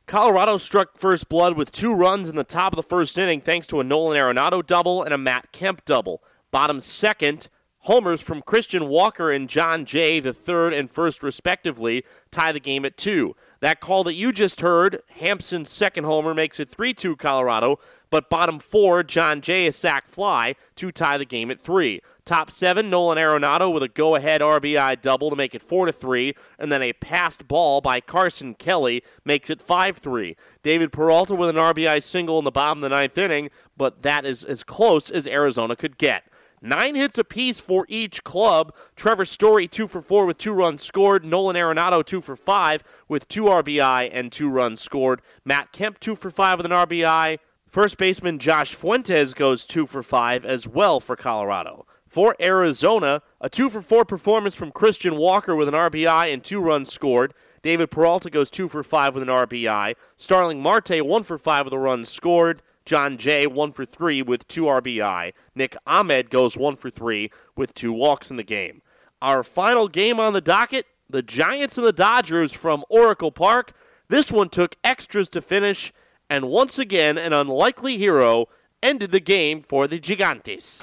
Colorado 0.07 0.57
struck 0.57 0.97
first 0.97 1.29
blood 1.29 1.59
with 1.59 1.73
two 1.73 1.93
runs 1.93 2.31
in 2.31 2.37
the 2.37 2.43
top 2.43 2.73
of 2.73 2.79
the 2.79 2.83
first 2.83 3.19
inning 3.19 3.43
thanks 3.43 3.67
to 3.67 3.81
a 3.81 3.85
Nolan 3.85 4.17
Arenado 4.17 4.65
double 4.65 5.03
and 5.03 5.13
a 5.13 5.19
Matt 5.19 5.53
Kemp 5.53 5.85
double. 5.85 6.23
Bottom 6.51 6.81
second, 6.81 7.51
Homers 7.85 8.23
from 8.23 8.41
Christian 8.41 8.89
Walker 8.89 9.31
and 9.31 9.47
Jon 9.47 9.85
Jay, 9.85 10.19
the 10.19 10.33
third 10.33 10.73
and 10.73 10.91
first 10.91 11.23
respectively, 11.23 12.03
tie 12.31 12.51
the 12.51 12.59
game 12.59 12.87
at 12.87 12.97
two. 12.97 13.37
That 13.61 13.81
call 13.81 14.05
that 14.05 14.15
you 14.15 14.33
just 14.33 14.63
heard, 14.63 15.03
Hampson's 15.19 15.69
second 15.69 16.05
homer 16.05 16.33
makes 16.33 16.59
it 16.59 16.71
3 16.71 16.95
2 16.95 17.15
Colorado, 17.17 17.79
but 18.09 18.31
bottom 18.31 18.59
four, 18.59 19.03
Jon 19.03 19.43
Jay, 19.43 19.67
a 19.67 19.73
sac 19.73 20.07
fly 20.07 20.55
to 20.77 20.91
tie 20.91 21.19
the 21.19 21.27
game 21.27 21.51
at 21.51 21.61
three. 21.61 22.01
Top 22.25 22.51
seven, 22.51 22.89
Nolan 22.89 23.19
Arenado 23.19 23.71
with 23.71 23.83
a 23.83 23.89
go 23.89 24.15
ahead 24.15 24.41
RBI 24.41 25.03
double 25.03 25.29
to 25.29 25.37
make 25.37 25.55
it 25.55 25.61
4 25.61 25.85
to 25.85 25.93
3, 25.93 26.33
and 26.59 26.73
then 26.73 26.81
a 26.81 26.95
passed 26.95 27.47
ball 27.47 27.83
by 27.83 28.01
Carson 28.01 28.55
Kelly 28.55 29.03
makes 29.27 29.51
it 29.51 29.61
5 29.61 29.99
3. 29.99 30.37
David 30.63 30.91
Peralta 30.91 31.35
with 31.35 31.51
an 31.51 31.57
RBI 31.57 32.03
single 32.03 32.39
in 32.39 32.47
the 32.47 32.51
bottom 32.51 32.79
of 32.79 32.83
the 32.83 32.97
ninth 32.97 33.19
inning, 33.19 33.51
but 33.77 34.01
that 34.01 34.25
is 34.25 34.43
as 34.43 34.65
close 34.65 35.11
as 35.11 35.27
Arizona 35.27 35.77
could 35.77 35.99
get. 35.99 36.25
Nine 36.67 36.95
hits 36.95 37.19
apiece 37.19 37.61
for 37.61 37.85
each 37.91 38.25
club. 38.25 38.75
Trevor 38.97 39.27
Story, 39.27 39.69
two 39.69 39.87
for 39.87 40.01
four 40.01 40.25
with 40.25 40.39
two 40.39 40.55
runs 40.55 40.83
scored. 40.83 41.23
Nolan 41.23 41.57
Arenado, 41.57 42.03
two 42.03 42.23
for 42.23 42.37
five 42.37 42.83
with 43.07 43.29
two 43.29 43.45
RBI 43.45 44.09
and 44.11 44.33
two 44.33 44.49
runs 44.49 44.81
scored. 44.81 45.21
Matt 45.45 45.73
Kemp, 45.73 46.01
two 46.01 46.15
for 46.15 46.31
five 46.31 46.57
with 46.57 46.65
an 46.65 46.73
RBI. 46.73 47.39
First 47.67 47.99
baseman 47.99 48.39
Josh 48.39 48.75
Fuentes 48.75 49.35
goes 49.35 49.67
two 49.67 49.87
for 49.87 50.03
five 50.03 50.47
as 50.47 50.67
well 50.67 51.01
for 51.01 51.17
Colorado. 51.17 51.85
For 52.07 52.35
Arizona, 52.41 53.21
a 53.43 53.51
two 53.51 53.69
for 53.69 53.83
four 53.83 54.07
performance 54.07 54.55
from 54.55 54.73
Christian 54.73 55.17
Walker 55.17 55.55
with 55.55 55.69
an 55.69 55.75
RBI 55.75 56.33
and 56.33 56.43
two 56.43 56.61
runs 56.61 56.91
scored. 56.91 57.35
David 57.61 57.91
Peralta 57.91 58.31
goes 58.31 58.51
two 58.51 58.69
for 58.69 58.83
five 58.83 59.13
with 59.13 59.23
an 59.23 59.29
RBI. 59.29 59.97
Starling 60.17 60.63
Marte, 60.63 61.05
one 61.05 61.25
for 61.25 61.37
five 61.37 61.67
with 61.67 61.75
a 61.75 61.79
run 61.79 62.07
scored. 62.07 62.63
Jon 62.85 63.17
Jay, 63.17 63.47
one 63.47 63.73
for 63.73 63.85
three 63.85 64.23
with 64.23 64.47
two 64.47 64.65
RBI. 64.65 65.33
Nick 65.55 65.77
Ahmed 65.87 66.31
goes 66.31 66.57
one 66.57 66.77
for 66.77 66.91
three 66.91 67.31
with 67.57 67.75
two 67.75 67.93
walks 67.93 68.31
in 68.31 68.37
the 68.37 68.43
game. 68.43 68.83
Our 69.23 69.43
final 69.43 69.89
game 69.89 70.21
on 70.21 70.33
the 70.33 70.41
docket 70.41 70.87
the 71.09 71.23
Giants 71.23 71.79
and 71.79 71.87
the 71.87 71.93
Dodgers 71.93 72.53
from 72.53 72.85
Oracle 72.89 73.31
Park. 73.31 73.73
This 74.09 74.33
one 74.33 74.49
took 74.49 74.77
extras 74.83 75.29
to 75.31 75.43
finish, 75.43 75.93
and 76.29 76.49
once 76.49 76.79
again, 76.79 77.19
an 77.19 77.33
unlikely 77.33 77.97
hero 77.97 78.47
ended 78.83 79.11
the 79.13 79.21
game 79.21 79.63
for 79.63 79.87
the 79.87 79.99
Gigantes. 79.99 80.83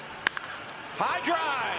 High 0.96 1.22
drive, 1.24 1.71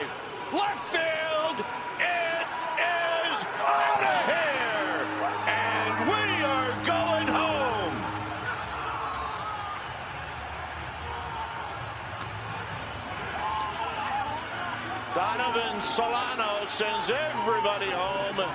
sends 16.77 17.11
everybody 17.11 17.91
home, 17.91 18.49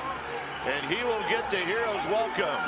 and 0.66 0.86
he 0.92 1.04
will 1.04 1.22
get 1.30 1.50
the 1.52 1.58
hero's 1.58 2.04
welcome. 2.08 2.62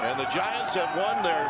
And 0.00 0.20
the 0.20 0.26
Giants 0.26 0.74
have 0.74 0.94
won 0.96 1.22
their 1.22 1.48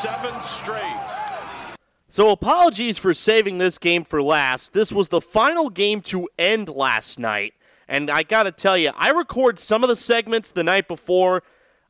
seventh 0.00 0.48
straight. 0.48 1.76
So, 2.06 2.30
apologies 2.30 2.96
for 2.96 3.12
saving 3.12 3.58
this 3.58 3.78
game 3.78 4.04
for 4.04 4.22
last. 4.22 4.72
This 4.72 4.92
was 4.92 5.08
the 5.08 5.20
final 5.20 5.68
game 5.68 6.00
to 6.02 6.28
end 6.38 6.68
last 6.68 7.18
night. 7.18 7.54
And 7.88 8.08
I 8.08 8.22
got 8.22 8.44
to 8.44 8.52
tell 8.52 8.78
you, 8.78 8.90
I 8.96 9.10
record 9.10 9.58
some 9.58 9.82
of 9.82 9.88
the 9.88 9.96
segments 9.96 10.52
the 10.52 10.64
night 10.64 10.86
before. 10.86 11.42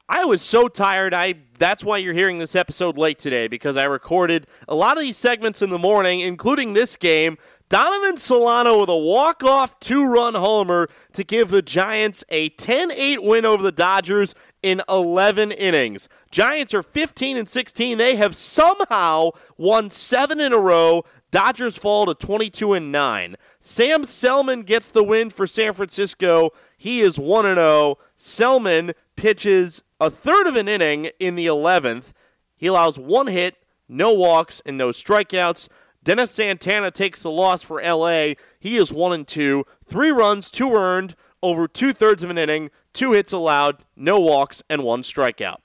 I 0.08 0.24
was 0.24 0.42
so 0.42 0.66
tired. 0.66 1.14
I 1.14 1.34
that's 1.58 1.84
why 1.84 1.98
you're 1.98 2.14
hearing 2.14 2.38
this 2.38 2.56
episode 2.56 2.96
late 2.96 3.18
today 3.18 3.46
because 3.46 3.76
I 3.76 3.84
recorded 3.84 4.46
a 4.66 4.74
lot 4.74 4.96
of 4.96 5.02
these 5.02 5.16
segments 5.16 5.62
in 5.62 5.70
the 5.70 5.78
morning, 5.78 6.20
including 6.20 6.72
this 6.72 6.96
game. 6.96 7.38
Donovan 7.70 8.16
Solano 8.16 8.80
with 8.80 8.88
a 8.88 8.96
walk-off 8.96 9.78
two-run 9.78 10.34
homer 10.34 10.88
to 11.12 11.22
give 11.22 11.50
the 11.50 11.62
Giants 11.62 12.24
a 12.28 12.50
10-8 12.50 13.24
win 13.24 13.44
over 13.44 13.62
the 13.62 13.70
Dodgers 13.70 14.34
in 14.60 14.82
11 14.88 15.52
innings. 15.52 16.08
Giants 16.32 16.74
are 16.74 16.82
15 16.82 17.36
and 17.36 17.48
16. 17.48 17.96
They 17.96 18.16
have 18.16 18.34
somehow 18.34 19.30
won 19.56 19.88
7 19.88 20.40
in 20.40 20.52
a 20.52 20.58
row. 20.58 21.04
Dodgers 21.30 21.78
fall 21.78 22.06
to 22.06 22.14
22 22.14 22.72
and 22.72 22.90
9. 22.90 23.36
Sam 23.60 24.04
Selman 24.04 24.62
gets 24.62 24.90
the 24.90 25.04
win 25.04 25.30
for 25.30 25.46
San 25.46 25.72
Francisco. 25.72 26.50
He 26.76 27.00
is 27.00 27.20
1 27.20 27.46
and 27.46 27.56
0. 27.56 27.98
Selman 28.16 28.94
pitches 29.14 29.84
a 30.00 30.10
third 30.10 30.48
of 30.48 30.56
an 30.56 30.66
inning 30.66 31.10
in 31.20 31.36
the 31.36 31.46
11th. 31.46 32.14
He 32.56 32.66
allows 32.66 32.98
one 32.98 33.28
hit, 33.28 33.54
no 33.88 34.12
walks, 34.12 34.60
and 34.66 34.76
no 34.76 34.88
strikeouts. 34.88 35.68
Dennis 36.02 36.30
Santana 36.30 36.90
takes 36.90 37.20
the 37.20 37.30
loss 37.30 37.62
for 37.62 37.82
LA. 37.82 38.34
He 38.58 38.76
is 38.76 38.92
1 38.92 39.12
and 39.12 39.26
2. 39.26 39.64
Three 39.84 40.10
runs, 40.10 40.50
two 40.50 40.72
earned, 40.72 41.14
over 41.42 41.68
two 41.68 41.92
thirds 41.92 42.22
of 42.22 42.30
an 42.30 42.38
inning, 42.38 42.70
two 42.92 43.12
hits 43.12 43.32
allowed, 43.32 43.84
no 43.96 44.18
walks, 44.18 44.62
and 44.68 44.82
one 44.82 45.02
strikeout. 45.02 45.58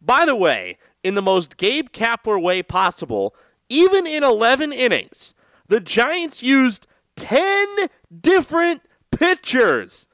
By 0.00 0.26
the 0.26 0.36
way, 0.36 0.78
in 1.02 1.14
the 1.14 1.22
most 1.22 1.56
Gabe 1.56 1.90
Kapler 1.90 2.40
way 2.40 2.62
possible, 2.62 3.34
even 3.68 4.06
in 4.06 4.24
11 4.24 4.72
innings, 4.72 5.34
the 5.68 5.80
Giants 5.80 6.42
used 6.42 6.86
10 7.16 7.66
different 8.20 8.82
pitchers. 9.10 10.06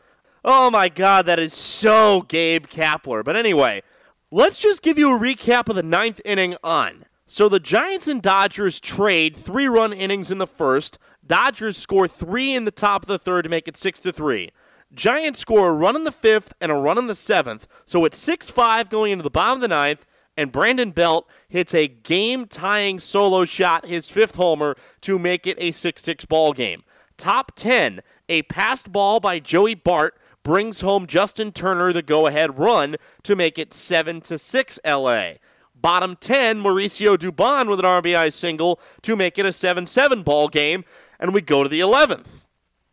Oh 0.44 0.70
my 0.70 0.88
God, 0.88 1.26
that 1.26 1.38
is 1.38 1.52
so 1.52 2.22
Gabe 2.22 2.66
Kapler. 2.66 3.24
But 3.24 3.36
anyway, 3.36 3.82
let's 4.30 4.60
just 4.60 4.82
give 4.82 4.98
you 4.98 5.16
a 5.16 5.20
recap 5.20 5.68
of 5.68 5.76
the 5.76 5.82
ninth 5.82 6.20
inning 6.24 6.56
on. 6.62 7.04
So 7.30 7.50
the 7.50 7.60
Giants 7.60 8.08
and 8.08 8.22
Dodgers 8.22 8.80
trade 8.80 9.36
three 9.36 9.68
run 9.68 9.92
innings 9.92 10.30
in 10.30 10.38
the 10.38 10.46
first. 10.46 10.98
Dodgers 11.26 11.76
score 11.76 12.08
three 12.08 12.54
in 12.54 12.64
the 12.64 12.70
top 12.70 13.02
of 13.02 13.08
the 13.08 13.18
third 13.18 13.42
to 13.42 13.50
make 13.50 13.68
it 13.68 13.76
six 13.76 14.00
to 14.00 14.12
three. 14.12 14.48
Giants 14.94 15.38
score 15.38 15.68
a 15.68 15.74
run 15.74 15.94
in 15.94 16.04
the 16.04 16.10
fifth 16.10 16.54
and 16.58 16.72
a 16.72 16.74
run 16.74 16.96
in 16.96 17.06
the 17.06 17.14
seventh, 17.14 17.68
so 17.84 18.06
it's 18.06 18.18
6 18.18 18.48
5 18.48 18.88
going 18.88 19.12
into 19.12 19.22
the 19.22 19.28
bottom 19.28 19.58
of 19.58 19.60
the 19.60 19.68
ninth, 19.68 20.06
and 20.38 20.50
Brandon 20.50 20.90
Belt 20.90 21.28
hits 21.50 21.74
a 21.74 21.86
game 21.86 22.46
tying 22.46 22.98
solo 22.98 23.44
shot, 23.44 23.84
his 23.84 24.08
fifth 24.08 24.36
homer, 24.36 24.74
to 25.02 25.18
make 25.18 25.46
it 25.46 25.58
a 25.60 25.72
6 25.72 26.00
6 26.00 26.24
ball 26.24 26.54
game. 26.54 26.82
Top 27.18 27.52
10, 27.56 28.00
a 28.30 28.40
passed 28.44 28.90
ball 28.90 29.20
by 29.20 29.38
Joey 29.38 29.74
Bart 29.74 30.18
brings 30.42 30.80
home 30.80 31.06
Justin 31.06 31.52
Turner 31.52 31.92
the 31.92 32.00
go 32.00 32.26
ahead 32.26 32.58
run 32.58 32.96
to 33.24 33.36
make 33.36 33.58
it 33.58 33.74
7 33.74 34.22
to 34.22 34.38
6 34.38 34.80
LA. 34.82 35.32
Bottom 35.80 36.16
10, 36.16 36.62
Mauricio 36.62 37.16
Dubon 37.16 37.68
with 37.68 37.78
an 37.78 37.84
RBI 37.84 38.32
single 38.32 38.80
to 39.02 39.16
make 39.16 39.38
it 39.38 39.46
a 39.46 39.52
7 39.52 39.86
7 39.86 40.22
ball 40.22 40.48
game, 40.48 40.84
and 41.20 41.32
we 41.32 41.40
go 41.40 41.62
to 41.62 41.68
the 41.68 41.80
11th. 41.80 42.46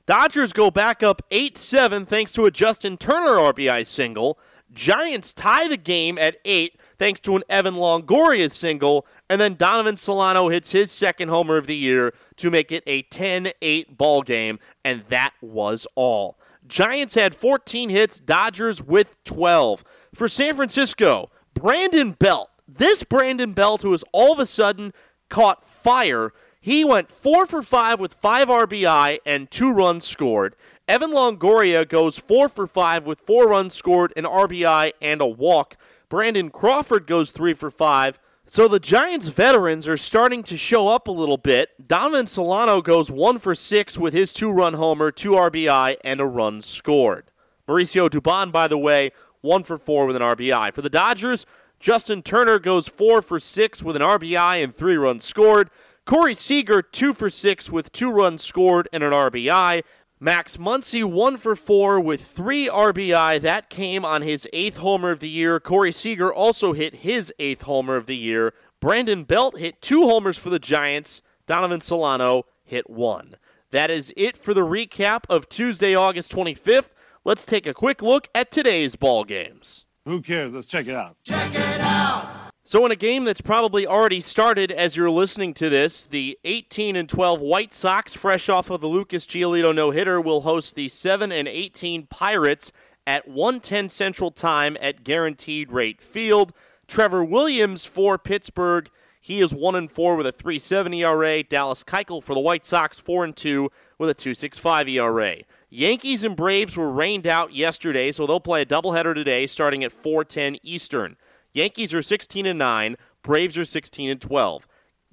Dodgers 0.06 0.54
go 0.54 0.70
back 0.70 1.02
up 1.02 1.24
8 1.32 1.58
7 1.58 2.06
thanks 2.06 2.32
to 2.34 2.46
a 2.46 2.52
Justin 2.52 2.98
Turner 2.98 3.38
RBI 3.38 3.88
single. 3.88 4.40
Giants 4.72 5.34
tie 5.34 5.68
the 5.68 5.78
game 5.78 6.18
at 6.18 6.38
8 6.46 6.78
thanks 7.00 7.20
to 7.22 7.36
an 7.36 7.44
Evan 7.50 7.76
Longoria 7.76 8.52
single. 8.52 9.08
And 9.30 9.42
then 9.42 9.56
Donovan 9.56 9.98
Solano 9.98 10.50
hits 10.50 10.72
his 10.72 10.92
second 10.92 11.30
homer 11.30 11.58
of 11.58 11.66
the 11.66 11.76
year 11.76 12.14
to 12.38 12.52
make 12.52 12.72
it 12.72 12.84
a 12.86 13.02
10 13.04 13.52
8 13.62 13.98
ball 13.98 14.22
game. 14.22 14.60
And 14.84 15.04
that 15.10 15.34
was 15.42 15.88
all. 15.96 16.38
Giants 16.68 17.16
had 17.16 17.36
14 17.36 17.90
hits, 17.90 18.20
Dodgers 18.20 18.84
with 18.84 19.24
12. 19.24 19.84
For 20.14 20.28
San 20.28 20.56
Francisco, 20.56 21.32
Brandon 21.54 22.12
Belt. 22.12 22.50
This 22.68 23.04
Brandon 23.04 23.54
Belt, 23.54 23.82
who 23.82 23.92
has 23.92 24.04
all 24.12 24.34
of 24.34 24.40
a 24.40 24.46
sudden 24.46 24.94
caught 25.30 25.66
fire 25.66 26.32
he 26.66 26.84
went 26.84 27.12
four 27.12 27.46
for 27.46 27.62
five 27.62 28.00
with 28.00 28.12
five 28.12 28.48
RBI 28.48 29.20
and 29.24 29.52
two 29.52 29.72
runs 29.72 30.04
scored. 30.04 30.56
Evan 30.88 31.12
Longoria 31.12 31.88
goes 31.88 32.18
four 32.18 32.50
for 32.50 32.66
five 32.66 33.06
with 33.06 33.20
four 33.20 33.48
runs 33.48 33.76
scored, 33.76 34.12
an 34.18 34.24
RBI, 34.24 34.94
and 35.00 35.22
a 35.22 35.28
walk. 35.28 35.78
Brandon 36.10 36.50
Crawford 36.50 37.06
goes 37.06 37.30
three 37.30 37.54
for 37.54 37.70
five. 37.70 38.18
So 38.48 38.68
the 38.68 38.80
Giants 38.80 39.28
veterans 39.28 39.88
are 39.88 39.96
starting 39.96 40.42
to 40.42 40.58
show 40.58 40.88
up 40.88 41.08
a 41.08 41.12
little 41.12 41.38
bit. 41.38 41.88
Donovan 41.88 42.26
Solano 42.26 42.82
goes 42.82 43.12
one 43.12 43.38
for 43.38 43.54
six 43.54 44.00
with 44.00 44.16
his 44.16 44.34
two 44.34 44.50
run 44.50 44.74
homer, 44.74 45.12
two 45.12 45.34
RBI, 45.34 45.98
and 46.04 46.20
a 46.20 46.26
run 46.26 46.62
scored. 46.62 47.30
Mauricio 47.68 48.10
Dubon, 48.10 48.52
by 48.52 48.68
the 48.68 48.80
way, 48.80 49.12
one 49.42 49.62
for 49.62 49.78
four 49.78 50.08
with 50.08 50.16
an 50.16 50.24
RBI. 50.24 50.74
For 50.74 50.82
the 50.82 50.90
Dodgers, 50.90 51.46
Justin 51.86 52.24
Turner 52.24 52.58
goes 52.58 52.88
four 52.88 53.22
for 53.22 53.40
six 53.40 53.84
with 53.84 53.96
an 53.96 54.02
RBI 54.02 54.64
and 54.64 54.74
three 54.74 54.96
runs 54.96 55.24
scored. 55.24 55.70
Corey 56.04 56.34
Seager, 56.34 56.82
two 56.82 57.14
for 57.14 57.30
six 57.30 57.72
with 57.72 57.92
two 57.92 58.10
runs 58.10 58.42
scored 58.44 58.90
and 58.92 59.04
an 59.04 59.12
RBI. 59.12 59.84
Max 60.20 60.58
Muncy, 60.58 61.04
one 61.04 61.38
for 61.38 61.56
four 61.56 62.00
with 62.00 62.26
three 62.26 62.68
RBI. 62.68 63.40
That 63.40 63.70
came 63.70 64.04
on 64.04 64.24
his 64.24 64.48
eighth 64.52 64.78
homer 64.78 65.12
of 65.12 65.20
the 65.20 65.30
year. 65.30 65.60
Corey 65.60 65.92
Seager 65.92 66.34
also 66.34 66.74
hit 66.74 66.96
his 66.96 67.32
eighth 67.38 67.62
homer 67.62 67.96
of 67.96 68.08
the 68.08 68.18
year. 68.18 68.56
Brandon 68.82 69.24
Belt 69.24 69.60
hit 69.60 69.80
two 69.80 70.08
homers 70.08 70.40
for 70.40 70.50
the 70.50 70.58
Giants. 70.58 71.22
Donovan 71.46 71.82
Solano 71.82 72.48
hit 72.64 72.90
one. 72.90 73.36
That 73.70 73.92
is 73.92 74.12
it 74.18 74.38
for 74.38 74.56
the 74.56 74.66
recap 74.66 75.26
of 75.30 75.50
Tuesday, 75.50 75.94
August 75.94 76.32
25th. 76.32 76.90
Let's 77.24 77.46
take 77.46 77.68
a 77.68 77.76
quick 77.76 78.02
look 78.02 78.28
at 78.34 78.50
today's 78.50 78.96
ball 78.96 79.24
games. 79.24 79.86
Who 80.06 80.22
cares? 80.22 80.54
Let's 80.54 80.68
check 80.68 80.88
it 80.88 80.96
out. 80.96 81.18
Check 81.24 81.56
it 81.56 81.82
out. 81.82 82.52
So, 82.64 82.86
in 82.86 82.92
a 82.92 82.96
game 82.96 83.26
that's 83.26 83.42
probably 83.42 83.86
already 83.88 84.22
started 84.22 84.72
as 84.72 84.96
you're 84.96 85.10
listening 85.10 85.54
to 85.56 85.70
this, 85.70 86.06
the 86.06 86.38
18 86.44 86.96
and 86.96 87.08
12 87.10 87.40
White 87.40 87.74
Sox, 87.74 88.16
fresh 88.16 88.50
off 88.50 88.70
of 88.70 88.82
the 88.82 88.88
Lucas 88.88 89.26
Giolito 89.26 89.74
no 89.74 89.92
hitter, 89.92 90.20
will 90.22 90.42
host 90.42 90.76
the 90.76 90.90
7 90.90 91.32
and 91.32 91.48
18 91.48 92.08
Pirates 92.08 92.72
at 93.08 93.28
110 93.28 93.90
Central 93.90 94.32
Time 94.32 94.78
at 94.80 95.04
Guaranteed 95.04 95.72
Rate 95.72 96.02
Field. 96.02 96.54
Trevor 96.88 97.24
Williams 97.24 97.86
for 97.86 98.18
Pittsburgh. 98.18 98.90
He 99.20 99.42
is 99.42 99.56
1 99.56 99.76
and 99.76 99.90
4 99.90 100.16
with 100.16 100.28
a 100.28 100.34
3.70 100.34 101.04
ERA. 101.04 101.42
Dallas 101.42 101.84
Keuchel 101.84 102.22
for 102.22 102.36
the 102.36 102.40
White 102.40 102.66
Sox 102.66 103.00
4 103.00 103.24
and 103.24 103.36
2 103.36 103.70
with 103.98 104.10
a 104.10 104.16
2.65 104.16 104.90
ERA. 104.90 105.38
Yankees 105.76 106.24
and 106.24 106.38
Braves 106.38 106.78
were 106.78 106.90
rained 106.90 107.28
out 107.28 107.54
yesterday, 107.54 108.10
so 108.10 108.26
they'll 108.26 108.40
play 108.40 108.62
a 108.62 108.66
doubleheader 108.66 109.14
today 109.14 109.46
starting 109.46 109.84
at 109.84 109.92
4:10 109.92 110.58
Eastern. 110.64 111.18
Yankees 111.54 111.94
are 111.94 112.02
16 112.02 112.46
and 112.46 112.58
9, 112.58 112.96
Braves 113.22 113.58
are 113.58 113.66
16 113.66 114.10
and 114.10 114.22
12. 114.22 114.68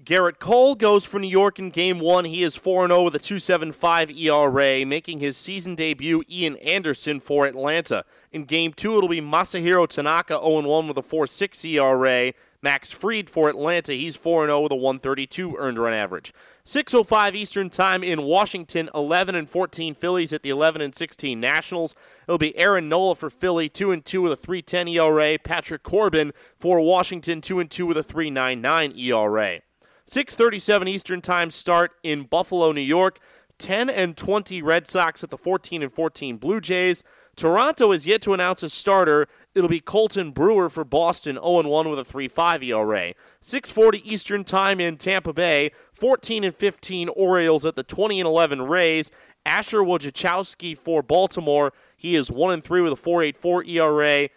Gerrit 0.04 0.38
Cole 0.38 0.76
goes 0.76 1.04
for 1.04 1.18
New 1.18 1.28
York 1.28 1.58
in 1.58 1.70
game 1.70 1.98
one. 1.98 2.24
He 2.24 2.44
is 2.44 2.54
4 2.54 2.86
0 2.86 3.02
with 3.02 3.16
a 3.16 3.18
2.75 3.18 4.16
ERA, 4.16 4.86
making 4.86 5.18
his 5.18 5.36
season 5.36 5.74
debut 5.74 6.22
Ian 6.30 6.56
Anderson 6.58 7.18
for 7.18 7.46
Atlanta. 7.46 8.04
In 8.30 8.44
game 8.44 8.72
two, 8.72 8.96
it'll 8.96 9.08
be 9.08 9.20
Masahiro 9.20 9.88
Tanaka 9.88 10.34
0 10.34 10.60
1 10.60 10.86
with 10.86 10.96
a 10.96 11.02
4.6 11.02 11.64
ERA. 11.64 12.32
Max 12.62 12.90
Fried 12.90 13.28
for 13.28 13.48
Atlanta. 13.48 13.92
He's 13.92 14.14
4 14.14 14.46
0 14.46 14.60
with 14.60 14.72
a 14.72 14.76
132 14.76 15.56
earned 15.58 15.78
run 15.78 15.92
average. 15.92 16.32
6:05 16.64 17.34
Eastern 17.34 17.70
Time 17.70 18.04
in 18.04 18.22
Washington. 18.22 18.88
11 18.94 19.34
and 19.34 19.50
14 19.50 19.94
Phillies 19.94 20.32
at 20.32 20.42
the 20.42 20.50
11 20.50 20.80
and 20.80 20.94
16 20.94 21.40
Nationals. 21.40 21.94
It'll 22.28 22.38
be 22.38 22.56
Aaron 22.56 22.88
Nola 22.88 23.16
for 23.16 23.30
Philly, 23.30 23.68
2 23.68 23.90
and 23.90 24.04
2 24.04 24.22
with 24.22 24.32
a 24.32 24.36
3.10 24.36 24.88
ERA. 24.88 25.38
Patrick 25.38 25.82
Corbin 25.82 26.32
for 26.58 26.80
Washington, 26.80 27.40
2 27.40 27.58
and 27.58 27.70
2 27.70 27.86
with 27.86 27.96
a 27.96 28.04
3.99 28.04 28.96
ERA. 28.96 29.60
6:37 30.06 30.88
Eastern 30.88 31.20
Time 31.20 31.50
start 31.50 31.92
in 32.02 32.22
Buffalo, 32.22 32.70
New 32.70 32.80
York. 32.80 33.18
10 33.58 33.88
and 33.90 34.16
20 34.16 34.60
Red 34.60 34.88
Sox 34.88 35.22
at 35.22 35.30
the 35.30 35.38
14 35.38 35.82
and 35.82 35.92
14 35.92 36.36
Blue 36.36 36.60
Jays. 36.60 37.04
Toronto 37.34 37.92
is 37.92 38.06
yet 38.06 38.20
to 38.22 38.34
announce 38.34 38.62
a 38.62 38.68
starter. 38.68 39.26
It'll 39.54 39.68
be 39.68 39.80
Colten 39.80 40.34
Brewer 40.34 40.68
for 40.68 40.84
Boston, 40.84 41.36
0-1 41.36 41.90
with 41.90 41.98
a 41.98 42.04
3.5 42.04 42.62
ERA. 42.62 43.14
6:40 43.40 44.02
Eastern 44.04 44.44
Time 44.44 44.80
in 44.80 44.96
Tampa 44.96 45.32
Bay. 45.32 45.70
14 45.94 46.44
and 46.44 46.54
15 46.54 47.08
Orioles 47.10 47.64
at 47.64 47.74
the 47.74 47.82
20 47.82 48.20
and 48.20 48.26
11 48.26 48.62
Rays. 48.62 49.10
Asher 49.46 49.78
Wojciechowski 49.78 50.76
for 50.76 51.02
Baltimore. 51.02 51.72
He 51.96 52.14
is 52.14 52.30
1 52.30 52.52
and 52.52 52.62
3 52.62 52.82
with 52.82 52.92
a 52.92 52.96
4.84 52.96 53.66
ERA. 53.66 54.28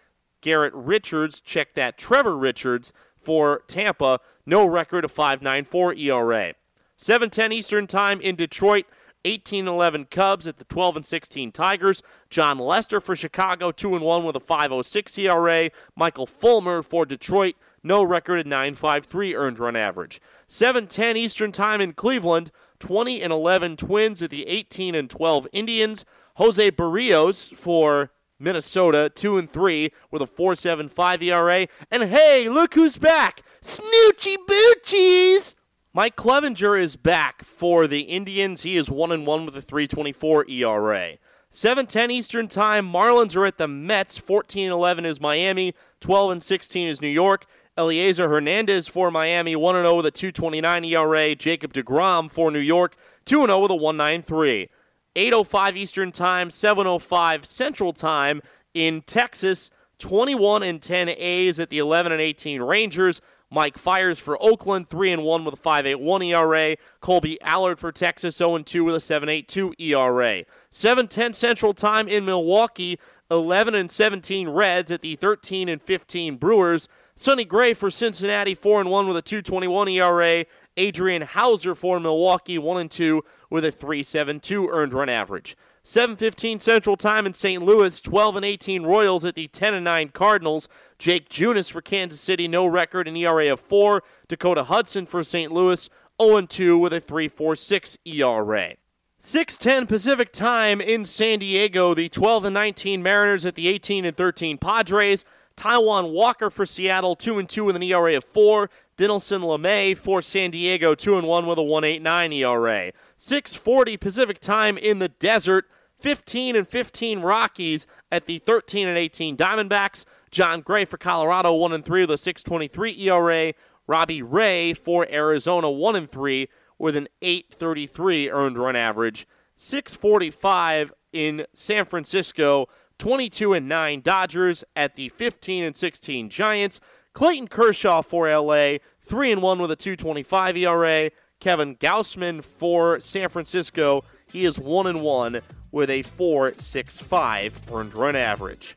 Garrett 0.41 0.73
Richards, 0.73 1.41
check 1.41 1.73
that. 1.73 1.97
Trevor 1.97 2.37
Richards 2.37 2.93
for 3.19 3.63
Tampa, 3.67 4.19
no 4.45 4.65
record 4.65 5.03
of 5.03 5.11
5.94 5.11 5.97
ERA. 5.97 6.53
7:10 6.97 7.51
Eastern 7.51 7.87
Time 7.87 8.21
in 8.21 8.35
Detroit. 8.35 8.85
18 9.25 9.67
11 9.67 10.05
Cubs 10.05 10.47
at 10.47 10.57
the 10.57 10.63
12 10.65 10.97
and 10.97 11.05
16 11.05 11.51
Tigers. 11.51 12.01
Jon 12.29 12.59
Lester 12.59 13.01
for 13.01 13.15
Chicago, 13.15 13.71
2 13.71 13.95
and 13.95 14.05
1 14.05 14.23
with 14.23 14.35
a 14.35 14.39
5.06 14.39 15.17
ERA. 15.17 15.69
Michael 15.95 16.27
Fulmer 16.27 16.81
for 16.81 17.05
Detroit, 17.05 17.55
no 17.83 18.03
record 18.03 18.39
at 18.39 18.45
9.53 18.45 19.35
earned 19.35 19.59
run 19.59 19.75
average. 19.75 20.21
7:10 20.47 21.17
Eastern 21.17 21.51
Time 21.51 21.81
in 21.81 21.93
Cleveland. 21.93 22.51
20 22.79 23.21
and 23.21 23.31
11 23.31 23.77
Twins 23.77 24.21
at 24.21 24.29
the 24.29 24.47
18 24.47 24.95
and 24.95 25.09
12 25.09 25.47
Indians. 25.53 26.05
Jose 26.35 26.71
Berrios 26.71 27.55
for 27.55 28.11
Minnesota, 28.39 29.09
2 29.13 29.37
and 29.37 29.49
3 29.49 29.91
with 30.11 30.21
a 30.21 30.25
4.75 30.25 31.23
ERA. 31.23 31.67
And 31.89 32.03
hey, 32.03 32.49
look 32.49 32.73
who's 32.73 32.97
back! 32.97 33.41
Snoochie 33.61 34.35
Boochies! 34.45 35.55
Mike 35.95 36.17
Clevinger 36.17 36.77
is 36.77 36.97
back 36.97 37.41
for 37.45 37.87
the 37.87 38.01
Indians. 38.01 38.63
He 38.63 38.75
is 38.75 38.91
1 38.91 39.13
and 39.13 39.25
1 39.25 39.45
with 39.45 39.55
a 39.55 39.61
3.24 39.61 40.49
ERA. 40.49 41.17
7:10 41.49 42.11
Eastern 42.11 42.49
Time. 42.49 42.85
Marlins 42.91 43.33
are 43.33 43.45
at 43.45 43.57
the 43.57 43.69
Mets. 43.69 44.19
14-11 44.19 45.05
is 45.05 45.21
Miami. 45.21 45.73
12 46.01 46.31
and 46.31 46.43
16 46.43 46.89
is 46.89 47.01
New 47.01 47.07
York. 47.07 47.45
Elieser 47.77 48.27
Hernandez 48.27 48.89
for 48.89 49.09
Miami. 49.09 49.55
1 49.55 49.75
0 49.75 49.95
with 49.95 50.05
a 50.05 50.11
2.29 50.11 50.85
ERA. 50.85 51.33
Jacob 51.33 51.71
DeGrom 51.71 52.29
for 52.29 52.51
New 52.51 52.59
York. 52.59 52.97
2 53.23 53.45
0 53.45 53.59
with 53.61 53.71
a 53.71 53.75
1.93. 53.75 54.67
8:05 55.15 55.77
Eastern 55.77 56.11
Time. 56.11 56.49
7:05 56.49 57.45
Central 57.45 57.93
Time 57.93 58.41
in 58.73 59.01
Texas. 59.01 59.71
21 59.99 60.61
and 60.61 60.81
10 60.81 61.07
A's 61.07 61.57
at 61.57 61.69
the 61.69 61.77
11 61.77 62.11
and 62.11 62.19
18 62.19 62.61
Rangers. 62.61 63.21
Mike 63.51 63.77
Fiers 63.77 64.19
for 64.19 64.37
Oakland, 64.41 64.87
3 64.87 65.11
and 65.11 65.23
1 65.23 65.45
with 65.45 65.53
a 65.53 65.57
5.81 65.57 66.25
ERA. 66.25 66.75
Kolby 67.01 67.37
Allard 67.41 67.79
for 67.79 67.91
Texas, 67.91 68.37
0 68.37 68.55
and 68.55 68.65
2 68.65 68.83
with 68.83 68.95
a 68.95 68.99
7.82 68.99 69.73
ERA. 69.79 70.43
7:10 70.71 71.33
Central 71.33 71.73
Time 71.73 72.07
in 72.07 72.25
Milwaukee. 72.25 72.99
11 73.31 73.73
and 73.73 73.89
17 73.89 74.49
Reds 74.49 74.91
at 74.91 75.01
the 75.01 75.15
13 75.15 75.67
and 75.67 75.81
15 75.81 76.35
Brewers. 76.35 76.87
Sonny 77.15 77.45
Gray 77.45 77.73
for 77.73 77.89
Cincinnati, 77.89 78.53
4 78.53 78.81
and 78.81 78.89
1 78.91 79.07
with 79.07 79.17
a 79.17 79.21
221 79.21 79.87
ERA. 79.89 80.45
Adrian 80.77 81.21
Houser 81.21 81.73
for 81.73 81.99
Milwaukee, 81.99 82.57
1 82.57 82.81
and 82.81 82.91
2 82.91 83.23
with 83.49 83.65
a 83.65 83.71
372 83.71 84.69
earned 84.69 84.93
run 84.93 85.09
average. 85.09 85.55
7:15 85.85 86.59
Central 86.59 86.97
Time 86.97 87.27
in 87.27 87.35
St. 87.35 87.61
Louis, 87.63 88.01
12 88.01 88.37
and 88.37 88.43
18 88.43 88.83
Royals 88.83 89.23
at 89.23 89.35
the 89.35 89.47
10 89.47 89.75
and 89.75 89.85
9 89.85 90.09
Cardinals. 90.09 90.67
Jake 90.97 91.29
Junis 91.29 91.71
for 91.71 91.79
Kansas 91.79 92.19
City, 92.19 92.47
no 92.47 92.65
record, 92.65 93.07
an 93.07 93.15
ERA 93.15 93.53
of 93.53 93.59
4. 93.59 94.01
Dakota 94.27 94.63
Hudson 94.63 95.05
for 95.05 95.23
St. 95.23 95.51
Louis, 95.51 95.87
0 96.19 96.37
and 96.37 96.49
2 96.49 96.79
with 96.79 96.91
a 96.91 96.99
3.46 96.99 97.99
ERA. 98.03 98.73
6:10 99.19 99.87
Pacific 99.87 100.31
Time 100.31 100.81
in 100.81 101.05
San 101.05 101.37
Diego, 101.37 101.93
the 101.93 102.09
12 102.09 102.45
and 102.45 102.55
19 102.55 103.03
Mariners 103.03 103.45
at 103.45 103.53
the 103.53 103.67
18 103.67 104.05
and 104.05 104.17
13 104.17 104.57
Padres. 104.57 105.23
Taijuan 105.55 106.11
Walker 106.11 106.49
for 106.49 106.65
Seattle, 106.65 107.15
2 107.15 107.37
and 107.37 107.47
2 107.47 107.63
with 107.63 107.75
an 107.75 107.83
ERA 107.83 108.17
of 108.17 108.23
4. 108.23 108.71
Dinelson 108.97 109.41
Lamet 109.41 109.97
for 109.97 110.23
San 110.23 110.49
Diego, 110.49 110.95
2 110.95 111.15
and 111.17 111.27
1 111.27 111.45
with 111.45 111.59
a 111.59 111.61
1.89 111.61 112.33
ERA. 112.33 112.91
6:40 113.17 113.97
Pacific 113.97 114.39
Time 114.39 114.79
in 114.79 114.97
the 114.97 115.09
desert. 115.09 115.67
15 116.05 116.55
and 116.55 116.67
15 116.67 117.21
Rockies 117.21 117.87
at 118.11 118.27
the 118.27 118.37
13 118.37 118.87
and 118.87 118.95
18 118.95 119.35
Diamondbacks. 119.35 120.05
Jon 120.29 120.61
Gray 120.61 120.85
for 120.85 120.99
Colorado, 120.99 121.55
1 121.55 121.73
and 121.73 121.83
3 121.83 122.01
with 122.01 122.11
a 122.11 122.13
6.23 122.13 122.95
ERA. 123.07 123.53
Robbie 123.87 124.21
Ray 124.21 124.75
for 124.75 125.07
Arizona, 125.09 125.67
1 125.67 125.95
and 125.95 126.07
3 126.07 126.47
with 126.77 126.95
an 126.95 127.07
8.33 127.23 128.31
earned 128.31 128.59
run 128.59 128.75
average. 128.75 129.25
6:45 129.57 130.91
in 131.11 131.47
San 131.55 131.85
Francisco. 131.85 132.67
22 132.99 133.53
and 133.53 133.67
9 133.67 134.01
Dodgers 134.01 134.63
at 134.75 134.95
the 134.95 135.09
15 135.09 135.63
and 135.63 135.75
16 135.75 136.29
Giants. 136.29 136.79
Clayton 137.13 137.47
Kershaw 137.47 138.03
for 138.03 138.29
LA, 138.29 138.77
3 139.01 139.31
and 139.31 139.41
1 139.41 139.57
with 139.57 139.71
a 139.71 139.75
2.25 139.75 140.55
ERA. 140.55 141.09
Kevin 141.39 141.75
Gausman 141.75 142.43
for 142.43 142.99
San 142.99 143.29
Francisco, 143.29 144.03
he 144.31 144.45
is 144.45 144.59
1 144.59 144.87
and 144.87 145.01
1 145.01 145.41
with 145.71 145.89
a 145.89 146.03
4.65 146.03 147.73
earned 147.73 147.93
run 147.93 148.15
average. 148.15 148.75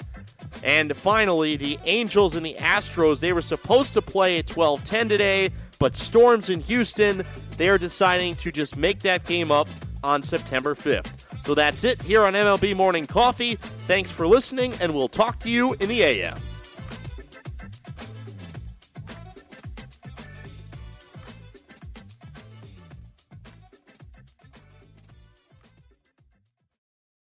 And 0.63 0.97
finally, 0.97 1.57
the 1.57 1.79
Angels 1.85 2.35
and 2.35 2.45
the 2.45 2.55
Astros, 2.55 3.21
they 3.21 3.33
were 3.33 3.43
supposed 3.43 3.95
to 3.95 4.03
play 4.03 4.39
at 4.39 4.47
12:10 4.47 5.09
today, 5.09 5.51
but 5.79 5.95
storms 5.95 6.51
in 6.51 6.61
Houston, 6.61 7.23
they're 7.57 7.79
deciding 7.79 8.35
to 8.37 8.51
just 8.51 8.77
make 8.77 9.01
that 9.01 9.25
game 9.27 9.53
up 9.53 9.69
on 10.03 10.23
September 10.23 10.75
5th. 10.75 11.25
So 11.45 11.55
that's 11.55 11.85
it 11.85 12.03
here 12.03 12.25
on 12.25 12.35
MLB 12.35 12.75
Morning 12.75 13.07
Coffee. 13.07 13.57
Thanks 13.87 14.11
for 14.11 14.27
listening, 14.27 14.75
and 14.81 14.95
we'll 14.95 15.09
talk 15.09 15.39
to 15.41 15.51
you 15.51 15.75
in 15.75 15.89
the 15.89 16.03
AM. 16.03 16.37